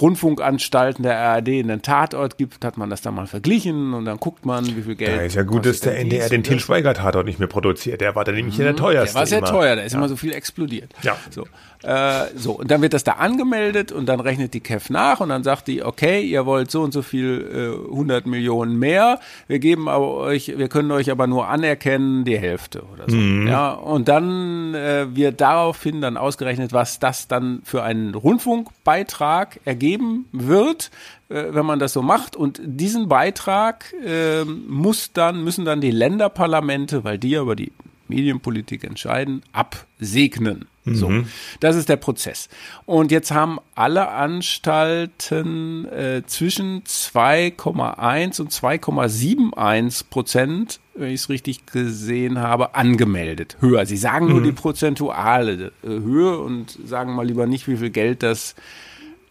Rundfunkanstalten 0.00 1.02
der 1.02 1.18
ARD 1.18 1.48
einen 1.48 1.82
Tatort 1.82 2.36
gibt, 2.36 2.64
hat 2.64 2.76
man 2.76 2.90
das 2.90 3.02
dann 3.02 3.14
mal 3.14 3.26
verglichen 3.26 3.94
und 3.94 4.04
dann 4.04 4.18
guckt 4.18 4.44
man, 4.44 4.64
wie 4.76 4.82
viel 4.82 4.96
Geld. 4.96 5.16
Ja, 5.16 5.22
ist 5.22 5.36
ja 5.36 5.42
gut, 5.42 5.66
dass 5.66 5.80
der 5.80 5.98
NDR 5.98 6.28
den 6.28 6.42
Til 6.42 6.58
Schweiger 6.60 6.94
Tatort 6.94 7.26
nicht 7.26 7.38
mehr 7.38 7.48
produziert. 7.48 8.00
Der 8.00 8.14
war 8.14 8.24
dann 8.24 8.34
nämlich 8.34 8.58
mhm, 8.58 8.64
der 8.64 8.76
teuerste. 8.76 9.12
Der 9.12 9.20
war 9.20 9.26
sehr 9.26 9.38
immer. 9.38 9.48
teuer, 9.48 9.76
da 9.76 9.82
ist 9.82 9.92
ja. 9.92 9.98
immer 9.98 10.08
so 10.08 10.16
viel 10.16 10.32
explodiert. 10.32 10.92
Ja. 11.02 11.16
So. 11.30 11.46
Äh, 11.84 12.30
so, 12.36 12.52
und 12.52 12.70
dann 12.70 12.80
wird 12.80 12.94
das 12.94 13.04
da 13.04 13.12
angemeldet 13.12 13.92
und 13.92 14.06
dann 14.06 14.20
rechnet 14.20 14.54
die 14.54 14.60
KEF 14.60 14.88
nach 14.88 15.20
und 15.20 15.28
dann 15.28 15.44
sagt 15.44 15.68
die, 15.68 15.82
okay, 15.82 16.22
ihr 16.22 16.46
wollt 16.46 16.70
so 16.70 16.82
und 16.82 16.92
so 16.92 17.02
viel 17.02 17.76
äh, 17.86 17.90
100 17.90 18.26
Millionen 18.26 18.78
mehr, 18.78 19.20
wir 19.48 19.58
geben 19.58 19.88
aber 19.88 20.14
euch, 20.14 20.54
wir 20.56 20.68
können 20.68 20.90
euch 20.92 21.10
aber 21.10 21.26
nur 21.26 21.48
anerkennen 21.48 22.24
die 22.24 22.38
Hälfte 22.38 22.84
oder 22.92 23.04
so. 23.06 23.16
Mhm. 23.16 23.48
Ja, 23.48 23.72
und 23.72 24.08
dann 24.08 24.74
äh, 24.74 25.14
wird 25.14 25.42
daraufhin 25.42 26.00
dann 26.00 26.16
ausgerechnet, 26.16 26.72
was 26.72 26.98
das 27.00 27.28
dann 27.28 27.60
für 27.64 27.82
einen 27.82 28.14
Rundfunkbeitrag 28.14 29.60
ergeben 29.66 30.26
wird, 30.32 30.90
äh, 31.28 31.44
wenn 31.50 31.66
man 31.66 31.78
das 31.78 31.92
so 31.92 32.00
macht. 32.00 32.34
Und 32.34 32.60
diesen 32.64 33.08
Beitrag 33.08 33.92
äh, 34.04 34.44
muss 34.44 35.12
dann, 35.12 35.44
müssen 35.44 35.66
dann 35.66 35.82
die 35.82 35.90
Länderparlamente, 35.90 37.04
weil 37.04 37.18
die 37.18 37.30
ja 37.30 37.42
über 37.42 37.56
die 37.56 37.72
Medienpolitik 38.08 38.84
entscheiden, 38.84 39.42
absegnen. 39.52 40.66
Mhm. 40.84 40.94
So, 40.94 41.12
das 41.60 41.76
ist 41.76 41.88
der 41.88 41.96
Prozess. 41.96 42.48
Und 42.84 43.10
jetzt 43.10 43.30
haben 43.30 43.58
alle 43.74 44.08
Anstalten 44.08 45.86
äh, 45.86 46.22
zwischen 46.26 46.82
2,1 46.84 48.40
und 48.40 48.52
2,71 48.52 50.04
Prozent, 50.10 50.80
wenn 50.94 51.08
ich 51.08 51.22
es 51.22 51.28
richtig 51.28 51.66
gesehen 51.66 52.38
habe, 52.38 52.74
angemeldet. 52.74 53.56
Höher. 53.60 53.86
Sie 53.86 53.96
sagen 53.96 54.28
nur 54.28 54.40
mhm. 54.40 54.44
die 54.44 54.52
prozentuale 54.52 55.72
äh, 55.82 55.88
Höhe 55.88 56.38
und 56.38 56.78
sagen 56.84 57.14
mal 57.14 57.26
lieber 57.26 57.46
nicht, 57.46 57.66
wie 57.66 57.76
viel 57.76 57.90
Geld 57.90 58.22
das 58.22 58.54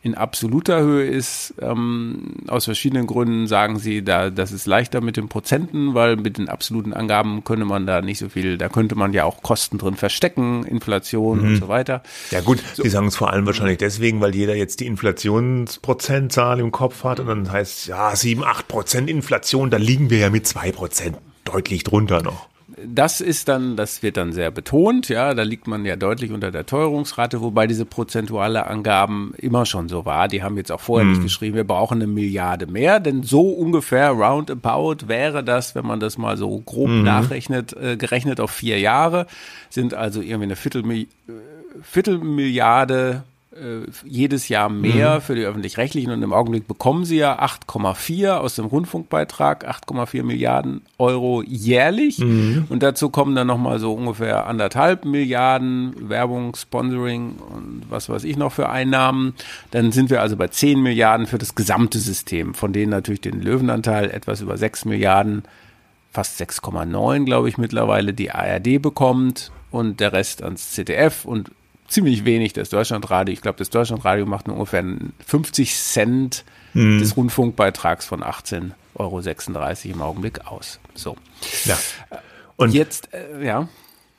in 0.04 0.16
absoluter 0.16 0.82
Höhe 0.82 1.06
ist. 1.06 1.54
Ähm, 1.62 2.36
aus 2.48 2.66
verschiedenen 2.66 3.08
Gründen 3.08 3.48
sagen 3.48 3.80
sie, 3.80 4.04
da 4.04 4.30
das 4.30 4.52
ist 4.52 4.68
leichter 4.68 5.00
mit 5.00 5.16
den 5.16 5.30
Prozenten, 5.30 5.94
weil 5.94 6.18
mit 6.18 6.38
den 6.38 6.50
absoluten 6.50 6.94
Angaben 6.94 7.46
könnte 7.46 7.64
man 7.64 7.88
da 7.88 8.02
nicht 8.02 8.20
so 8.20 8.28
viel, 8.28 8.58
da 8.58 8.68
könnte 8.68 8.96
man 8.96 9.14
ja 9.14 9.24
auch 9.24 9.42
Kosten 9.42 9.78
drin 9.78 9.96
verstecken, 9.96 10.66
Inflation 10.66 11.40
mhm. 11.40 11.48
und 11.48 11.56
so 11.56 11.68
weiter. 11.70 12.04
Ja 12.32 12.42
gut, 12.42 12.62
so. 12.74 12.84
die 12.84 12.90
sagen 12.90 13.08
es 13.08 13.16
vor 13.16 13.32
allem 13.32 13.46
wahrscheinlich 13.46 13.78
deswegen, 13.78 14.20
weil 14.20 14.36
jeder 14.36 14.56
jetzt 14.56 14.82
die 14.82 14.88
Inflationsprozentzahl 14.88 16.60
im 16.60 16.72
Kopf 16.72 17.06
hat 17.06 17.22
und 17.22 17.28
dann 17.28 17.50
heißt 17.50 17.88
ja 17.88 18.14
sieben, 18.18 18.44
acht 18.44 18.68
Prozent 18.68 19.10
Inflation, 19.10 19.70
da 19.70 19.78
liegen 19.78 20.10
wir 20.10 20.18
ja 20.18 20.30
mit 20.30 20.46
zwei 20.46 20.74
Prozent 20.74 21.18
deutlich 21.46 21.84
drunter 21.84 22.22
noch 22.22 22.53
das 22.86 23.22
ist 23.22 23.48
dann, 23.48 23.76
das 23.76 24.04
wird 24.04 24.18
dann 24.18 24.34
sehr 24.34 24.52
betont, 24.52 25.10
ja, 25.10 25.34
da 25.34 25.44
liegt 25.44 25.68
man 25.68 25.86
ja 25.86 25.96
deutlich 25.96 26.32
unter 26.32 26.52
der 26.52 26.66
Teuerungsrate, 26.66 27.42
wobei 27.42 27.68
diese 27.68 27.86
prozentuale 27.86 28.68
Angaben 28.68 29.34
immer 29.38 29.66
schon 29.66 29.90
so 29.90 30.06
war. 30.06 30.28
Die 30.28 30.44
haben 30.44 30.58
jetzt 30.58 30.72
auch 30.72 30.80
vorher 30.80 31.06
mhm. 31.06 31.14
nicht 31.14 31.24
geschrieben, 31.24 31.56
wir 31.56 31.64
brauchen 31.64 32.02
eine 32.02 32.08
Milliarde 32.08 32.68
mehr, 32.68 33.00
denn 33.00 33.24
so 33.24 33.50
ungefähr 33.50 34.10
roundabout 34.10 35.08
wäre 35.08 35.44
das, 35.44 35.76
wenn 35.76 35.86
man 35.86 36.00
das 36.00 36.18
mal 36.18 36.38
so 36.38 36.60
grob 36.60 36.90
mhm. 36.90 37.04
nachrechnet, 37.04 37.74
äh, 37.74 37.98
gerechnet 37.98 38.40
auf 38.40 38.52
vier 38.52 38.80
Jahre, 38.80 39.28
sind 39.70 39.94
also 39.94 40.22
irgendwie 40.22 40.44
eine 40.44 40.56
Viertelmilliarde 40.56 41.08
Viertelmilliarde 41.82 43.24
äh, 43.26 43.33
jedes 44.04 44.50
Jahr 44.50 44.70
mehr 44.70 45.16
mhm. 45.16 45.22
für 45.22 45.36
die 45.36 45.44
öffentlich-rechtlichen 45.44 46.12
und 46.12 46.24
im 46.24 46.34
Augenblick 46.34 46.68
bekommen 46.68 47.06
sie 47.06 47.18
ja 47.18 47.40
8,4 47.40 48.38
aus 48.38 48.56
dem 48.56 48.66
Rundfunkbeitrag, 48.66 49.70
8,4 49.70 50.24
Milliarden 50.24 50.82
Euro 50.98 51.44
jährlich 51.44 52.20
mhm. 52.20 52.66
und 52.70 52.82
dazu 52.82 53.10
kommen 53.10 53.36
dann 53.36 53.48
nochmal 53.48 53.80
so 53.80 53.94
ungefähr 53.94 54.48
anderthalb 54.48 55.06
Milliarden 55.06 56.10
Werbung, 56.10 56.56
Sponsoring 56.56 57.36
und 57.38 57.84
was 57.90 58.10
weiß 58.10 58.24
ich 58.24 58.38
noch 58.38 58.52
für 58.52 58.70
Einnahmen. 58.70 59.34
Dann 59.72 59.92
sind 59.92 60.10
wir 60.10 60.22
also 60.22 60.36
bei 60.36 60.48
10 60.48 60.82
Milliarden 60.82 61.28
für 61.28 61.38
das 61.38 61.54
gesamte 61.54 62.00
System, 62.00 62.56
von 62.56 62.74
denen 62.74 62.90
natürlich 62.90 63.22
den 63.22 63.42
Löwenanteil 63.42 64.10
etwas 64.10 64.42
über 64.42 64.58
6 64.58 64.86
Milliarden, 64.86 65.44
fast 66.12 66.42
6,9 66.42 67.26
glaube 67.26 67.50
ich 67.50 67.58
mittlerweile 67.58 68.14
die 68.14 68.32
ARD 68.32 68.82
bekommt 68.82 69.52
und 69.70 70.00
der 70.00 70.14
Rest 70.14 70.44
ans 70.44 70.72
ZDF 70.72 71.26
und 71.26 71.52
ziemlich 71.94 72.26
wenig 72.26 72.54
das 72.54 72.70
Deutschlandradio. 72.70 73.34
Ich 73.34 73.42
glaube, 73.42 73.58
das 73.58 73.70
Deutschlandradio 73.70 74.26
macht 74.26 74.48
nur 74.48 74.58
ungefähr 74.58 74.84
50 75.26 75.76
Cent 75.76 76.44
mhm. 76.74 77.00
des 77.00 77.16
Rundfunkbeitrags 77.16 78.06
von 78.06 78.24
18,36 78.24 78.74
Euro 78.96 79.22
im 79.84 80.02
Augenblick 80.02 80.46
aus. 80.48 80.80
So. 80.96 81.16
Ja. 81.66 81.78
Und 82.56 82.74
jetzt, 82.74 83.10
äh, 83.14 83.46
ja. 83.46 83.68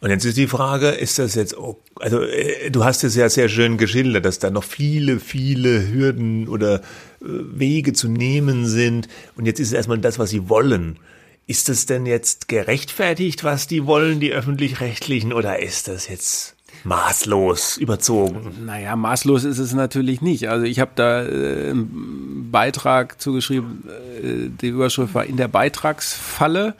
Und 0.01 0.11
jetzt 0.11 0.25
ist 0.25 0.37
die 0.37 0.49
Frage, 0.49 0.89
ist 0.89 1.19
das 1.19 1.35
jetzt, 1.35 1.57
also 1.97 2.23
äh, 2.23 2.71
du 2.71 2.85
hast 2.85 3.05
es 3.05 3.17
ja 3.17 3.29
sehr 3.29 3.49
schön 3.49 3.79
geschildert, 3.79 4.25
dass 4.25 4.39
da 4.39 4.51
noch 4.51 4.65
viele, 4.65 5.19
viele 5.19 5.91
Hürden 5.91 6.49
oder 6.49 6.77
äh, 6.77 6.81
Wege 7.21 7.93
zu 7.93 8.09
nehmen 8.09 8.67
sind. 8.67 9.09
Und 9.37 9.47
jetzt 9.47 9.61
ist 9.61 9.69
es 9.69 9.73
erstmal 9.73 9.99
das, 9.99 10.19
was 10.19 10.31
sie 10.31 10.49
wollen. 10.49 10.99
Ist 11.47 11.69
das 11.69 11.87
denn 11.87 12.07
jetzt 12.07 12.49
gerechtfertigt, 12.49 13.45
was 13.45 13.67
die 13.67 13.87
wollen, 13.87 14.21
die 14.21 14.33
öffentlich-rechtlichen, 14.33 15.33
oder 15.33 15.59
ist 15.59 15.89
das 15.89 16.09
jetzt 16.09 16.54
maßlos 16.85 17.79
überzogen. 17.79 18.65
Naja, 18.67 18.95
maßlos 18.97 19.45
ist 19.45 19.59
es 19.59 19.75
natürlich 19.75 20.21
nicht. 20.21 20.49
Also 20.49 20.65
ich 20.65 20.81
habe 20.81 20.93
da 20.95 21.23
äh, 21.23 21.71
einen 21.71 22.49
Beitrag 22.51 23.21
zugeschrieben, 23.21 23.85
äh, 23.89 24.51
die 24.61 24.69
Überschrift 24.69 25.15
war 25.15 25.25
in 25.25 25.37
der 25.37 25.49
Beitragsfalle. 25.49 26.75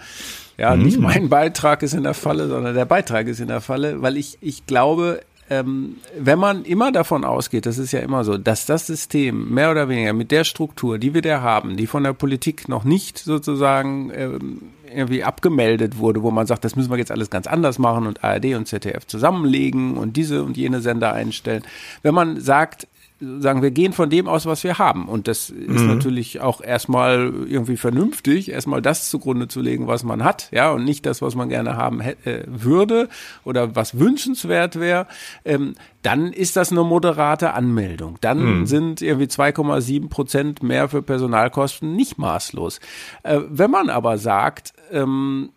Ja, 0.57 0.77
mhm. 0.77 0.85
nicht 0.85 1.01
mein 1.01 1.29
Beitrag 1.29 1.83
ist 1.83 1.95
in 1.95 2.05
der 2.05 2.15
Falle, 2.15 2.49
sondern 2.49 2.75
der 2.75 2.85
Beitrag 2.85 3.27
ist 3.27 3.41
in 3.41 3.49
der 3.49 3.61
Falle, 3.61 4.03
weil 4.03 4.17
ich, 4.17 4.39
ich 4.41 4.67
glaube, 4.67 5.21
ähm, 5.51 5.97
wenn 6.19 6.39
man 6.39 6.65
immer 6.65 6.93
davon 6.93 7.25
ausgeht, 7.25 7.67
das 7.67 7.79
ist 7.79 7.93
ja 7.93 8.01
immer 8.01 8.25
so, 8.25 8.39
dass 8.39 8.65
das 8.67 8.87
System 8.87 9.53
mehr 9.53 9.71
oder 9.71 9.89
weniger 9.89 10.13
mit 10.13 10.31
der 10.31 10.45
Struktur, 10.45 10.99
die 10.99 11.13
wir 11.13 11.23
da 11.23 11.43
haben, 11.43 11.77
die 11.77 11.87
von 11.87 12.05
der 12.05 12.13
Politik 12.13 12.69
noch 12.69 12.85
nicht 12.85 13.19
sozusagen 13.19 14.11
ähm, 14.15 14.63
irgendwie 14.95 15.25
abgemeldet 15.25 15.99
wurde, 15.99 16.23
wo 16.23 16.31
man 16.31 16.47
sagt, 16.47 16.65
das 16.65 16.77
müssen 16.77 16.91
wir 16.91 16.99
jetzt 16.99 17.11
alles 17.11 17.31
ganz 17.31 17.47
anders 17.47 17.79
machen 17.79 18.07
und 18.07 18.25
ARD 18.25 18.55
und 18.55 18.67
ZDF 18.67 19.07
zusammenlegen 19.07 19.97
und 19.97 20.17
diese 20.17 20.43
und 20.43 20.57
jene 20.57 20.81
Sender 20.81 21.13
einstellen. 21.13 21.63
Wenn 22.03 22.15
man 22.15 22.41
sagt, 22.41 22.87
sagen 23.21 23.63
wir 23.63 23.71
gehen 23.71 23.93
von 23.93 24.11
dem 24.11 24.27
aus, 24.27 24.45
was 24.45 24.65
wir 24.65 24.79
haben. 24.79 25.09
Und 25.09 25.29
das 25.29 25.49
ist 25.49 25.83
mhm. 25.83 25.87
natürlich 25.87 26.41
auch 26.41 26.61
erstmal 26.61 27.33
irgendwie 27.47 27.77
vernünftig, 27.77 28.51
erstmal 28.51 28.83
das 28.83 29.09
zugrunde 29.09 29.47
zu 29.49 29.61
legen, 29.61 29.87
was 29.87 30.03
man 30.03 30.25
hat, 30.25 30.49
ja, 30.51 30.71
und 30.73 30.85
nicht 30.85 31.07
das, 31.07 31.23
was 31.23 31.35
man 31.35 31.49
gerne 31.49 31.77
haben 31.77 32.01
äh, 32.01 32.15
würde 32.47 33.09
oder 33.45 33.77
was 33.77 33.99
wünschenswert 33.99 34.81
wäre. 34.81 35.07
Ähm, 35.45 35.75
dann 36.03 36.33
ist 36.33 36.57
das 36.57 36.73
eine 36.73 36.83
moderate 36.83 37.55
Anmeldung. 37.55 38.19
Dann 38.21 38.61
mhm. 38.61 38.67
sind 38.67 39.01
irgendwie 39.01 39.27
2,7 39.27 40.09
Prozent 40.09 40.63
mehr 40.63 40.89
für 40.89 41.03
Personalkosten 41.03 41.95
nicht 41.95 42.19
maßlos. 42.19 42.81
Äh, 43.23 43.41
wenn 43.49 43.71
man 43.71 43.91
aber 43.91 44.19
sagt, 44.19 44.73
ähm, 44.91 45.51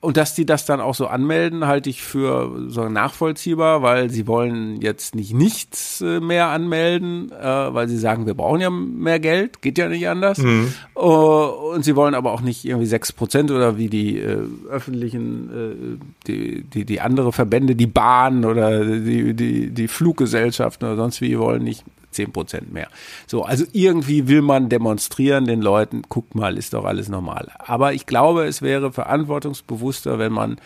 und 0.00 0.16
dass 0.16 0.34
die 0.34 0.46
das 0.46 0.64
dann 0.64 0.80
auch 0.80 0.94
so 0.94 1.08
anmelden, 1.08 1.66
halte 1.66 1.90
ich 1.90 2.02
für 2.02 2.68
so 2.68 2.88
nachvollziehbar, 2.88 3.82
weil 3.82 4.10
sie 4.10 4.28
wollen 4.28 4.80
jetzt 4.80 5.16
nicht 5.16 5.34
nichts 5.34 6.00
äh, 6.00 6.20
mehr 6.20 6.48
anmelden, 6.48 7.32
äh, 7.32 7.74
weil 7.74 7.88
sie 7.88 7.98
sagen, 7.98 8.24
wir 8.24 8.34
brauchen 8.34 8.60
ja 8.60 8.70
mehr 8.70 9.18
Geld, 9.18 9.60
geht 9.60 9.76
ja 9.76 9.88
nicht 9.88 10.06
anders. 10.06 10.38
Mhm. 10.38 10.72
Uh, 10.94 11.72
und 11.74 11.84
sie 11.84 11.96
wollen 11.96 12.14
aber 12.14 12.32
auch 12.32 12.42
nicht 12.42 12.64
irgendwie 12.64 12.86
sechs 12.86 13.12
Prozent 13.12 13.50
oder 13.50 13.76
wie 13.76 13.88
die 13.88 14.20
äh, 14.20 14.38
öffentlichen, 14.70 15.50
äh, 15.50 16.28
die, 16.28 16.62
die, 16.62 16.84
die 16.84 17.00
andere 17.00 17.32
Verbände, 17.32 17.74
die 17.74 17.88
Bahn 17.88 18.44
oder 18.44 18.84
die, 18.84 19.34
die, 19.34 19.70
die 19.70 19.88
Fluggesellschaften 19.88 20.86
oder 20.86 20.96
sonst 20.96 21.20
wie 21.20 21.36
wollen 21.40 21.64
nicht 21.64 21.82
10 22.10 22.32
Prozent 22.32 22.72
mehr. 22.72 22.88
So, 23.26 23.42
also 23.44 23.64
irgendwie 23.72 24.28
will 24.28 24.42
man 24.42 24.68
demonstrieren 24.68 25.46
den 25.46 25.60
Leuten, 25.60 26.02
guck 26.08 26.34
mal, 26.34 26.56
ist 26.58 26.74
doch 26.74 26.84
alles 26.84 27.08
normal. 27.08 27.48
Aber 27.58 27.92
ich 27.92 28.06
glaube, 28.06 28.46
es 28.46 28.62
wäre 28.62 28.92
verantwortungsbewusster, 28.92 30.18
wenn 30.18 30.32
man 30.32 30.60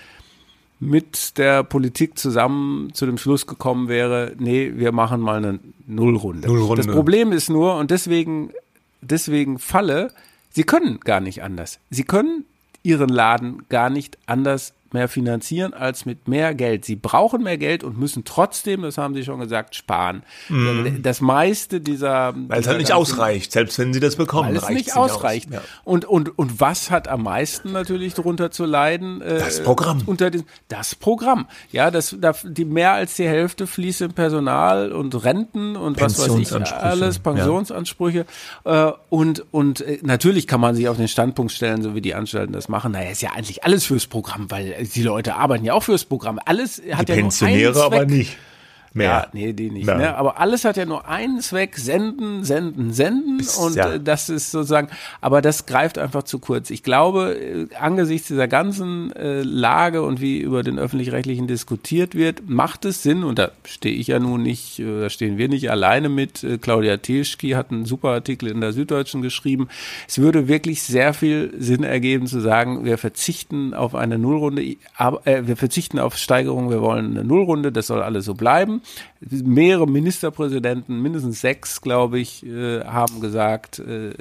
mit 0.83 1.39
der 1.39 1.63
Politik 1.63 2.19
zusammen 2.19 2.93
zu 2.93 3.07
dem 3.07 3.17
Schluss 3.17 3.47
gekommen 3.47 3.89
wäre, 3.89 4.35
nee, 4.39 4.73
wir 4.75 4.91
machen 4.91 5.21
mal 5.21 5.37
eine 5.37 5.61
Nullrunde. 5.87 6.49
Nullrunde. 6.49 6.83
Das 6.83 6.93
Problem 6.93 7.31
ist 7.31 7.49
nur, 7.49 7.77
und 7.77 7.93
deswegen, 7.93 8.51
deswegen 9.01 9.61
falle, 9.61 10.13
sie 10.51 10.65
können 10.65 10.99
gar 10.99 11.21
nicht 11.21 11.45
anders. 11.45 11.79
Sie 11.91 12.03
können 12.03 12.45
ihren 12.83 13.11
Laden 13.11 13.63
gar 13.69 13.91
nicht 13.91 14.19
anders 14.27 14.75
mehr 14.95 15.09
finanzieren 15.09 15.75
als 15.75 16.07
mit 16.07 16.29
mehr 16.29 16.55
Geld. 16.55 16.85
Sie 16.85 16.97
brauchen 16.97 17.43
mehr 17.43 17.59
Geld 17.59 17.85
und 17.85 17.99
müssen 17.99 18.25
trotzdem, 18.25 18.83
das 18.83 18.99
haben 18.99 19.15
Sie 19.15 19.25
schon 19.25 19.41
gesagt, 19.41 19.75
sparen. 19.75 20.23
Mm. 20.49 21.03
Das 21.03 21.21
meiste 21.21 21.81
dieser. 21.81 22.35
Weil 22.49 22.61
es 22.61 22.67
halt 22.67 22.79
nicht 22.79 22.93
ausreicht, 22.93 23.53
selbst 23.53 23.79
wenn 23.79 23.93
Sie 23.93 24.01
das 24.01 24.17
bekommen. 24.17 24.51
Weil 24.51 24.57
es 24.57 24.69
nicht 24.69 24.97
ausreicht. 24.97 25.49
Aus. 25.49 25.55
Ja. 25.55 25.63
Und, 25.85 26.05
und, 26.05 26.39
und 26.39 26.61
was 26.61 26.91
hat 26.91 27.09
am 27.09 27.23
meisten 27.23 27.73
natürlich 27.73 28.15
darunter 28.15 28.51
zu 28.51 28.65
leiden? 28.65 29.21
Äh, 29.21 29.39
das 29.39 29.63
Programm. 29.63 30.03
Unter 30.07 30.31
dem, 30.31 30.45
das 30.69 30.95
Programm. 30.95 31.47
Ja, 31.71 31.91
das, 31.91 32.17
das, 32.21 32.47
die 32.49 32.65
mehr 32.65 32.93
als 32.93 33.15
die 33.15 33.27
Hälfte 33.27 33.67
fließt 33.67 34.03
in 34.03 34.13
Personal 34.13 34.93
und 34.93 35.25
Renten 35.25 35.77
und 35.77 36.01
was 36.01 36.19
weiß 36.19 36.39
ich 36.39 36.53
alles, 36.73 37.19
Pensionsansprüche. 37.19 38.27
Ja. 38.65 38.89
Äh, 38.89 38.93
und, 39.11 39.45
und 39.53 39.81
äh, 39.81 39.99
natürlich 40.03 40.47
kann 40.47 40.61
man 40.61 40.75
sich 40.75 40.89
auf 40.89 40.97
den 40.97 41.09
Standpunkt 41.09 41.53
stellen, 41.53 41.83
so 41.83 41.95
wie 41.95 42.01
die 42.01 42.15
Anstalten 42.15 42.53
das 42.53 42.69
machen. 42.69 42.93
Naja, 42.93 43.11
ist 43.11 43.23
ja 43.23 43.31
eigentlich 43.33 43.65
alles 43.65 43.85
fürs 43.85 44.07
Programm, 44.07 44.51
weil 44.51 44.75
die 44.83 45.03
Leute 45.03 45.35
arbeiten 45.37 45.65
ja 45.65 45.75
auch 45.75 45.83
fürs 45.83 46.05
Programm. 46.05 46.39
Alles 46.45 46.83
hat 46.93 47.09
die 47.09 47.13
ja 47.13 47.19
Pensionäre 47.19 47.73
nur 47.73 47.83
einen 47.83 47.91
Zweck. 47.91 48.01
aber 48.01 48.05
nicht 48.07 48.37
mehr. 48.95 49.09
Ja, 49.09 49.27
nee, 49.33 49.53
die 49.53 49.71
nicht. 49.71 49.87
Ne? 49.87 50.17
Aber 50.17 50.39
alles 50.39 50.65
hat 50.65 50.77
ja 50.77 50.85
nur 50.85 51.09
einen 51.09 51.41
Zweck, 51.41 51.77
senden, 51.77 52.45
senden, 52.45 52.93
senden. 52.93 53.39
Bis, 53.39 53.57
und 53.57 53.77
ja. 53.77 53.95
Äh, 53.95 54.01
das 54.01 54.29
ist 54.29 54.51
sozusagen, 54.51 54.89
aber 55.21 55.43
das 55.43 55.67
greift 55.67 55.99
einfach 55.99 56.23
zu 56.25 56.39
kurz. 56.39 56.71
Ich 56.71 56.83
glaube, 56.83 57.35
äh, 57.35 57.75
angesichts 57.77 58.29
dieser 58.29 58.49
ganzen 58.49 59.13
äh, 59.17 59.43
Lage 59.43 60.03
und 60.03 60.21
wie 60.21 60.39
über 60.39 60.63
den 60.63 60.79
öffentlich-rechtlichen 60.79 61.47
diskutiert 61.47 62.15
wird, 62.15 62.49
macht 62.49 62.85
es 62.85 63.03
Sinn, 63.03 63.25
und 63.25 63.39
da 63.39 63.51
stehe 63.65 63.95
ich 63.95 64.09
ja 64.09 64.19
nun 64.19 64.43
nicht, 64.43 64.79
äh, 64.79 65.01
da 65.01 65.11
stehen 65.11 65.39
wir 65.39 65.49
nicht 65.49 65.71
alleine 65.71 66.09
mit, 66.09 66.47
Claudia 66.61 66.99
Tilschki 66.99 67.51
hat 67.51 67.71
einen 67.71 67.85
super 67.85 68.11
Artikel 68.11 68.49
in 68.49 68.61
der 68.61 68.73
Süddeutschen 68.73 69.23
geschrieben. 69.23 69.69
Es 70.09 70.19
würde 70.19 70.49
wirklich 70.49 70.83
sehr 70.83 71.15
viel 71.15 71.53
Sinn 71.59 71.85
ergeben 71.85 72.27
zu 72.27 72.41
sagen, 72.41 72.85
wir 72.85 72.99
verzichten 72.99 73.75
auf 73.75 73.95
eine 73.95 74.19
Nullrunde, 74.19 74.77
aber, 74.97 75.27
äh, 75.27 75.47
wir 75.47 75.57
verzichten 75.57 75.99
auf 75.99 76.17
Steigerung, 76.17 76.71
wir 76.71 76.81
wollen 76.83 77.13
eine 77.13 77.25
Nullrunde, 77.25 77.73
das 77.73 77.87
soll 77.87 78.03
alles 78.03 78.25
so 78.25 78.35
bleiben. 78.35 78.82
Mehrere 79.21 79.87
Ministerpräsidenten, 79.87 81.01
mindestens 81.01 81.41
sechs, 81.41 81.81
glaube 81.81 82.19
ich, 82.19 82.45
äh, 82.45 82.85
haben 82.85 83.21
gesagt, 83.21 83.79
äh, 83.79 84.13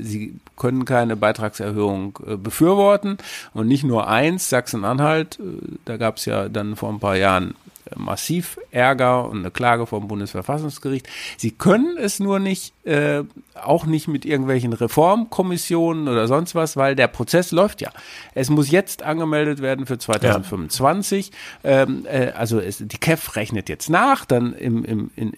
sie 0.00 0.34
können 0.56 0.84
keine 0.84 1.16
Beitragserhöhung 1.16 2.18
äh, 2.26 2.36
befürworten. 2.36 3.18
Und 3.54 3.68
nicht 3.68 3.84
nur 3.84 4.08
eins, 4.08 4.48
Sachsen-Anhalt, 4.50 5.38
da 5.84 5.96
gab 5.96 6.16
es 6.16 6.24
ja 6.24 6.48
dann 6.48 6.76
vor 6.76 6.90
ein 6.90 7.00
paar 7.00 7.16
Jahren 7.16 7.54
massiv 7.96 8.58
Ärger 8.70 9.28
und 9.28 9.38
eine 9.38 9.50
Klage 9.50 9.86
vom 9.86 10.08
Bundesverfassungsgericht. 10.08 11.08
Sie 11.36 11.50
können 11.50 11.96
es 11.98 12.20
nur 12.20 12.38
nicht, 12.38 12.74
äh, 12.84 13.24
auch 13.54 13.86
nicht 13.86 14.08
mit 14.08 14.24
irgendwelchen 14.24 14.72
Reformkommissionen 14.72 16.08
oder 16.08 16.28
sonst 16.28 16.54
was, 16.54 16.76
weil 16.76 16.94
der 16.94 17.08
Prozess 17.08 17.52
läuft 17.52 17.80
ja. 17.80 17.90
Es 18.34 18.50
muss 18.50 18.70
jetzt 18.70 19.02
angemeldet 19.02 19.60
werden 19.60 19.86
für 19.86 19.98
2025. 19.98 21.30
Ja. 21.62 21.82
Ähm, 21.82 22.06
äh, 22.06 22.30
also 22.30 22.60
es, 22.60 22.78
die 22.78 22.98
KEF 22.98 23.36
rechnet 23.36 23.68
jetzt 23.68 23.90
nach, 23.90 24.24
dann 24.24 24.52
im, 24.52 24.84
im, 24.84 25.10
in 25.16 25.32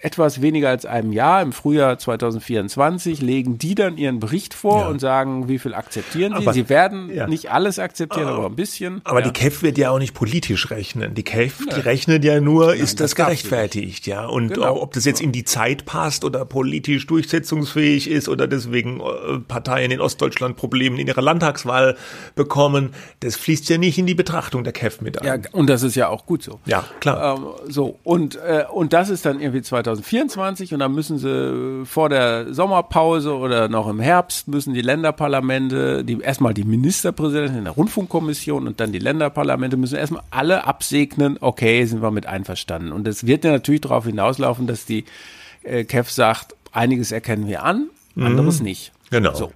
etwas 0.00 0.42
weniger 0.42 0.68
als 0.68 0.86
einem 0.86 1.12
Jahr, 1.12 1.42
im 1.42 1.52
Frühjahr 1.52 1.98
2024, 1.98 3.20
legen 3.20 3.58
die 3.58 3.74
dann 3.74 3.96
ihren 3.96 4.20
Bericht 4.20 4.54
vor 4.54 4.82
ja. 4.82 4.88
und 4.88 5.00
sagen, 5.00 5.48
wie 5.48 5.58
viel 5.58 5.74
akzeptieren 5.74 6.32
sie. 6.32 6.42
Aber, 6.42 6.52
sie 6.52 6.68
werden 6.68 7.10
ja. 7.14 7.26
nicht 7.26 7.50
alles 7.50 7.78
akzeptieren, 7.78 8.28
aber, 8.28 8.38
aber 8.38 8.46
ein 8.46 8.56
bisschen. 8.56 9.00
Aber 9.04 9.20
ja. 9.20 9.26
die 9.26 9.32
KEF 9.32 9.62
wird 9.62 9.78
ja 9.78 9.90
auch 9.90 9.98
nicht 9.98 10.14
politisch 10.14 10.70
rechnen. 10.70 11.14
Die 11.14 11.22
KEF, 11.22 11.66
die 11.74 11.80
rechnet 11.80 12.24
ja 12.24 12.40
nur, 12.40 12.68
Nein, 12.68 12.78
ist 12.78 13.00
das, 13.00 13.12
das 13.12 13.16
gerechtfertigt, 13.16 14.06
ja. 14.06 14.26
Und 14.26 14.54
genau. 14.54 14.80
ob 14.80 14.92
das 14.94 15.04
jetzt 15.04 15.20
in 15.20 15.32
die 15.32 15.44
Zeit 15.44 15.84
passt 15.84 16.24
oder 16.24 16.44
politisch 16.44 17.06
durchsetzungsfähig 17.06 18.10
ist 18.10 18.28
oder 18.28 18.46
deswegen 18.46 19.00
äh, 19.00 19.38
Parteien 19.46 19.90
in 19.90 20.00
Ostdeutschland 20.00 20.56
Probleme 20.56 21.00
in 21.00 21.06
ihrer 21.06 21.22
Landtagswahl 21.22 21.96
bekommen, 22.34 22.94
das 23.20 23.36
fließt 23.36 23.68
ja 23.68 23.78
nicht 23.78 23.98
in 23.98 24.06
die 24.06 24.14
Betrachtung 24.14 24.64
der 24.64 24.72
KEF 24.72 25.00
mit 25.00 25.20
ein. 25.20 25.26
Ja, 25.26 25.50
und 25.52 25.68
das 25.68 25.82
ist 25.82 25.94
ja 25.94 26.08
auch 26.08 26.26
gut 26.26 26.42
so. 26.42 26.60
Ja, 26.66 26.84
klar. 27.00 27.36
Ähm, 27.36 27.46
so, 27.68 27.98
und, 28.02 28.36
äh, 28.36 28.64
und 28.72 28.92
das 28.92 29.10
ist 29.10 29.24
dann 29.26 29.40
irgendwie 29.40 29.62
2024 29.72 30.74
und 30.74 30.80
dann 30.80 30.94
müssen 30.94 31.18
sie 31.18 31.86
vor 31.86 32.08
der 32.08 32.52
Sommerpause 32.52 33.34
oder 33.34 33.68
noch 33.68 33.88
im 33.88 34.00
Herbst 34.00 34.48
müssen 34.48 34.74
die 34.74 34.82
Länderparlamente, 34.82 36.04
die 36.04 36.20
erstmal 36.20 36.52
die 36.52 36.64
Ministerpräsidenten 36.64 37.58
in 37.58 37.64
der 37.64 37.72
Rundfunkkommission 37.72 38.66
und 38.66 38.80
dann 38.80 38.92
die 38.92 38.98
Länderparlamente 38.98 39.78
müssen 39.78 39.96
erstmal 39.96 40.22
alle 40.30 40.66
absegnen, 40.66 41.38
okay, 41.40 41.84
sind 41.86 42.02
wir 42.02 42.10
mit 42.10 42.26
einverstanden. 42.26 42.92
Und 42.92 43.08
es 43.08 43.26
wird 43.26 43.44
ja 43.44 43.52
natürlich 43.52 43.80
darauf 43.80 44.04
hinauslaufen, 44.04 44.66
dass 44.66 44.84
die 44.84 45.04
äh, 45.62 45.84
KEF 45.84 46.10
sagt, 46.10 46.54
einiges 46.72 47.10
erkennen 47.10 47.46
wir 47.48 47.62
an, 47.62 47.88
anderes 48.16 48.58
mhm. 48.58 48.66
nicht. 48.66 48.92
Genau. 49.10 49.34
So. 49.34 49.52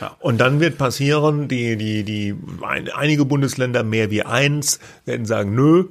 Ja. 0.00 0.14
Und 0.20 0.38
dann 0.38 0.60
wird 0.60 0.76
passieren, 0.76 1.48
die, 1.48 1.76
die, 1.76 2.04
die, 2.04 2.34
einige 2.94 3.24
Bundesländer 3.24 3.82
mehr 3.82 4.10
wie 4.10 4.24
eins 4.24 4.78
werden 5.04 5.26
sagen, 5.26 5.54
nö, 5.54 5.86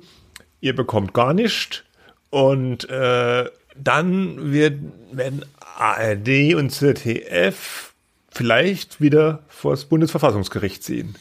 ihr 0.60 0.76
bekommt 0.76 1.14
gar 1.14 1.34
nichts. 1.34 1.84
Und 2.32 2.90
äh, 2.90 3.46
dann 3.76 4.52
wird, 4.52 4.80
werden 5.12 5.46
ARD 5.78 6.56
und 6.56 6.72
ZDF 6.72 7.94
vielleicht 8.32 9.02
wieder 9.02 9.44
vor 9.48 9.72
das 9.72 9.86
Bundesverfassungsgericht 9.86 10.84
ziehen. 10.84 11.16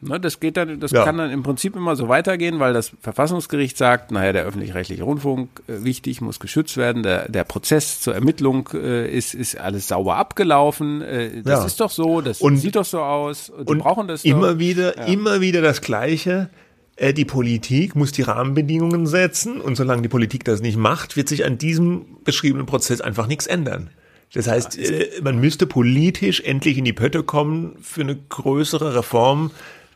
Ne, 0.00 0.20
das 0.20 0.40
geht 0.40 0.58
dann, 0.58 0.78
das 0.78 0.90
ja. 0.90 1.04
kann 1.04 1.16
dann 1.16 1.30
im 1.30 1.42
Prinzip 1.42 1.74
immer 1.74 1.96
so 1.96 2.08
weitergehen, 2.08 2.60
weil 2.60 2.74
das 2.74 2.92
Verfassungsgericht 3.00 3.78
sagt, 3.78 4.10
naja, 4.10 4.32
der 4.34 4.44
öffentlich-rechtliche 4.44 5.02
Rundfunk 5.02 5.62
äh, 5.68 5.84
wichtig, 5.84 6.20
muss 6.20 6.38
geschützt 6.38 6.76
werden, 6.76 7.02
der, 7.02 7.30
der 7.30 7.44
Prozess 7.44 8.02
zur 8.02 8.14
Ermittlung 8.14 8.68
äh, 8.74 9.10
ist, 9.10 9.34
ist 9.34 9.58
alles 9.58 9.88
sauber 9.88 10.16
abgelaufen. 10.16 11.00
Äh, 11.00 11.42
das 11.42 11.60
ja. 11.60 11.66
ist 11.66 11.80
doch 11.80 11.90
so, 11.90 12.20
das 12.20 12.42
und, 12.42 12.58
sieht 12.58 12.76
doch 12.76 12.84
so 12.84 13.00
aus. 13.00 13.50
Die 13.58 13.70
und 13.70 13.78
brauchen 13.78 14.06
das 14.06 14.24
immer 14.24 14.52
doch. 14.52 14.58
wieder, 14.58 14.98
ja. 14.98 15.04
immer 15.04 15.40
wieder 15.40 15.62
das 15.62 15.80
Gleiche. 15.80 16.50
Äh, 16.96 17.12
die 17.12 17.24
Politik 17.24 17.94
muss 17.94 18.12
die 18.12 18.22
Rahmenbedingungen 18.22 19.06
setzen 19.06 19.60
und 19.60 19.76
solange 19.76 20.02
die 20.02 20.08
Politik 20.08 20.44
das 20.44 20.60
nicht 20.60 20.76
macht, 20.76 21.16
wird 21.16 21.28
sich 21.28 21.44
an 21.44 21.58
diesem 21.58 22.06
beschriebenen 22.24 22.66
Prozess 22.66 23.00
einfach 23.00 23.26
nichts 23.26 23.46
ändern. 23.46 23.90
Das 24.32 24.48
heißt, 24.48 24.78
äh, 24.78 25.08
man 25.22 25.38
müsste 25.38 25.66
politisch 25.66 26.40
endlich 26.40 26.78
in 26.78 26.84
die 26.84 26.92
Pötte 26.92 27.22
kommen 27.22 27.76
für 27.80 28.00
eine 28.00 28.16
größere 28.16 28.94
Reform 28.94 29.50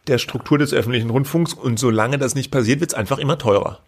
der 0.07 0.19
Struktur 0.19 0.59
des 0.59 0.73
öffentlichen 0.73 1.11
Rundfunks 1.11 1.55
und 1.55 1.79
solange 1.79 2.19
das 2.19 2.35
nicht 2.35 2.51
passiert, 2.51 2.81
wird 2.81 2.93
es 2.93 2.99
einfach 2.99 3.19
immer 3.19 3.39
teurer. 3.39 3.81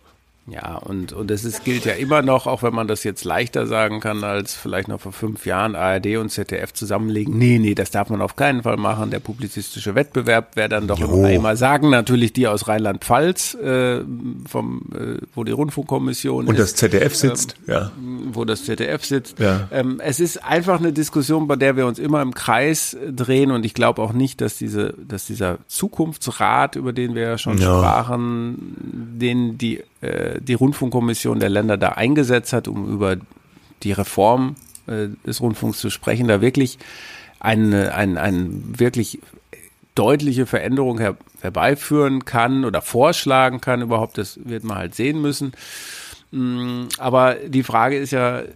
Ja, 0.46 0.76
und, 0.76 1.12
und 1.12 1.30
es 1.30 1.44
ist, 1.44 1.64
gilt 1.64 1.84
ja 1.84 1.92
immer 1.92 2.20
noch, 2.20 2.48
auch 2.48 2.64
wenn 2.64 2.74
man 2.74 2.88
das 2.88 3.04
jetzt 3.04 3.24
leichter 3.24 3.68
sagen 3.68 4.00
kann 4.00 4.24
als 4.24 4.54
vielleicht 4.54 4.88
noch 4.88 5.00
vor 5.00 5.12
fünf 5.12 5.46
Jahren, 5.46 5.76
ARD 5.76 6.16
und 6.16 6.30
ZDF 6.30 6.72
zusammenlegen. 6.72 7.38
Nee, 7.38 7.60
nee, 7.60 7.76
das 7.76 7.92
darf 7.92 8.10
man 8.10 8.20
auf 8.20 8.34
keinen 8.34 8.64
Fall 8.64 8.76
machen. 8.76 9.12
Der 9.12 9.20
publizistische 9.20 9.94
Wettbewerb 9.94 10.56
wäre 10.56 10.68
dann 10.68 10.88
doch 10.88 10.98
jo. 10.98 11.26
immer 11.26 11.54
sagen, 11.54 11.90
natürlich 11.90 12.32
die 12.32 12.48
aus 12.48 12.66
Rheinland-Pfalz, 12.66 13.54
äh, 13.54 14.00
vom, 14.48 14.82
äh, 14.92 15.24
wo 15.32 15.44
die 15.44 15.52
Rundfunkkommission 15.52 16.48
Und 16.48 16.56
ist, 16.56 16.60
das 16.60 16.74
ZDF 16.74 17.14
sitzt, 17.14 17.54
ähm, 17.68 17.74
ja. 17.74 17.92
Wo 18.32 18.44
das 18.44 18.64
ZDF 18.64 19.04
sitzt. 19.04 19.38
Ja. 19.38 19.68
Ähm, 19.70 20.00
es 20.04 20.18
ist 20.18 20.44
einfach 20.44 20.80
eine 20.80 20.92
Diskussion, 20.92 21.46
bei 21.46 21.54
der 21.54 21.76
wir 21.76 21.86
uns 21.86 22.00
immer 22.00 22.20
im 22.20 22.34
Kreis 22.34 22.96
drehen 23.08 23.52
und 23.52 23.64
ich 23.64 23.74
glaube 23.74 24.02
auch 24.02 24.12
nicht, 24.12 24.40
dass 24.40 24.56
diese, 24.56 24.94
dass 25.06 25.24
dieser 25.26 25.58
Zukunftsrat, 25.68 26.74
über 26.74 26.92
den 26.92 27.14
wir 27.14 27.22
ja 27.22 27.38
schon 27.38 27.58
ja. 27.58 27.78
sprachen, 27.78 28.74
den 29.20 29.56
die 29.56 29.82
äh, 30.02 30.40
die 30.40 30.54
Rundfunkkommission 30.54 31.40
der 31.40 31.48
Länder 31.48 31.76
da 31.76 31.90
eingesetzt 31.90 32.52
hat, 32.52 32.68
um 32.68 32.92
über 32.92 33.16
die 33.82 33.92
Reform 33.92 34.56
äh, 34.86 35.08
des 35.26 35.40
Rundfunks 35.40 35.78
zu 35.78 35.90
sprechen, 35.90 36.28
da 36.28 36.40
wirklich 36.40 36.78
eine, 37.40 37.94
eine, 37.94 38.20
eine 38.20 38.48
wirklich 38.78 39.20
deutliche 39.94 40.46
Veränderung 40.46 40.98
her, 40.98 41.16
herbeiführen 41.40 42.24
kann 42.24 42.64
oder 42.64 42.82
vorschlagen 42.82 43.60
kann 43.60 43.82
überhaupt, 43.82 44.18
das 44.18 44.38
wird 44.44 44.64
man 44.64 44.78
halt 44.78 44.94
sehen 44.94 45.20
müssen. 45.20 45.52
Mm, 46.32 46.84
aber 46.96 47.36
die 47.46 47.62
Frage 47.62 47.98
ist 47.98 48.10
ja 48.10 48.40
äh, 48.40 48.46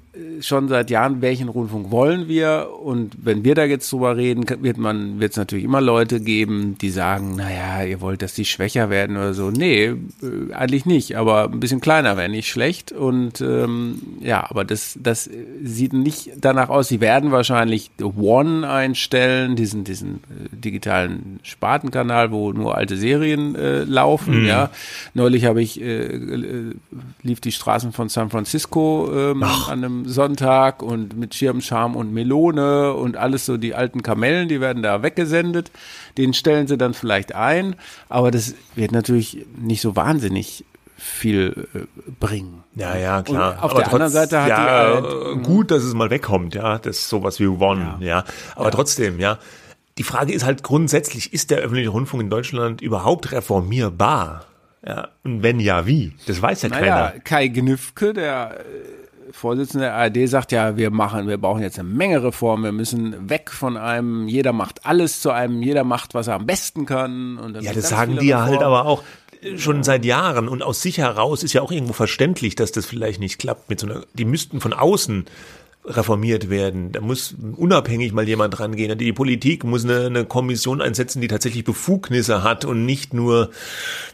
schon 0.40 0.66
seit 0.68 0.88
Jahren, 0.88 1.20
welchen 1.20 1.50
Rundfunk 1.50 1.90
wollen 1.90 2.26
wir? 2.26 2.70
Und 2.82 3.16
wenn 3.22 3.44
wir 3.44 3.54
da 3.54 3.64
jetzt 3.64 3.92
drüber 3.92 4.16
reden, 4.16 4.46
wird 4.62 4.78
man, 4.78 5.20
wird 5.20 5.32
es 5.32 5.36
natürlich 5.36 5.66
immer 5.66 5.82
Leute 5.82 6.20
geben, 6.20 6.78
die 6.80 6.88
sagen, 6.88 7.36
naja, 7.36 7.84
ihr 7.84 8.00
wollt, 8.00 8.22
dass 8.22 8.32
die 8.32 8.46
schwächer 8.46 8.88
werden 8.88 9.18
oder 9.18 9.34
so. 9.34 9.50
Nee, 9.50 9.84
äh, 9.88 10.54
eigentlich 10.54 10.86
nicht, 10.86 11.18
aber 11.18 11.50
ein 11.50 11.60
bisschen 11.60 11.82
kleiner 11.82 12.16
wäre 12.16 12.30
nicht 12.30 12.48
schlecht. 12.48 12.92
Und 12.92 13.42
ähm, 13.42 14.00
ja, 14.20 14.48
aber 14.48 14.64
das, 14.64 14.98
das 14.98 15.28
sieht 15.62 15.92
nicht 15.92 16.32
danach 16.40 16.70
aus. 16.70 16.88
Sie 16.88 17.02
werden 17.02 17.30
wahrscheinlich 17.30 17.90
One 18.00 18.66
einstellen, 18.66 19.54
diesen, 19.54 19.84
diesen 19.84 20.14
äh, 20.14 20.48
digitalen 20.50 21.40
Spartenkanal, 21.42 22.32
wo 22.32 22.52
nur 22.52 22.74
alte 22.74 22.96
Serien 22.96 23.54
äh, 23.54 23.84
laufen. 23.84 24.40
Mhm. 24.40 24.46
Ja, 24.46 24.70
neulich 25.12 25.44
habe 25.44 25.60
ich 25.60 25.78
äh, 25.78 26.72
lief 27.22 27.40
die 27.40 27.52
Straßen 27.66 27.90
von 27.90 28.08
San 28.08 28.30
Francisco 28.30 29.10
ähm, 29.12 29.42
an 29.42 29.82
einem 29.82 30.08
Sonntag 30.08 30.84
und 30.84 31.16
mit 31.16 31.34
Schirmscham 31.34 31.96
und 31.96 32.12
Melone 32.12 32.94
und 32.94 33.16
alles 33.16 33.44
so 33.44 33.56
die 33.56 33.74
alten 33.74 34.04
Kamellen, 34.04 34.48
die 34.48 34.60
werden 34.60 34.84
da 34.84 35.02
weggesendet. 35.02 35.72
Den 36.16 36.32
stellen 36.32 36.68
sie 36.68 36.78
dann 36.78 36.94
vielleicht 36.94 37.34
ein, 37.34 37.74
aber 38.08 38.30
das 38.30 38.54
wird 38.76 38.92
natürlich 38.92 39.44
nicht 39.58 39.80
so 39.80 39.96
wahnsinnig 39.96 40.64
viel 40.96 41.66
äh, 41.74 41.80
bringen. 42.20 42.62
Ja, 42.76 42.96
ja, 42.96 43.22
klar. 43.22 43.54
Und 43.54 43.58
auf 43.58 43.64
aber 43.64 43.74
der 43.74 43.82
trotz, 43.82 43.94
anderen 43.94 44.12
Seite 44.12 44.42
hat 44.42 44.48
ja, 44.48 45.00
die 45.00 45.06
halt, 45.08 45.42
gut, 45.42 45.72
dass 45.72 45.82
es 45.82 45.92
mal 45.92 46.10
wegkommt, 46.10 46.54
ja, 46.54 46.78
das 46.78 46.98
ist 46.98 47.08
sowas 47.08 47.40
wie 47.40 47.48
One, 47.48 47.96
ja. 47.98 48.06
ja. 48.06 48.24
Aber 48.54 48.66
ja. 48.66 48.70
trotzdem, 48.70 49.18
ja. 49.18 49.38
Die 49.98 50.04
Frage 50.04 50.32
ist 50.32 50.44
halt 50.44 50.62
grundsätzlich, 50.62 51.32
ist 51.32 51.50
der 51.50 51.58
öffentliche 51.58 51.88
Rundfunk 51.88 52.22
in 52.22 52.30
Deutschland 52.30 52.80
überhaupt 52.80 53.32
reformierbar? 53.32 54.44
Ja, 54.84 55.08
und 55.24 55.42
wenn 55.42 55.60
ja, 55.60 55.86
wie? 55.86 56.12
Das 56.26 56.40
weiß 56.40 56.62
ja 56.62 56.68
naja, 56.68 57.08
keiner. 57.08 57.20
Kai 57.20 57.48
Gnüffke, 57.48 58.12
der 58.12 58.60
äh, 58.60 59.32
Vorsitzende 59.32 59.86
der 59.86 59.94
ARD, 59.94 60.28
sagt 60.28 60.52
ja, 60.52 60.76
wir 60.76 60.90
machen, 60.90 61.28
wir 61.28 61.38
brauchen 61.38 61.62
jetzt 61.62 61.78
eine 61.78 61.88
Menge 61.88 62.22
Reformen. 62.22 62.64
Wir 62.64 62.72
müssen 62.72 63.28
weg 63.28 63.50
von 63.50 63.76
einem, 63.76 64.28
jeder 64.28 64.52
macht 64.52 64.86
alles 64.86 65.20
zu 65.20 65.30
einem, 65.30 65.62
jeder 65.62 65.84
macht, 65.84 66.14
was 66.14 66.28
er 66.28 66.34
am 66.34 66.46
besten 66.46 66.86
kann. 66.86 67.38
Und 67.38 67.60
ja, 67.60 67.72
das 67.72 67.88
sagen 67.88 68.18
die 68.18 68.26
ja 68.28 68.44
halt 68.44 68.62
aber 68.62 68.86
auch 68.86 69.02
schon 69.56 69.82
seit 69.82 70.04
Jahren 70.04 70.48
und 70.48 70.62
aus 70.62 70.82
sich 70.82 70.98
heraus 70.98 71.42
ist 71.42 71.52
ja 71.52 71.62
auch 71.62 71.70
irgendwo 71.70 71.92
verständlich, 71.92 72.54
dass 72.54 72.72
das 72.72 72.86
vielleicht 72.86 73.20
nicht 73.20 73.38
klappt 73.38 73.68
mit 73.68 73.80
so 73.80 73.86
einer, 73.86 74.02
die 74.14 74.24
müssten 74.24 74.60
von 74.60 74.72
außen 74.72 75.26
reformiert 75.86 76.50
werden. 76.50 76.92
Da 76.92 77.00
muss 77.00 77.34
unabhängig 77.56 78.12
mal 78.12 78.26
jemand 78.26 78.58
rangehen. 78.58 78.96
Die 78.98 79.12
Politik 79.12 79.64
muss 79.64 79.84
eine, 79.84 80.06
eine 80.06 80.24
Kommission 80.24 80.80
einsetzen, 80.80 81.20
die 81.20 81.28
tatsächlich 81.28 81.64
Befugnisse 81.64 82.42
hat 82.42 82.64
und 82.64 82.84
nicht 82.84 83.14
nur 83.14 83.50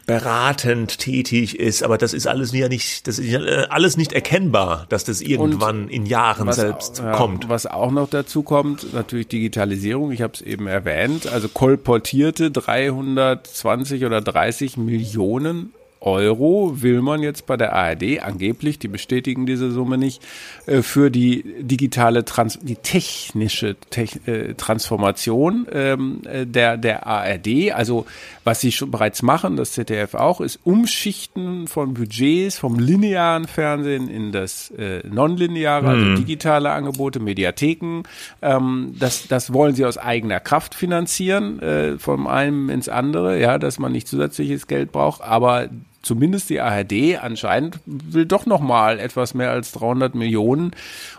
beratend 0.05 0.99
tätig 0.99 1.59
ist. 1.59 1.83
Aber 1.83 1.97
das 1.97 2.13
ist 2.13 2.27
alles 2.27 2.53
ja 2.53 2.69
nicht, 2.69 3.07
das 3.07 3.19
ist 3.19 3.35
alles 3.69 3.97
nicht 3.97 4.13
erkennbar, 4.13 4.85
dass 4.89 5.03
das 5.03 5.21
irgendwann 5.21 5.83
und 5.83 5.89
in 5.89 6.05
Jahren 6.05 6.51
selbst 6.53 6.99
ja, 6.99 7.13
kommt. 7.13 7.49
Was 7.49 7.65
auch 7.65 7.91
noch 7.91 8.09
dazu 8.09 8.43
kommt, 8.43 8.93
natürlich 8.93 9.27
Digitalisierung. 9.27 10.11
Ich 10.11 10.21
habe 10.21 10.33
es 10.33 10.41
eben 10.41 10.67
erwähnt. 10.67 11.27
Also 11.27 11.49
kolportierte 11.49 12.51
320 12.51 14.05
oder 14.05 14.21
30 14.21 14.77
Millionen 14.77 15.73
Euro 16.03 16.81
will 16.81 17.01
man 17.01 17.21
jetzt 17.21 17.45
bei 17.45 17.57
der 17.57 17.73
ARD 17.73 18.21
angeblich, 18.21 18.79
die 18.79 18.87
bestätigen 18.87 19.45
diese 19.45 19.71
Summe 19.71 19.97
nicht, 19.97 20.21
äh, 20.65 20.81
für 20.81 21.09
die 21.09 21.43
digitale, 21.59 22.25
Trans 22.25 22.59
die 22.61 22.75
technische 22.75 23.75
Techn 23.89 24.19
äh, 24.25 24.53
Transformation 24.55 25.67
ähm, 25.71 26.21
äh, 26.25 26.45
der, 26.45 26.77
der 26.77 27.07
ARD. 27.07 27.71
Also 27.73 28.05
was 28.43 28.59
sie 28.59 28.71
schon 28.71 28.91
bereits 28.91 29.21
machen, 29.21 29.55
das 29.55 29.71
ZDF 29.71 30.15
auch, 30.15 30.41
ist 30.41 30.59
Umschichten 30.63 31.67
von 31.67 31.93
Budgets 31.93 32.59
vom 32.59 32.77
linearen 32.77 33.47
Fernsehen 33.47 34.09
in 34.09 34.31
das 34.31 34.71
äh, 34.71 35.07
nonlineare, 35.07 35.87
also 35.87 36.05
hm. 36.05 36.15
digitale 36.17 36.71
Angebote, 36.71 37.19
Mediatheken. 37.19 38.03
Ähm, 38.41 38.95
das, 38.99 39.27
das 39.27 39.53
wollen 39.53 39.75
sie 39.75 39.85
aus 39.85 39.97
eigener 39.97 40.39
Kraft 40.39 40.75
finanzieren, 40.75 41.59
äh, 41.59 41.97
vom 41.97 42.27
einen 42.27 42.69
ins 42.69 42.89
andere, 42.89 43.39
ja, 43.39 43.57
dass 43.57 43.79
man 43.79 43.91
nicht 43.91 44.07
zusätzliches 44.07 44.67
Geld 44.67 44.91
braucht, 44.91 45.21
aber 45.21 45.69
zumindest 46.03 46.49
die 46.51 46.59
ARD 46.59 47.17
anscheinend 47.19 47.79
will 47.85 48.25
doch 48.25 48.45
noch 48.45 48.61
mal 48.61 48.99
etwas 48.99 49.33
mehr 49.33 49.51
als 49.51 49.71
300 49.71 50.13
Millionen, 50.13 50.71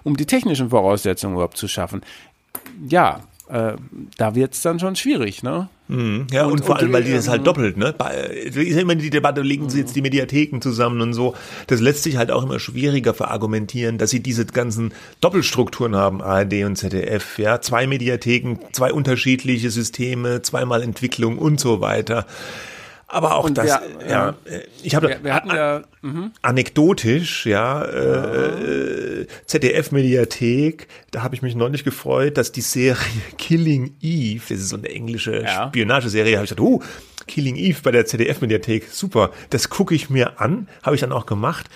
um 0.05 0.17
die 0.17 0.27
technischen 0.27 0.71
Voraussetzungen 0.71 1.35
überhaupt 1.35 1.57
zu 1.57 1.67
schaffen. 1.67 2.03
Ja, 2.89 3.21
äh, 3.49 3.73
da 4.17 4.35
wird's 4.35 4.63
dann 4.63 4.79
schon 4.79 4.97
schwierig, 4.97 5.43
ne? 5.43 5.69
Mhm. 5.89 6.29
Ja, 6.33 6.47
und, 6.47 6.53
und 6.53 6.65
vor 6.65 6.79
allem, 6.79 6.93
weil 6.95 7.05
die 7.05 7.13
das 7.13 7.29
halt 7.29 7.47
doppelt, 7.47 7.77
ne? 7.77 7.95
Ist 8.43 8.57
ja 8.57 8.81
immer 8.81 8.95
die 8.95 9.11
Debatte, 9.11 9.43
legen 9.43 9.69
sie 9.69 9.81
jetzt 9.81 9.95
die 9.95 10.01
Mediatheken 10.01 10.61
zusammen 10.61 11.03
und 11.03 11.13
so. 11.13 11.35
Das 11.67 11.81
lässt 11.81 12.05
sich 12.05 12.17
halt 12.17 12.31
auch 12.31 12.43
immer 12.43 12.59
schwieriger 12.59 13.13
verargumentieren, 13.13 13.99
dass 13.99 14.09
sie 14.09 14.21
diese 14.21 14.47
ganzen 14.47 14.95
Doppelstrukturen 15.21 15.95
haben, 15.95 16.23
ARD 16.23 16.65
und 16.65 16.77
ZDF, 16.77 17.39
ja. 17.39 17.61
Zwei 17.61 17.87
Mediatheken, 17.87 18.59
zwei 18.73 18.93
unterschiedliche 18.95 19.71
Systeme, 19.71 20.41
zweimal 20.41 20.83
Entwicklung 20.83 21.37
und 21.37 21.61
so 21.61 21.83
weiter. 21.83 22.27
Aber 23.15 23.37
auch 23.37 23.45
und 23.45 23.57
das, 23.57 23.67
wir, 23.67 24.09
ja, 24.09 24.31
äh, 24.45 24.63
ich 24.83 24.97
habe 24.97 25.09
wir, 25.09 25.23
wir 25.23 25.35
hatten 25.35 25.51
ja 25.51 25.83
mh. 26.03 26.33
anekdotisch, 26.43 27.47
ja, 27.47 27.85
äh, 27.85 29.27
ZDF-Mediathek, 29.47 30.89
da 31.13 31.23
habe 31.23 31.37
ich 31.37 31.43
mich 31.43 31.55
neulich 31.55 31.85
gefreut, 31.85 32.37
dass 32.39 32.51
die 32.51 32.61
Serie 32.61 32.97
Killing 33.39 33.95
Eve, 34.01 34.43
das 34.49 34.59
ist 34.59 34.71
so 34.71 34.77
eine 34.77 34.89
englische 34.89 35.45
ja. 35.45 35.69
Spionageserie, 35.69 36.35
habe 36.35 36.45
ich 36.45 36.51
gedacht, 36.51 36.67
oh, 36.67 36.83
Killing 37.29 37.55
Eve 37.55 37.79
bei 37.85 37.93
der 37.93 38.05
ZDF-Mediathek, 38.05 38.89
super, 38.91 39.31
das 39.51 39.71
gucke 39.71 39.95
ich 39.95 40.11
mir 40.11 40.41
an, 40.41 40.69
habe 40.83 40.97
ich 40.97 41.01
dann 41.01 41.13
auch 41.13 41.27
gemacht. 41.27 41.67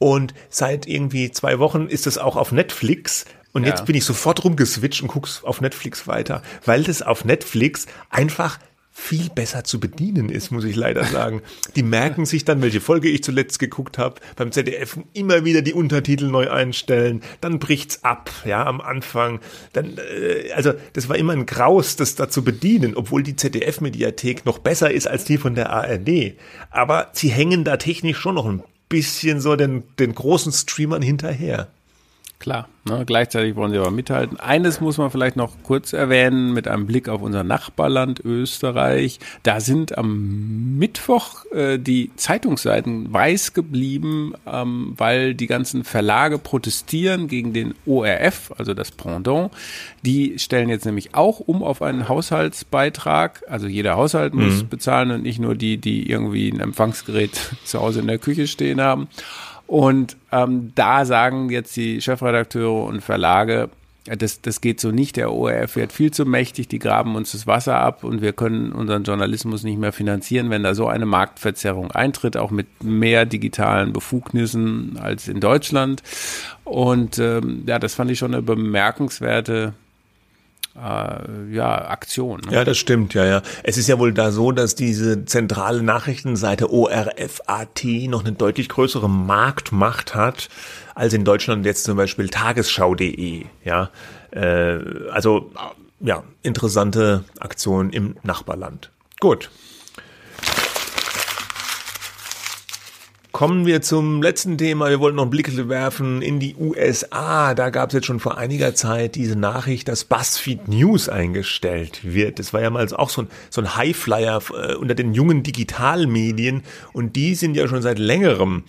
Und 0.00 0.34
seit 0.50 0.88
irgendwie 0.88 1.30
zwei 1.30 1.60
Wochen 1.60 1.86
ist 1.86 2.08
es 2.08 2.18
auch 2.18 2.34
auf 2.34 2.50
Netflix 2.50 3.26
und 3.52 3.62
ja. 3.62 3.68
jetzt 3.68 3.86
bin 3.86 3.94
ich 3.94 4.04
sofort 4.04 4.42
rumgeswitcht 4.42 5.02
und 5.02 5.08
guck's 5.08 5.44
auf 5.44 5.60
Netflix 5.60 6.08
weiter, 6.08 6.42
weil 6.64 6.82
das 6.82 7.00
auf 7.00 7.24
Netflix 7.24 7.86
einfach 8.10 8.58
viel 8.96 9.28
besser 9.28 9.64
zu 9.64 9.80
bedienen 9.80 10.28
ist, 10.28 10.52
muss 10.52 10.62
ich 10.64 10.76
leider 10.76 11.04
sagen. 11.04 11.42
Die 11.74 11.82
merken 11.82 12.26
sich 12.26 12.44
dann, 12.44 12.62
welche 12.62 12.80
Folge 12.80 13.08
ich 13.08 13.24
zuletzt 13.24 13.58
geguckt 13.58 13.98
habe, 13.98 14.20
beim 14.36 14.52
ZDF 14.52 14.98
immer 15.12 15.44
wieder 15.44 15.62
die 15.62 15.74
Untertitel 15.74 16.28
neu 16.28 16.48
einstellen, 16.48 17.20
dann 17.40 17.58
bricht's 17.58 18.04
ab, 18.04 18.30
ja, 18.44 18.64
am 18.64 18.80
Anfang. 18.80 19.40
Dann, 19.72 19.98
äh, 19.98 20.52
also 20.52 20.74
das 20.92 21.08
war 21.08 21.16
immer 21.16 21.32
ein 21.32 21.44
Graus, 21.44 21.96
das 21.96 22.14
da 22.14 22.28
zu 22.28 22.44
bedienen, 22.44 22.94
obwohl 22.94 23.24
die 23.24 23.34
ZDF-Mediathek 23.34 24.46
noch 24.46 24.60
besser 24.60 24.92
ist 24.92 25.08
als 25.08 25.24
die 25.24 25.38
von 25.38 25.56
der 25.56 25.70
ARD. 25.70 26.34
Aber 26.70 27.10
sie 27.12 27.30
hängen 27.30 27.64
da 27.64 27.76
technisch 27.76 28.18
schon 28.18 28.36
noch 28.36 28.46
ein 28.46 28.62
bisschen 28.88 29.40
so 29.40 29.56
den, 29.56 29.82
den 29.98 30.14
großen 30.14 30.52
Streamern 30.52 31.02
hinterher. 31.02 31.68
Klar, 32.40 32.68
ne, 32.84 33.04
gleichzeitig 33.06 33.56
wollen 33.56 33.72
sie 33.72 33.78
aber 33.78 33.90
mithalten. 33.90 34.38
Eines 34.38 34.80
muss 34.80 34.98
man 34.98 35.10
vielleicht 35.10 35.36
noch 35.36 35.52
kurz 35.62 35.92
erwähnen 35.92 36.52
mit 36.52 36.68
einem 36.68 36.84
Blick 36.84 37.08
auf 37.08 37.22
unser 37.22 37.42
Nachbarland 37.42 38.20
Österreich. 38.22 39.18
Da 39.44 39.60
sind 39.60 39.96
am 39.96 40.76
Mittwoch 40.76 41.46
äh, 41.52 41.78
die 41.78 42.10
Zeitungsseiten 42.16 43.10
weiß 43.10 43.54
geblieben, 43.54 44.34
ähm, 44.46 44.92
weil 44.96 45.34
die 45.34 45.46
ganzen 45.46 45.84
Verlage 45.84 46.38
protestieren 46.38 47.28
gegen 47.28 47.54
den 47.54 47.74
ORF, 47.86 48.52
also 48.58 48.74
das 48.74 48.90
Pendant. 48.90 49.50
Die 50.02 50.38
stellen 50.38 50.68
jetzt 50.68 50.84
nämlich 50.84 51.14
auch 51.14 51.40
um 51.40 51.62
auf 51.62 51.80
einen 51.80 52.08
Haushaltsbeitrag. 52.08 53.42
Also 53.48 53.68
jeder 53.68 53.96
Haushalt 53.96 54.34
muss 54.34 54.64
mhm. 54.64 54.68
bezahlen 54.68 55.12
und 55.12 55.22
nicht 55.22 55.38
nur 55.38 55.54
die, 55.54 55.78
die 55.78 56.10
irgendwie 56.10 56.50
ein 56.50 56.60
Empfangsgerät 56.60 57.30
zu 57.64 57.80
Hause 57.80 58.00
in 58.00 58.06
der 58.08 58.18
Küche 58.18 58.48
stehen 58.48 58.82
haben. 58.82 59.08
Und 59.66 60.16
ähm, 60.30 60.72
da 60.74 61.04
sagen 61.04 61.50
jetzt 61.50 61.76
die 61.76 62.00
Chefredakteure 62.00 62.84
und 62.84 63.00
Verlage, 63.00 63.70
das, 64.04 64.42
das 64.42 64.60
geht 64.60 64.80
so 64.80 64.90
nicht. 64.90 65.16
Der 65.16 65.32
ORF 65.32 65.76
wird 65.76 65.92
viel 65.92 66.10
zu 66.10 66.26
mächtig, 66.26 66.68
die 66.68 66.78
graben 66.78 67.16
uns 67.16 67.32
das 67.32 67.46
Wasser 67.46 67.80
ab 67.80 68.04
und 68.04 68.20
wir 68.20 68.34
können 68.34 68.72
unseren 68.72 69.04
Journalismus 69.04 69.62
nicht 69.62 69.78
mehr 69.78 69.92
finanzieren, 69.92 70.50
wenn 70.50 70.62
da 70.62 70.74
so 70.74 70.86
eine 70.88 71.06
Marktverzerrung 71.06 71.90
eintritt, 71.90 72.36
auch 72.36 72.50
mit 72.50 72.84
mehr 72.84 73.24
digitalen 73.24 73.94
Befugnissen 73.94 74.98
als 75.00 75.28
in 75.28 75.40
Deutschland. 75.40 76.02
Und 76.64 77.18
ähm, 77.18 77.64
ja, 77.66 77.78
das 77.78 77.94
fand 77.94 78.10
ich 78.10 78.18
schon 78.18 78.34
eine 78.34 78.42
bemerkenswerte 78.42 79.72
äh, 80.76 81.54
ja, 81.54 81.88
Aktion. 81.88 82.40
Ne? 82.46 82.52
Ja, 82.52 82.64
das 82.64 82.78
stimmt, 82.78 83.14
ja, 83.14 83.24
ja. 83.24 83.42
Es 83.62 83.78
ist 83.78 83.88
ja 83.88 83.98
wohl 83.98 84.12
da 84.12 84.30
so, 84.30 84.52
dass 84.52 84.74
diese 84.74 85.24
zentrale 85.24 85.82
Nachrichtenseite 85.82 86.70
ORFAT 86.72 87.84
noch 88.08 88.24
eine 88.24 88.32
deutlich 88.32 88.68
größere 88.68 89.08
Marktmacht 89.08 90.14
hat, 90.14 90.48
als 90.94 91.12
in 91.12 91.24
Deutschland 91.24 91.64
jetzt 91.64 91.84
zum 91.84 91.96
Beispiel 91.96 92.28
Tagesschau.de, 92.28 93.46
ja. 93.64 93.90
Äh, 94.30 94.78
also, 95.10 95.52
ja, 96.00 96.24
interessante 96.42 97.24
Aktion 97.38 97.90
im 97.90 98.16
Nachbarland. 98.22 98.90
Gut. 99.20 99.50
Kommen 103.34 103.66
wir 103.66 103.82
zum 103.82 104.22
letzten 104.22 104.58
Thema. 104.58 104.90
Wir 104.90 105.00
wollten 105.00 105.16
noch 105.16 105.24
einen 105.24 105.30
Blick 105.32 105.50
werfen 105.68 106.22
in 106.22 106.38
die 106.38 106.54
USA. 106.54 107.56
Da 107.56 107.70
gab 107.70 107.88
es 107.88 107.94
jetzt 107.94 108.06
schon 108.06 108.20
vor 108.20 108.38
einiger 108.38 108.76
Zeit 108.76 109.16
diese 109.16 109.34
Nachricht, 109.34 109.88
dass 109.88 110.04
BuzzFeed 110.04 110.68
News 110.68 111.08
eingestellt 111.08 112.02
wird. 112.04 112.38
Das 112.38 112.52
war 112.52 112.62
ja 112.62 112.70
mal 112.70 112.86
auch 112.94 113.10
so 113.10 113.22
ein, 113.22 113.28
so 113.50 113.60
ein 113.60 113.74
Highflyer 113.74 114.40
äh, 114.56 114.74
unter 114.76 114.94
den 114.94 115.14
jungen 115.14 115.42
Digitalmedien. 115.42 116.62
Und 116.92 117.16
die 117.16 117.34
sind 117.34 117.56
ja 117.56 117.66
schon 117.66 117.82
seit 117.82 117.98
längerem 117.98 118.62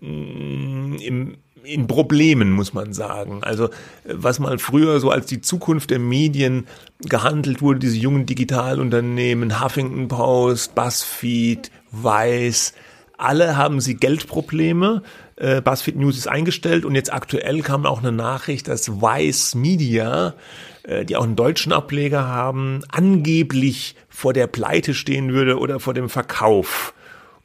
mm, 0.00 0.96
im 0.96 1.36
in 1.62 1.86
Problemen, 1.86 2.50
muss 2.50 2.74
man 2.74 2.92
sagen. 2.92 3.44
Also 3.44 3.68
was 4.04 4.40
mal 4.40 4.58
früher 4.58 4.98
so 4.98 5.10
als 5.10 5.26
die 5.26 5.42
Zukunft 5.42 5.90
der 5.90 6.00
Medien 6.00 6.66
gehandelt 7.08 7.62
wurde, 7.62 7.78
diese 7.78 7.98
jungen 7.98 8.26
Digitalunternehmen, 8.26 9.62
Huffington 9.62 10.08
Post, 10.08 10.74
BuzzFeed, 10.74 11.70
Vice, 11.92 12.72
alle 13.18 13.56
haben 13.56 13.80
sie 13.80 13.96
Geldprobleme. 13.96 15.02
Äh, 15.36 15.60
BuzzFeed 15.60 15.96
News 15.96 16.16
ist 16.16 16.28
eingestellt 16.28 16.84
und 16.84 16.94
jetzt 16.94 17.12
aktuell 17.12 17.60
kam 17.60 17.84
auch 17.84 17.98
eine 17.98 18.12
Nachricht, 18.12 18.68
dass 18.68 19.00
Vice 19.00 19.54
Media, 19.54 20.34
äh, 20.84 21.04
die 21.04 21.16
auch 21.16 21.24
einen 21.24 21.36
deutschen 21.36 21.72
Ableger 21.72 22.26
haben, 22.26 22.82
angeblich 22.88 23.96
vor 24.08 24.32
der 24.32 24.46
Pleite 24.46 24.94
stehen 24.94 25.32
würde 25.32 25.58
oder 25.58 25.80
vor 25.80 25.94
dem 25.94 26.08
Verkauf. 26.08 26.94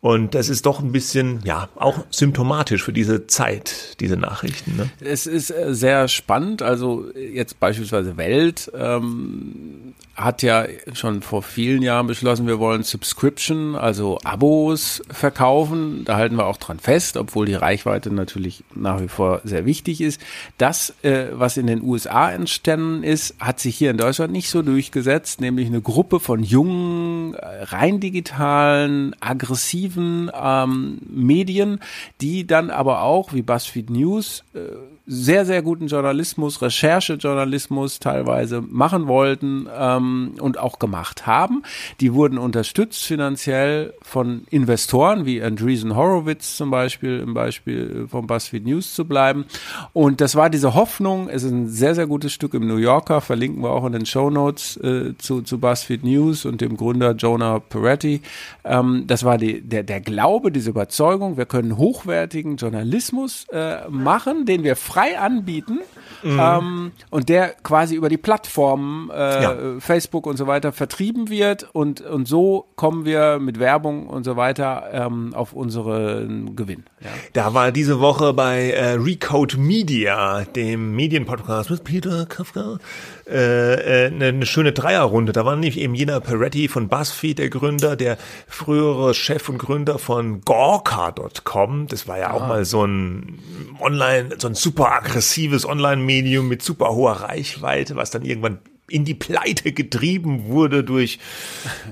Und 0.04 0.36
das 0.36 0.50
ist 0.50 0.66
doch 0.66 0.82
ein 0.82 0.92
bisschen, 0.92 1.40
ja, 1.46 1.70
auch 1.76 2.06
symptomatisch 2.10 2.84
für 2.84 2.92
diese 2.92 3.26
Zeit, 3.28 3.96
diese 4.02 4.18
Nachrichten. 4.18 4.76
Ne? 4.76 4.90
Es 5.00 5.26
ist 5.26 5.50
äh, 5.50 5.74
sehr 5.74 6.10
spannend. 6.10 6.62
Also 6.62 7.06
jetzt 7.16 7.60
beispielsweise 7.62 8.18
Welt 8.18 8.70
ähm, 8.76 9.94
hat 10.16 10.44
ja 10.44 10.66
schon 10.94 11.24
vor 11.24 11.42
vielen 11.42 11.82
Jahren 11.82 12.06
beschlossen, 12.06 12.46
wir 12.46 12.60
wollen 12.60 12.84
Subscription, 12.84 13.76
also 13.76 14.20
Abos 14.24 15.02
verkaufen. 15.10 16.06
Da 16.06 16.18
halten 16.18 16.36
wir 16.36 16.46
auch 16.46 16.58
dran 16.58 16.78
fest, 16.78 17.18
obwohl 17.18 17.48
die 17.48 17.56
Reichweite 17.56 18.14
natürlich 18.14 18.64
nach 18.76 19.02
wie 19.02 19.08
vor 19.08 19.42
sehr 19.44 19.66
wichtig 19.66 20.02
ist. 20.02 20.22
Das, 20.60 20.94
äh, 21.02 21.28
was 21.32 21.58
in 21.58 21.66
den 21.66 21.82
USA 21.82 22.32
entstanden 22.32 23.04
ist, 23.04 23.36
hat 23.40 23.60
sich 23.60 23.76
hier 23.76 23.90
in 23.90 23.98
Deutschland 23.98 24.32
nicht 24.32 24.52
so 24.52 24.62
durchgesetzt, 24.62 25.42
nämlich 25.42 25.68
eine 25.68 25.82
Gruppe 25.82 26.20
von 26.20 26.44
jungen, 26.44 27.34
äh, 27.34 27.64
rein 27.64 28.00
digitalen, 28.00 29.16
aggressiven 29.20 30.30
ähm, 30.40 31.00
Medien, 31.10 31.80
die 32.22 32.46
dann 32.46 32.70
aber 32.70 33.02
auch, 33.02 33.34
wie 33.34 33.42
BuzzFeed 33.42 33.90
News, 33.90 34.44
äh, 34.54 34.60
sehr, 35.06 35.46
sehr 35.46 35.62
guten 35.62 35.88
Journalismus, 35.88 36.62
Recherchejournalismus 36.62 38.00
teilweise 38.00 38.62
machen 38.62 39.08
wollten 39.08 39.68
ähm, 39.76 40.03
und 40.40 40.58
auch 40.58 40.80
gemacht 40.80 41.28
haben. 41.28 41.64
Die 42.00 42.14
wurden 42.14 42.38
unterstützt 42.38 43.04
finanziell 43.04 43.94
von 44.02 44.44
Investoren 44.50 45.26
wie 45.26 45.42
Andreessen 45.42 45.96
Horowitz 45.96 46.58
zum 46.58 46.72
Beispiel, 46.72 47.20
im 47.20 47.34
Beispiel 47.34 48.08
von 48.10 48.28
BuzzFeed 48.28 48.66
News 48.66 48.94
zu 48.94 49.06
bleiben. 49.06 49.46
Und 49.94 50.22
das 50.22 50.36
war 50.36 50.50
diese 50.50 50.74
Hoffnung, 50.74 51.30
es 51.30 51.44
ist 51.44 51.52
ein 51.52 51.68
sehr, 51.68 51.96
sehr 51.96 52.08
gutes 52.08 52.34
Stück 52.34 52.54
im 52.54 52.68
New 52.68 52.78
Yorker, 52.78 53.22
verlinken 53.22 53.64
wir 53.64 53.72
auch 53.72 53.86
in 53.86 53.94
den 53.94 54.06
Show 54.06 54.30
Notes 54.30 54.78
äh, 54.78 55.16
zu, 55.18 55.42
zu 55.42 55.60
BuzzFeed 55.60 56.04
News 56.04 56.46
und 56.46 56.62
dem 56.62 56.78
Gründer 56.78 57.12
Jonah 57.12 57.60
Peretti. 57.60 58.22
Ähm, 58.64 59.04
das 59.08 59.24
war 59.24 59.38
die, 59.38 59.62
der, 59.62 59.84
der 59.84 60.02
Glaube, 60.02 60.52
diese 60.52 60.70
Überzeugung, 60.70 61.38
wir 61.38 61.46
können 61.46 61.78
hochwertigen 61.78 62.58
Journalismus 62.58 63.46
äh, 63.52 63.88
machen, 63.90 64.46
den 64.46 64.64
wir 64.64 64.76
frei 64.76 65.20
anbieten 65.20 65.80
mhm. 66.24 66.40
ähm, 66.40 66.92
und 67.10 67.30
der 67.30 67.50
quasi 67.64 67.96
über 67.96 68.10
die 68.10 68.18
Plattformen 68.18 69.10
äh, 69.10 69.44
ja. 69.44 69.80
Facebook 69.94 70.26
und 70.26 70.38
so 70.38 70.48
weiter 70.48 70.72
vertrieben 70.72 71.30
wird 71.30 71.68
und, 71.72 72.02
und 72.02 72.28
so 72.28 72.66
kommen 72.76 73.06
wir 73.06 73.38
mit 73.38 73.60
Werbung 73.60 74.08
und 74.08 74.24
so 74.24 74.36
weiter 74.36 74.90
ähm, 74.92 75.36
auf 75.36 75.54
unseren 75.54 76.56
Gewinn. 76.56 76.84
Ja. 77.00 77.10
Da 77.34 77.54
war 77.54 77.72
diese 77.72 78.00
Woche 78.00 78.34
bei 78.34 78.72
äh, 78.72 78.94
Recode 78.94 79.56
Media, 79.58 80.46
dem 80.46 80.96
Medienpodcast 80.96 81.70
mit 81.70 81.84
Peter 81.84 82.26
Kafka, 82.26 82.80
äh, 83.30 84.06
äh, 84.06 84.08
eine, 84.08 84.26
eine 84.26 84.46
schöne 84.48 84.72
Dreierrunde. 84.72 85.32
Da 85.32 85.46
war 85.46 85.54
nämlich 85.54 85.78
eben 85.78 85.94
jener 85.94 86.20
Peretti 86.22 86.68
von 86.68 86.88
BuzzFeed, 86.88 87.38
der 87.38 87.50
Gründer, 87.50 87.96
der 87.96 88.18
frühere 88.48 89.14
Chef 89.14 89.48
und 89.48 89.60
Gründer 89.60 90.00
von 90.00 90.42
Gorka.com. 90.42 91.86
Das 91.88 92.08
war 92.08 92.18
ja 92.18 92.32
ah. 92.32 92.34
auch 92.34 92.48
mal 92.48 92.66
so 92.66 92.84
ein 92.84 93.38
Online, 93.80 94.30
so 94.40 94.48
ein 94.48 94.56
super 94.56 94.92
aggressives 94.92 95.68
Online-Medium 95.68 96.48
mit 96.48 96.64
super 96.64 96.96
hoher 96.96 97.22
Reichweite, 97.22 97.96
was 97.96 98.10
dann 98.10 98.26
irgendwann 98.26 98.58
in 98.94 99.06
die 99.06 99.16
Pleite 99.16 99.72
getrieben 99.72 100.46
wurde 100.46 100.84
durch 100.84 101.18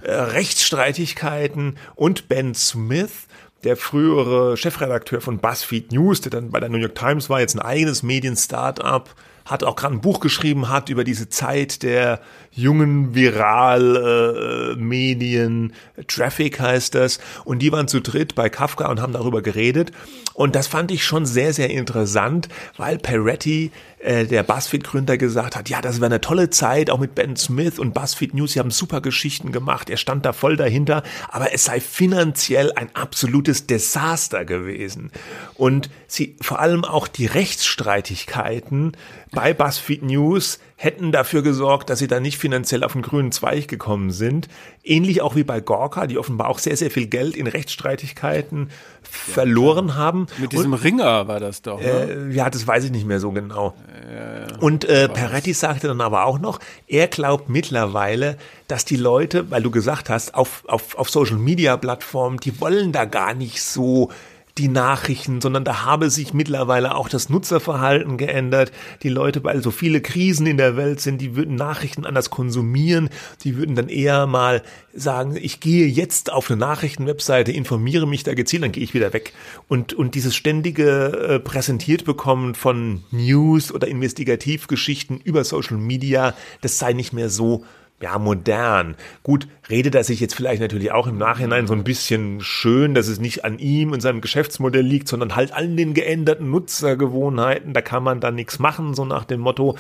äh, 0.04 0.12
Rechtsstreitigkeiten 0.12 1.78
und 1.96 2.30
Ben 2.30 2.54
Smith, 2.54 3.28
der 3.64 3.76
frühere 3.76 4.56
Chefredakteur 4.56 5.20
von 5.20 5.40
BuzzFeed 5.40 5.92
News, 5.92 6.22
der 6.22 6.30
dann 6.30 6.52
bei 6.52 6.60
der 6.60 6.70
New 6.70 6.78
York 6.78 6.94
Times 6.94 7.28
war, 7.30 7.40
jetzt 7.40 7.56
ein 7.56 7.62
eigenes 7.62 8.04
Medien-Startup, 8.04 9.10
hat 9.46 9.64
auch 9.64 9.76
gerade 9.76 9.96
ein 9.96 10.02
Buch 10.02 10.20
geschrieben 10.20 10.70
hat 10.70 10.90
über 10.90 11.04
diese 11.04 11.28
Zeit 11.28 11.82
der 11.82 12.22
jungen 12.52 13.16
Viral-Medien. 13.16 15.74
Äh, 15.96 16.04
Traffic 16.04 16.60
heißt 16.60 16.94
das. 16.96 17.20
Und 17.46 17.60
die 17.60 17.72
waren 17.72 17.88
zu 17.88 18.02
dritt 18.02 18.36
bei 18.36 18.50
Kafka 18.50 18.90
und 18.90 19.00
haben 19.02 19.14
darüber 19.14 19.42
geredet. 19.42 19.94
Und 20.34 20.56
das 20.56 20.68
fand 20.68 20.92
ich 20.92 21.04
schon 21.04 21.26
sehr, 21.26 21.54
sehr 21.54 21.70
interessant, 21.70 22.48
weil 22.78 22.98
Peretti 22.98 23.72
äh, 24.00 24.26
der 24.26 24.44
BuzzFeed-Gründer 24.44 25.18
gesagt 25.18 25.56
hat, 25.56 25.70
ja, 25.70 25.82
das 25.82 25.98
wäre 25.98 26.08
eine 26.08 26.22
tolle 26.22 26.50
Zeit, 26.50 26.90
auch 26.90 27.00
mit 27.00 27.16
Ben 27.16 27.36
Smith 27.36 27.78
und 27.78 27.94
BuzzFeed 27.94 28.34
News, 28.34 28.54
sie 28.54 28.60
haben 28.60 28.72
super 28.72 29.02
Geschichten 29.02 29.52
gemacht, 29.52 29.90
er 29.90 29.98
stand 29.98 30.26
da 30.26 30.34
voll 30.34 30.56
dahinter, 30.56 31.04
aber 31.30 31.54
es 31.54 31.66
sei 31.66 31.80
finanziell 31.80 32.72
ein 32.72 32.90
absolutes 32.96 33.68
Desaster 33.68 34.46
gewesen. 34.46 35.12
Und 35.54 35.90
sie 36.08 36.38
vor 36.42 36.60
allem 36.60 36.86
auch 36.86 37.08
die 37.08 37.28
Rechtsstreitigkeiten 37.28 38.94
bei 39.32 39.54
BuzzFeed 39.54 40.04
News 40.04 40.60
hätten 40.82 41.12
dafür 41.12 41.44
gesorgt, 41.44 41.92
dass 41.92 42.00
sie 42.00 42.08
da 42.08 42.20
nicht 42.20 42.40
finanziell 42.40 42.84
auf 42.84 42.94
den 42.94 43.04
grünen 43.04 43.32
Zweig 43.32 43.68
gekommen 43.68 44.10
sind. 44.10 44.48
Ähnlich 44.84 45.22
auch 45.22 45.36
wie 45.36 45.44
bei 45.44 45.62
Gorka, 45.62 46.08
die 46.08 46.18
offenbar 46.18 46.50
auch 46.50 46.58
sehr, 46.58 46.76
sehr 46.76 46.90
viel 46.90 47.06
Geld 47.06 47.36
in 47.36 47.46
Rechtsstreitigkeiten 47.46 48.70
ja, 48.70 48.74
verloren 49.04 49.88
klar. 49.88 49.98
haben. 49.98 50.26
Mit 50.40 50.54
diesem 50.54 50.74
Und, 50.74 50.84
Ringer 50.84 51.28
war 51.28 51.40
das 51.40 51.62
doch. 51.62 51.80
Ne? 51.80 51.86
Äh, 52.32 52.34
ja, 52.34 52.50
das 52.50 52.66
weiß 52.66 52.86
ich 52.86 52.92
nicht 52.92 53.06
mehr 53.06 53.20
so 53.20 53.32
genau. 53.32 53.76
Ja, 54.12 54.58
Und 54.58 54.86
äh, 54.86 55.08
Peretti 55.08 55.54
sagte 55.54 55.88
dann 55.88 56.02
aber 56.02 56.26
auch 56.26 56.40
noch, 56.40 56.60
er 56.88 57.08
glaubt 57.08 57.48
mittlerweile, 57.48 58.38
dass 58.68 58.84
die 58.84 58.96
Leute, 58.96 59.52
weil 59.52 59.62
du 59.62 59.70
gesagt 59.70 60.10
hast, 60.10 60.34
auf, 60.34 60.64
auf, 60.68 60.98
auf 60.98 61.12
Social 61.12 61.38
Media 61.38 61.78
Plattformen, 61.78 62.40
die 62.40 62.60
wollen 62.60 62.92
da 62.92 63.06
gar 63.06 63.36
nicht 63.36 63.62
so 63.62 64.10
die 64.58 64.68
Nachrichten, 64.68 65.42
sondern 65.42 65.64
da 65.64 65.86
habe 65.86 66.10
sich 66.10 66.34
mittlerweile 66.34 66.96
auch 66.96 67.10
das 67.10 67.30
Nutzerverhalten 67.30 68.18
geändert. 68.18 68.72
Die 69.04 69.10
Leute, 69.10 69.44
weil 69.44 69.64
so 69.64 69.72
viele 69.72 70.02
Krisen 70.02 70.46
in 70.48 70.58
der 70.58 70.78
Welt 70.78 71.02
sind, 71.02 71.20
die 71.20 71.36
würden 71.36 71.56
Nachrichten 71.56 72.06
anders 72.06 72.30
konsumieren. 72.30 73.10
Die 73.44 73.58
würden 73.58 73.76
dann 73.76 73.90
eher 73.90 74.28
mal 74.28 74.62
sagen, 74.94 75.38
ich 75.40 75.60
gehe 75.60 75.88
jetzt 75.88 76.32
auf 76.32 76.50
eine 76.50 76.60
Nachrichtenwebseite, 76.60 77.52
informiere 77.52 78.08
mich 78.08 78.24
da 78.24 78.34
gezielt, 78.34 78.64
dann 78.64 78.72
gehe 78.72 78.84
ich 78.84 78.94
wieder 78.94 79.14
weg. 79.14 79.34
Und, 79.68 79.94
und 79.94 80.16
dieses 80.16 80.36
ständige 80.36 81.28
äh, 81.30 81.40
präsentiert 81.40 82.06
bekommen 82.06 82.56
von 82.56 83.04
News 83.12 83.72
oder 83.72 83.88
Investigativgeschichten 83.88 85.20
über 85.22 85.44
Social 85.44 85.78
Media, 85.78 86.34
das 86.62 86.78
sei 86.78 86.94
nicht 86.94 87.14
mehr 87.14 87.30
so 87.30 87.64
ja, 88.02 88.18
modern. 88.18 88.96
Gut, 89.24 89.48
redet 89.70 89.96
er 89.96 90.04
sich 90.04 90.20
jetzt 90.20 90.36
vielleicht 90.36 90.62
natürlich 90.62 90.92
auch 90.92 91.08
im 91.08 91.18
Nachhinein 91.18 91.68
so 91.68 91.74
ein 91.74 91.84
bisschen 91.84 92.42
schön, 92.42 92.94
dass 92.94 93.08
es 93.08 93.20
nicht 93.20 93.46
an 93.46 93.60
ihm 93.60 93.92
und 93.92 94.02
seinem 94.02 94.22
Geschäftsmodell 94.22 94.86
liegt, 94.86 95.08
sondern 95.08 95.36
halt 95.36 95.54
an 95.54 95.78
den 95.78 95.94
geänderten 95.94 96.50
Nutzergewohnheiten. 96.50 97.74
Da 97.74 97.82
kann 97.82 98.04
man 98.04 98.20
dann 98.20 98.36
nichts 98.36 98.60
machen, 98.60 98.94
so 98.96 99.06
nach 99.06 99.26
dem 99.26 99.40
Motto. 99.40 99.78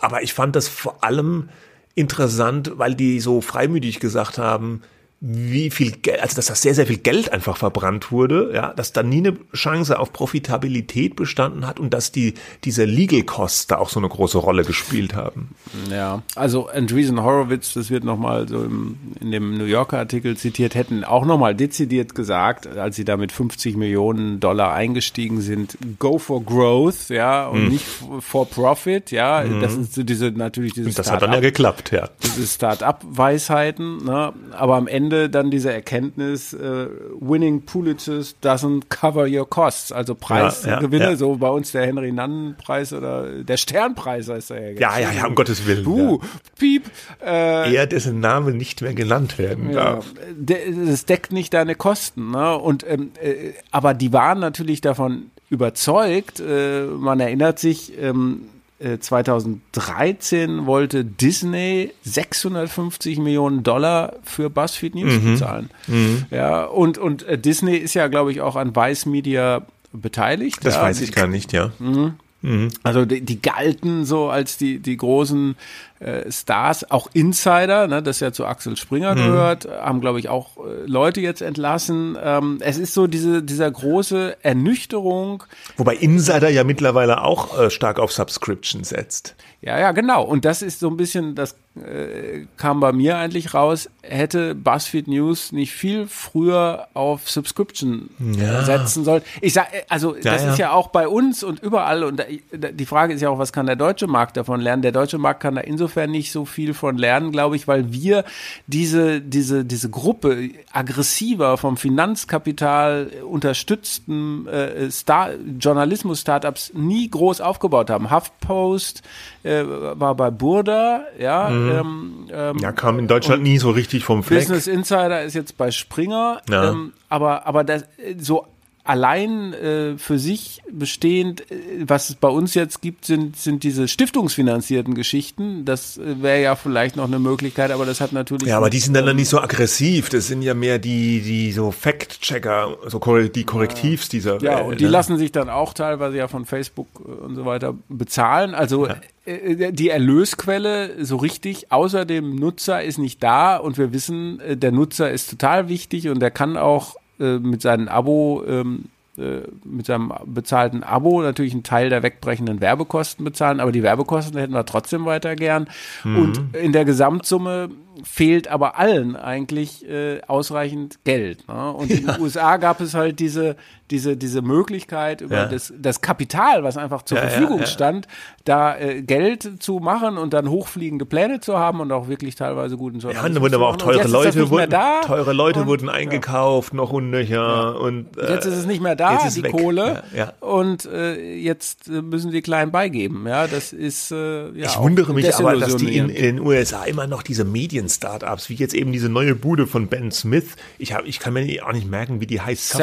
Aber 0.00 0.22
ich 0.22 0.32
fand 0.32 0.56
das 0.56 0.68
vor 0.68 1.04
allem 1.04 1.50
interessant, 1.94 2.72
weil 2.76 2.94
die 2.94 3.20
so 3.20 3.40
freimütig 3.40 4.00
gesagt 4.00 4.38
haben, 4.38 4.82
wie 5.20 5.70
viel 5.70 5.90
Geld, 5.90 6.20
also 6.22 6.36
dass 6.36 6.46
das 6.46 6.62
sehr, 6.62 6.74
sehr 6.74 6.86
viel 6.86 6.98
Geld 6.98 7.32
einfach 7.32 7.56
verbrannt 7.56 8.12
wurde, 8.12 8.52
ja, 8.54 8.72
dass 8.72 8.92
da 8.92 9.02
nie 9.02 9.18
eine 9.18 9.36
Chance 9.52 9.98
auf 9.98 10.12
Profitabilität 10.12 11.16
bestanden 11.16 11.66
hat 11.66 11.80
und 11.80 11.92
dass 11.92 12.12
die, 12.12 12.34
diese 12.62 12.84
Legal 12.84 13.22
Costs 13.22 13.66
da 13.66 13.78
auch 13.78 13.88
so 13.88 13.98
eine 13.98 14.08
große 14.08 14.38
Rolle 14.38 14.62
gespielt 14.62 15.14
haben. 15.14 15.56
Ja, 15.90 16.22
also 16.36 16.68
Andreessen 16.68 17.20
Horowitz, 17.20 17.74
das 17.74 17.90
wird 17.90 18.04
nochmal 18.04 18.46
so 18.46 18.62
im, 18.62 18.96
in 19.20 19.32
dem 19.32 19.58
New 19.58 19.64
Yorker 19.64 19.98
Artikel 19.98 20.36
zitiert, 20.36 20.76
hätten 20.76 21.02
auch 21.02 21.26
nochmal 21.26 21.56
dezidiert 21.56 22.14
gesagt, 22.14 22.68
als 22.68 22.94
sie 22.94 23.04
da 23.04 23.16
mit 23.16 23.32
50 23.32 23.76
Millionen 23.76 24.38
Dollar 24.38 24.72
eingestiegen 24.72 25.40
sind, 25.40 25.76
go 25.98 26.18
for 26.18 26.44
growth, 26.44 27.08
ja, 27.08 27.48
und 27.48 27.62
hm. 27.62 27.68
nicht 27.70 27.86
for 28.20 28.48
profit, 28.48 29.10
ja, 29.10 29.42
hm. 29.42 29.60
das 29.60 29.74
ist 29.74 29.94
so 29.94 30.04
diese, 30.04 30.30
natürlich 30.30 30.74
diese 30.74 30.92
Das 30.92 31.10
hat 31.10 31.22
dann 31.22 31.32
ja 31.32 31.40
geklappt, 31.40 31.90
ja. 31.90 32.08
Diese 32.22 32.46
Start-up-Weisheiten, 32.46 34.04
ne, 34.04 34.32
aber 34.52 34.76
am 34.76 34.86
Ende 34.86 35.07
Ende 35.08 35.30
dann 35.30 35.50
diese 35.50 35.72
Erkenntnis, 35.72 36.52
äh, 36.52 36.86
winning 37.18 37.62
Pulitzes 37.62 38.36
doesn't 38.42 38.90
cover 38.90 39.26
your 39.26 39.48
costs, 39.48 39.90
also 39.90 40.14
Preisgewinne, 40.14 41.04
ja, 41.04 41.10
ja, 41.10 41.16
so 41.16 41.36
bei 41.36 41.48
uns 41.48 41.72
der 41.72 41.86
Henry-Nannen-Preis 41.86 42.92
oder 42.92 43.42
der 43.42 43.56
Sternpreis 43.56 44.28
heißt 44.28 44.50
er 44.50 44.72
ja. 44.72 44.80
Ja, 44.80 44.98
ja, 44.98 45.12
ja, 45.12 45.26
um 45.26 45.34
Gottes 45.34 45.66
Willen. 45.66 45.86
Uh, 45.86 46.18
piep. 46.58 46.90
Äh, 47.24 47.72
Eher 47.72 47.86
dessen 47.86 48.20
Name 48.20 48.52
nicht 48.52 48.82
mehr 48.82 48.92
genannt 48.92 49.38
werden 49.38 49.72
darf. 49.72 50.04
Das 50.38 51.06
deckt 51.06 51.32
nicht 51.32 51.54
deine 51.54 51.74
Kosten, 51.74 52.30
ne? 52.30 52.58
Und 52.58 52.84
ähm, 52.86 53.12
äh, 53.22 53.52
aber 53.70 53.94
die 53.94 54.12
waren 54.12 54.40
natürlich 54.40 54.82
davon 54.82 55.30
überzeugt, 55.48 56.40
äh, 56.40 56.84
man 56.84 57.20
erinnert 57.20 57.58
sich, 57.58 57.98
ähm, 57.98 58.42
2013 58.80 60.50
äh, 60.50 60.66
wollte 60.66 61.04
Disney 61.04 61.92
650 62.02 63.18
Millionen 63.18 63.62
Dollar 63.62 64.16
für 64.22 64.50
BuzzFeed 64.50 64.94
News 64.94 65.14
mhm. 65.14 65.32
bezahlen. 65.32 65.70
Mhm. 65.88 66.26
Ja, 66.30 66.64
und, 66.64 66.96
und 66.98 67.24
äh, 67.24 67.38
Disney 67.38 67.76
ist 67.76 67.94
ja, 67.94 68.06
glaube 68.06 68.30
ich, 68.30 68.40
auch 68.40 68.56
an 68.56 68.76
Vice 68.76 69.06
Media 69.06 69.66
beteiligt. 69.92 70.64
Das 70.64 70.76
ja. 70.76 70.82
weiß 70.82 71.00
ich 71.00 71.12
gar 71.12 71.26
nicht, 71.26 71.52
ja. 71.52 71.72
Mhm. 71.78 72.14
Mhm. 72.40 72.68
Also 72.84 73.04
die, 73.04 73.20
die, 73.20 73.42
galten 73.42 74.04
so 74.04 74.28
als 74.28 74.56
die, 74.58 74.78
die 74.78 74.96
großen 74.96 75.56
äh, 76.00 76.30
Stars, 76.30 76.90
auch 76.90 77.08
Insider, 77.12 77.88
ne, 77.88 78.02
das 78.02 78.20
ja 78.20 78.32
zu 78.32 78.46
Axel 78.46 78.76
Springer 78.76 79.14
mhm. 79.14 79.18
gehört, 79.18 79.68
haben, 79.68 80.00
glaube 80.00 80.20
ich, 80.20 80.28
auch 80.28 80.56
äh, 80.56 80.86
Leute 80.86 81.20
jetzt 81.20 81.42
entlassen. 81.42 82.16
Ähm, 82.22 82.58
es 82.60 82.78
ist 82.78 82.94
so 82.94 83.06
diese, 83.06 83.42
dieser 83.42 83.70
große 83.70 84.36
Ernüchterung. 84.42 85.42
Wobei 85.76 85.96
Insider 85.96 86.48
ja 86.48 86.64
mittlerweile 86.64 87.22
auch 87.22 87.58
äh, 87.58 87.70
stark 87.70 87.98
auf 87.98 88.12
Subscription 88.12 88.84
setzt. 88.84 89.34
Ja, 89.60 89.76
ja, 89.76 89.90
genau. 89.90 90.22
Und 90.22 90.44
das 90.44 90.62
ist 90.62 90.78
so 90.78 90.88
ein 90.88 90.96
bisschen, 90.96 91.34
das 91.34 91.56
äh, 91.74 92.46
kam 92.56 92.78
bei 92.78 92.92
mir 92.92 93.18
eigentlich 93.18 93.54
raus, 93.54 93.90
hätte 94.02 94.54
BuzzFeed 94.54 95.08
News 95.08 95.50
nicht 95.50 95.72
viel 95.72 96.06
früher 96.06 96.86
auf 96.94 97.28
Subscription 97.28 98.08
ja. 98.38 98.62
setzen 98.62 99.02
sollen. 99.02 99.22
Ich 99.40 99.54
sag, 99.54 99.74
äh, 99.74 99.82
also 99.88 100.14
ja, 100.14 100.22
das 100.22 100.44
ja. 100.44 100.52
ist 100.52 100.58
ja 100.58 100.70
auch 100.70 100.88
bei 100.88 101.08
uns 101.08 101.42
und 101.42 101.60
überall 101.60 102.04
und 102.04 102.22
die 102.52 102.86
Frage 102.86 103.14
ist 103.14 103.20
ja 103.20 103.30
auch, 103.30 103.38
was 103.38 103.52
kann 103.52 103.66
der 103.66 103.74
deutsche 103.74 104.06
Markt 104.06 104.36
davon 104.36 104.60
lernen? 104.60 104.82
Der 104.82 104.92
deutsche 104.92 105.18
Markt 105.18 105.40
kann 105.40 105.56
da 105.56 105.60
insofern 105.60 105.87
nicht 105.96 106.32
so 106.32 106.44
viel 106.44 106.74
von 106.74 106.98
lernen, 106.98 107.32
glaube 107.32 107.56
ich, 107.56 107.68
weil 107.68 107.92
wir 107.92 108.24
diese, 108.66 109.20
diese, 109.20 109.64
diese 109.64 109.90
Gruppe 109.90 110.50
aggressiver 110.72 111.56
vom 111.58 111.76
Finanzkapital 111.76 113.10
unterstützten 113.28 114.46
äh, 114.46 114.90
Star 114.90 115.30
Journalismus-Startups 115.58 116.72
nie 116.74 117.08
groß 117.10 117.40
aufgebaut 117.40 117.90
haben. 117.90 118.10
HuffPost, 118.10 119.02
äh, 119.42 119.64
war 119.66 120.14
bei 120.14 120.30
Burda, 120.30 121.04
ja. 121.18 121.48
Mhm. 121.48 121.70
Ähm, 121.70 122.28
ähm, 122.32 122.58
ja, 122.58 122.72
kam 122.72 122.98
in 122.98 123.08
Deutschland 123.08 123.42
nie 123.42 123.58
so 123.58 123.70
richtig 123.70 124.04
vom 124.04 124.22
Fleck. 124.22 124.40
Business 124.40 124.66
Insider 124.66 125.22
ist 125.22 125.34
jetzt 125.34 125.56
bei 125.56 125.70
Springer, 125.70 126.40
ja. 126.48 126.70
ähm, 126.70 126.92
aber, 127.08 127.46
aber 127.46 127.64
das, 127.64 127.84
so 128.18 128.46
allein 128.88 129.52
äh, 129.52 129.98
für 129.98 130.18
sich 130.18 130.62
bestehend, 130.72 131.42
äh, 131.50 131.56
was 131.80 132.08
es 132.08 132.16
bei 132.16 132.28
uns 132.28 132.54
jetzt 132.54 132.80
gibt, 132.80 133.04
sind, 133.04 133.36
sind 133.36 133.62
diese 133.62 133.86
stiftungsfinanzierten 133.86 134.94
Geschichten. 134.94 135.66
Das 135.66 135.98
äh, 135.98 136.22
wäre 136.22 136.40
ja 136.40 136.56
vielleicht 136.56 136.96
noch 136.96 137.04
eine 137.04 137.18
Möglichkeit, 137.18 137.70
aber 137.70 137.84
das 137.84 138.00
hat 138.00 138.12
natürlich. 138.12 138.48
Ja, 138.48 138.56
aber 138.56 138.70
die 138.70 138.78
sind 138.78 138.94
dann, 138.94 139.04
dann 139.04 139.16
nicht 139.16 139.28
so 139.28 139.40
aggressiv. 139.40 140.08
Das 140.08 140.26
sind 140.28 140.40
ja 140.40 140.54
mehr 140.54 140.78
die, 140.78 141.20
die 141.20 141.52
so 141.52 141.70
Fact-Checker, 141.70 142.78
so 142.86 142.98
die 143.28 143.44
Korrektivs 143.44 144.06
ja. 144.06 144.10
dieser 144.10 144.42
Ja, 144.42 144.60
und 144.60 144.80
die 144.80 144.84
ne? 144.84 144.90
lassen 144.90 145.18
sich 145.18 145.32
dann 145.32 145.50
auch 145.50 145.74
teilweise 145.74 146.16
ja 146.16 146.26
von 146.26 146.46
Facebook 146.46 146.88
und 147.00 147.36
so 147.36 147.44
weiter 147.44 147.74
bezahlen. 147.88 148.54
Also 148.54 148.86
ja 148.86 148.96
die 149.26 149.90
Erlösquelle 149.90 151.04
so 151.04 151.16
richtig 151.16 151.70
außer 151.70 152.06
dem 152.06 152.36
Nutzer 152.36 152.82
ist 152.82 152.96
nicht 152.96 153.22
da 153.22 153.58
und 153.58 153.76
wir 153.76 153.92
wissen, 153.92 154.40
der 154.48 154.72
Nutzer 154.72 155.10
ist 155.10 155.28
total 155.28 155.68
wichtig 155.68 156.08
und 156.08 156.20
der 156.20 156.30
kann 156.30 156.56
auch 156.56 156.96
äh, 157.20 157.38
mit 157.38 157.62
seinem 157.62 157.88
Abo, 157.88 158.42
ähm, 158.46 158.86
äh, 159.16 159.40
mit 159.64 159.86
seinem 159.86 160.12
bezahlten 160.26 160.82
Abo 160.82 161.22
natürlich 161.22 161.52
einen 161.52 161.62
Teil 161.64 161.90
der 161.90 162.02
wegbrechenden 162.02 162.60
Werbekosten 162.60 163.24
bezahlen, 163.24 163.60
aber 163.60 163.72
die 163.72 163.82
Werbekosten 163.82 164.38
hätten 164.38 164.54
wir 164.54 164.64
trotzdem 164.64 165.04
weiter 165.04 165.34
gern. 165.36 165.68
Mhm. 166.04 166.18
Und 166.18 166.54
in 166.54 166.72
der 166.72 166.84
Gesamtsumme 166.84 167.70
fehlt 168.04 168.48
aber 168.48 168.78
allen 168.78 169.16
eigentlich 169.16 169.88
äh, 169.88 170.20
ausreichend 170.26 170.98
Geld. 171.04 171.46
Ne? 171.48 171.72
Und 171.72 171.90
in 171.90 172.06
den 172.06 172.20
USA 172.20 172.56
gab 172.56 172.80
es 172.80 172.94
halt 172.94 173.20
diese 173.20 173.56
diese, 173.90 174.16
diese 174.16 174.42
Möglichkeit 174.42 175.20
über 175.20 175.36
ja. 175.36 175.46
das, 175.46 175.72
das 175.78 176.00
Kapital, 176.00 176.62
was 176.62 176.76
einfach 176.76 177.02
zur 177.02 177.18
ja, 177.18 177.28
Verfügung 177.28 177.64
stand, 177.66 178.06
da 178.44 178.76
äh, 178.76 179.02
Geld 179.02 179.62
zu 179.62 179.78
machen 179.78 180.18
und 180.18 180.32
dann 180.34 180.48
hochfliegende 180.50 181.06
Pläne 181.06 181.40
zu 181.40 181.58
haben 181.58 181.80
und 181.80 181.90
auch 181.92 182.08
wirklich 182.08 182.34
teilweise 182.34 182.76
guten 182.76 182.98
Journalismus. 182.98 183.28
Ja, 183.28 183.34
da 183.34 183.40
wurden 183.40 183.54
aber 183.54 183.68
auch 183.68 183.76
teure 183.76 184.08
Leute, 184.08 184.50
wurden, 184.50 184.74
teure 185.06 185.32
Leute 185.32 185.66
wurden 185.66 185.88
eingekauft, 185.88 186.74
noch 186.74 186.92
und 186.92 187.10
nöcher 187.10 187.80
und 187.80 188.16
äh, 188.18 188.32
jetzt 188.32 188.46
ist 188.46 188.56
es 188.56 188.66
nicht 188.66 188.82
mehr 188.82 188.96
da, 188.96 189.28
die 189.28 189.42
weg. 189.42 189.52
Kohle 189.52 190.02
und 190.40 190.86
äh, 190.86 191.34
jetzt 191.34 191.88
äh, 191.88 192.02
müssen 192.02 192.30
die 192.30 192.42
klein 192.42 192.70
beigeben. 192.70 193.26
Ja, 193.26 193.46
das 193.46 193.72
ist 193.72 194.10
äh, 194.10 194.50
ja 194.50 194.66
Ich 194.66 194.78
wundere 194.78 195.14
mich 195.14 195.34
aber, 195.34 195.56
dass 195.56 195.76
die 195.76 195.96
in, 195.96 196.08
in 196.08 196.36
den 196.36 196.40
USA 196.40 196.84
immer 196.84 197.06
noch 197.06 197.22
diese 197.22 197.44
Medien-Startups, 197.88 198.48
wie 198.48 198.54
jetzt 198.54 198.74
eben 198.74 198.92
diese 198.92 199.08
neue 199.08 199.34
Bude 199.34 199.66
von 199.66 199.88
Ben 199.88 200.12
Smith, 200.12 200.56
ich, 200.78 200.92
hab, 200.92 201.06
ich 201.06 201.18
kann 201.18 201.32
mir 201.32 201.66
auch 201.66 201.72
nicht 201.72 201.88
merken, 201.88 202.20
wie 202.20 202.26
die 202.26 202.40
heißt. 202.40 202.74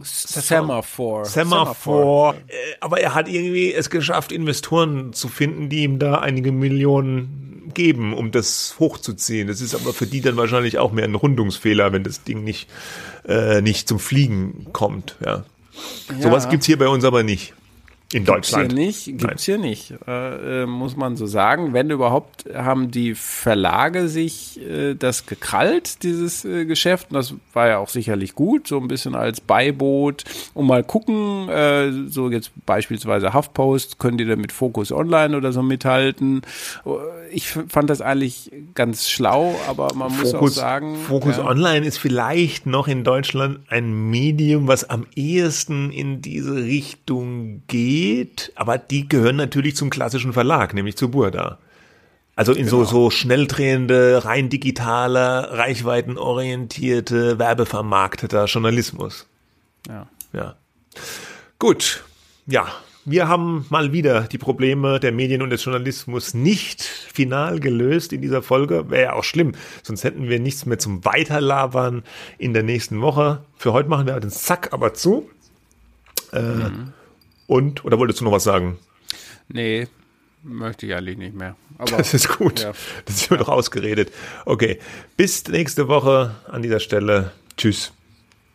Of, 0.00 0.06
Semaphore. 0.06 1.24
Semaphore. 1.26 2.36
Äh, 2.46 2.52
aber 2.80 3.00
er 3.00 3.14
hat 3.14 3.28
irgendwie 3.28 3.72
es 3.72 3.90
geschafft, 3.90 4.32
Investoren 4.32 5.12
zu 5.12 5.28
finden, 5.28 5.68
die 5.68 5.82
ihm 5.82 5.98
da 5.98 6.16
einige 6.16 6.52
Millionen 6.52 7.70
geben, 7.74 8.12
um 8.12 8.30
das 8.30 8.76
hochzuziehen. 8.78 9.48
Das 9.48 9.60
ist 9.60 9.74
aber 9.74 9.92
für 9.92 10.06
die 10.06 10.20
dann 10.20 10.36
wahrscheinlich 10.36 10.78
auch 10.78 10.92
mehr 10.92 11.04
ein 11.04 11.14
Rundungsfehler, 11.14 11.92
wenn 11.92 12.04
das 12.04 12.22
Ding 12.22 12.44
nicht, 12.44 12.68
äh, 13.26 13.60
nicht 13.60 13.88
zum 13.88 13.98
Fliegen 13.98 14.68
kommt. 14.72 15.16
Ja. 15.24 15.44
ja. 16.10 16.20
Sowas 16.20 16.48
gibt's 16.48 16.66
hier 16.66 16.78
bei 16.78 16.88
uns 16.88 17.04
aber 17.04 17.22
nicht. 17.22 17.54
In 18.12 18.26
Deutschland. 18.26 18.74
Gibt's 18.74 19.04
hier 19.04 19.08
nicht, 19.08 19.18
gibt's 19.18 19.44
hier 19.44 19.58
nicht 19.58 19.94
äh, 20.06 20.62
äh, 20.62 20.66
muss 20.66 20.96
man 20.96 21.16
so 21.16 21.26
sagen. 21.26 21.72
Wenn 21.72 21.88
überhaupt, 21.88 22.44
haben 22.54 22.90
die 22.90 23.14
Verlage 23.14 24.08
sich 24.08 24.60
äh, 24.60 24.94
das 24.94 25.24
gekrallt, 25.24 26.02
dieses 26.02 26.44
äh, 26.44 26.66
Geschäft. 26.66 27.08
Und 27.10 27.14
das 27.14 27.34
war 27.54 27.68
ja 27.68 27.78
auch 27.78 27.88
sicherlich 27.88 28.34
gut, 28.34 28.68
so 28.68 28.78
ein 28.78 28.88
bisschen 28.88 29.14
als 29.14 29.40
Beiboot, 29.40 30.24
um 30.52 30.66
mal 30.66 30.84
gucken, 30.84 31.48
äh, 31.48 31.90
so 32.08 32.30
jetzt 32.30 32.50
beispielsweise 32.66 33.32
HuffPost, 33.32 33.98
können 33.98 34.18
die 34.18 34.26
da 34.26 34.36
mit 34.36 34.52
Focus 34.52 34.92
Online 34.92 35.34
oder 35.34 35.52
so 35.52 35.62
mithalten. 35.62 36.42
Ich 37.30 37.48
fand 37.48 37.88
das 37.88 38.02
eigentlich 38.02 38.50
ganz 38.74 39.08
schlau, 39.08 39.54
aber 39.68 39.94
man 39.94 40.10
Focus, 40.10 40.32
muss 40.32 40.58
auch 40.58 40.60
sagen. 40.60 40.96
Focus 40.96 41.38
ja, 41.38 41.46
Online 41.46 41.86
ist 41.86 41.96
vielleicht 41.96 42.66
noch 42.66 42.88
in 42.88 43.04
Deutschland 43.04 43.60
ein 43.68 44.10
Medium, 44.10 44.68
was 44.68 44.84
am 44.84 45.06
ehesten 45.14 45.90
in 45.90 46.20
diese 46.20 46.56
Richtung 46.56 47.62
geht 47.68 48.01
geht, 48.02 48.50
aber 48.56 48.78
die 48.78 49.08
gehören 49.08 49.36
natürlich 49.36 49.76
zum 49.76 49.88
klassischen 49.88 50.32
Verlag, 50.32 50.74
nämlich 50.74 50.96
zu 50.96 51.08
Burda. 51.08 51.58
Also 52.34 52.52
in 52.52 52.64
genau. 52.64 52.78
so, 52.78 52.84
so 52.84 53.10
schnell 53.10 53.46
drehende, 53.46 54.24
rein 54.24 54.48
digitale, 54.48 55.52
reichweitenorientierte, 55.52 57.38
werbevermarkteter 57.38 58.46
Journalismus. 58.46 59.26
Ja. 59.86 60.08
Ja. 60.32 60.56
Gut. 61.60 62.02
Ja. 62.46 62.66
Wir 63.04 63.26
haben 63.26 63.66
mal 63.68 63.92
wieder 63.92 64.22
die 64.22 64.38
Probleme 64.38 65.00
der 65.00 65.12
Medien 65.12 65.42
und 65.42 65.50
des 65.50 65.64
Journalismus 65.64 66.34
nicht 66.34 66.82
final 66.82 67.60
gelöst 67.60 68.12
in 68.12 68.20
dieser 68.20 68.42
Folge. 68.42 68.90
Wäre 68.90 69.02
ja 69.02 69.12
auch 69.12 69.24
schlimm, 69.24 69.52
sonst 69.82 70.02
hätten 70.02 70.28
wir 70.28 70.40
nichts 70.40 70.66
mehr 70.66 70.78
zum 70.78 71.04
Weiterlabern 71.04 72.04
in 72.38 72.52
der 72.52 72.62
nächsten 72.62 73.00
Woche. 73.00 73.44
Für 73.56 73.72
heute 73.72 73.88
machen 73.88 74.06
wir 74.06 74.18
den 74.18 74.30
Sack 74.30 74.72
aber 74.72 74.94
zu. 74.94 75.28
Äh, 76.32 76.40
mhm. 76.40 76.92
Und, 77.52 77.84
oder 77.84 77.98
wolltest 77.98 78.20
du 78.20 78.24
noch 78.24 78.32
was 78.32 78.44
sagen? 78.44 78.78
Nee, 79.48 79.86
möchte 80.42 80.86
ich 80.86 80.94
eigentlich 80.94 81.18
nicht 81.18 81.34
mehr. 81.34 81.54
Aber, 81.76 81.96
das 81.98 82.14
ist 82.14 82.38
gut. 82.38 82.60
Ja. 82.60 82.72
Das 83.04 83.16
ist 83.16 83.30
mir 83.30 83.36
ja. 83.36 83.42
doch 83.42 83.50
ausgeredet. 83.50 84.10
Okay, 84.46 84.78
bis 85.18 85.46
nächste 85.48 85.86
Woche 85.86 86.34
an 86.48 86.62
dieser 86.62 86.80
Stelle. 86.80 87.30
Tschüss. 87.58 87.92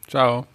Ciao. 0.08 0.48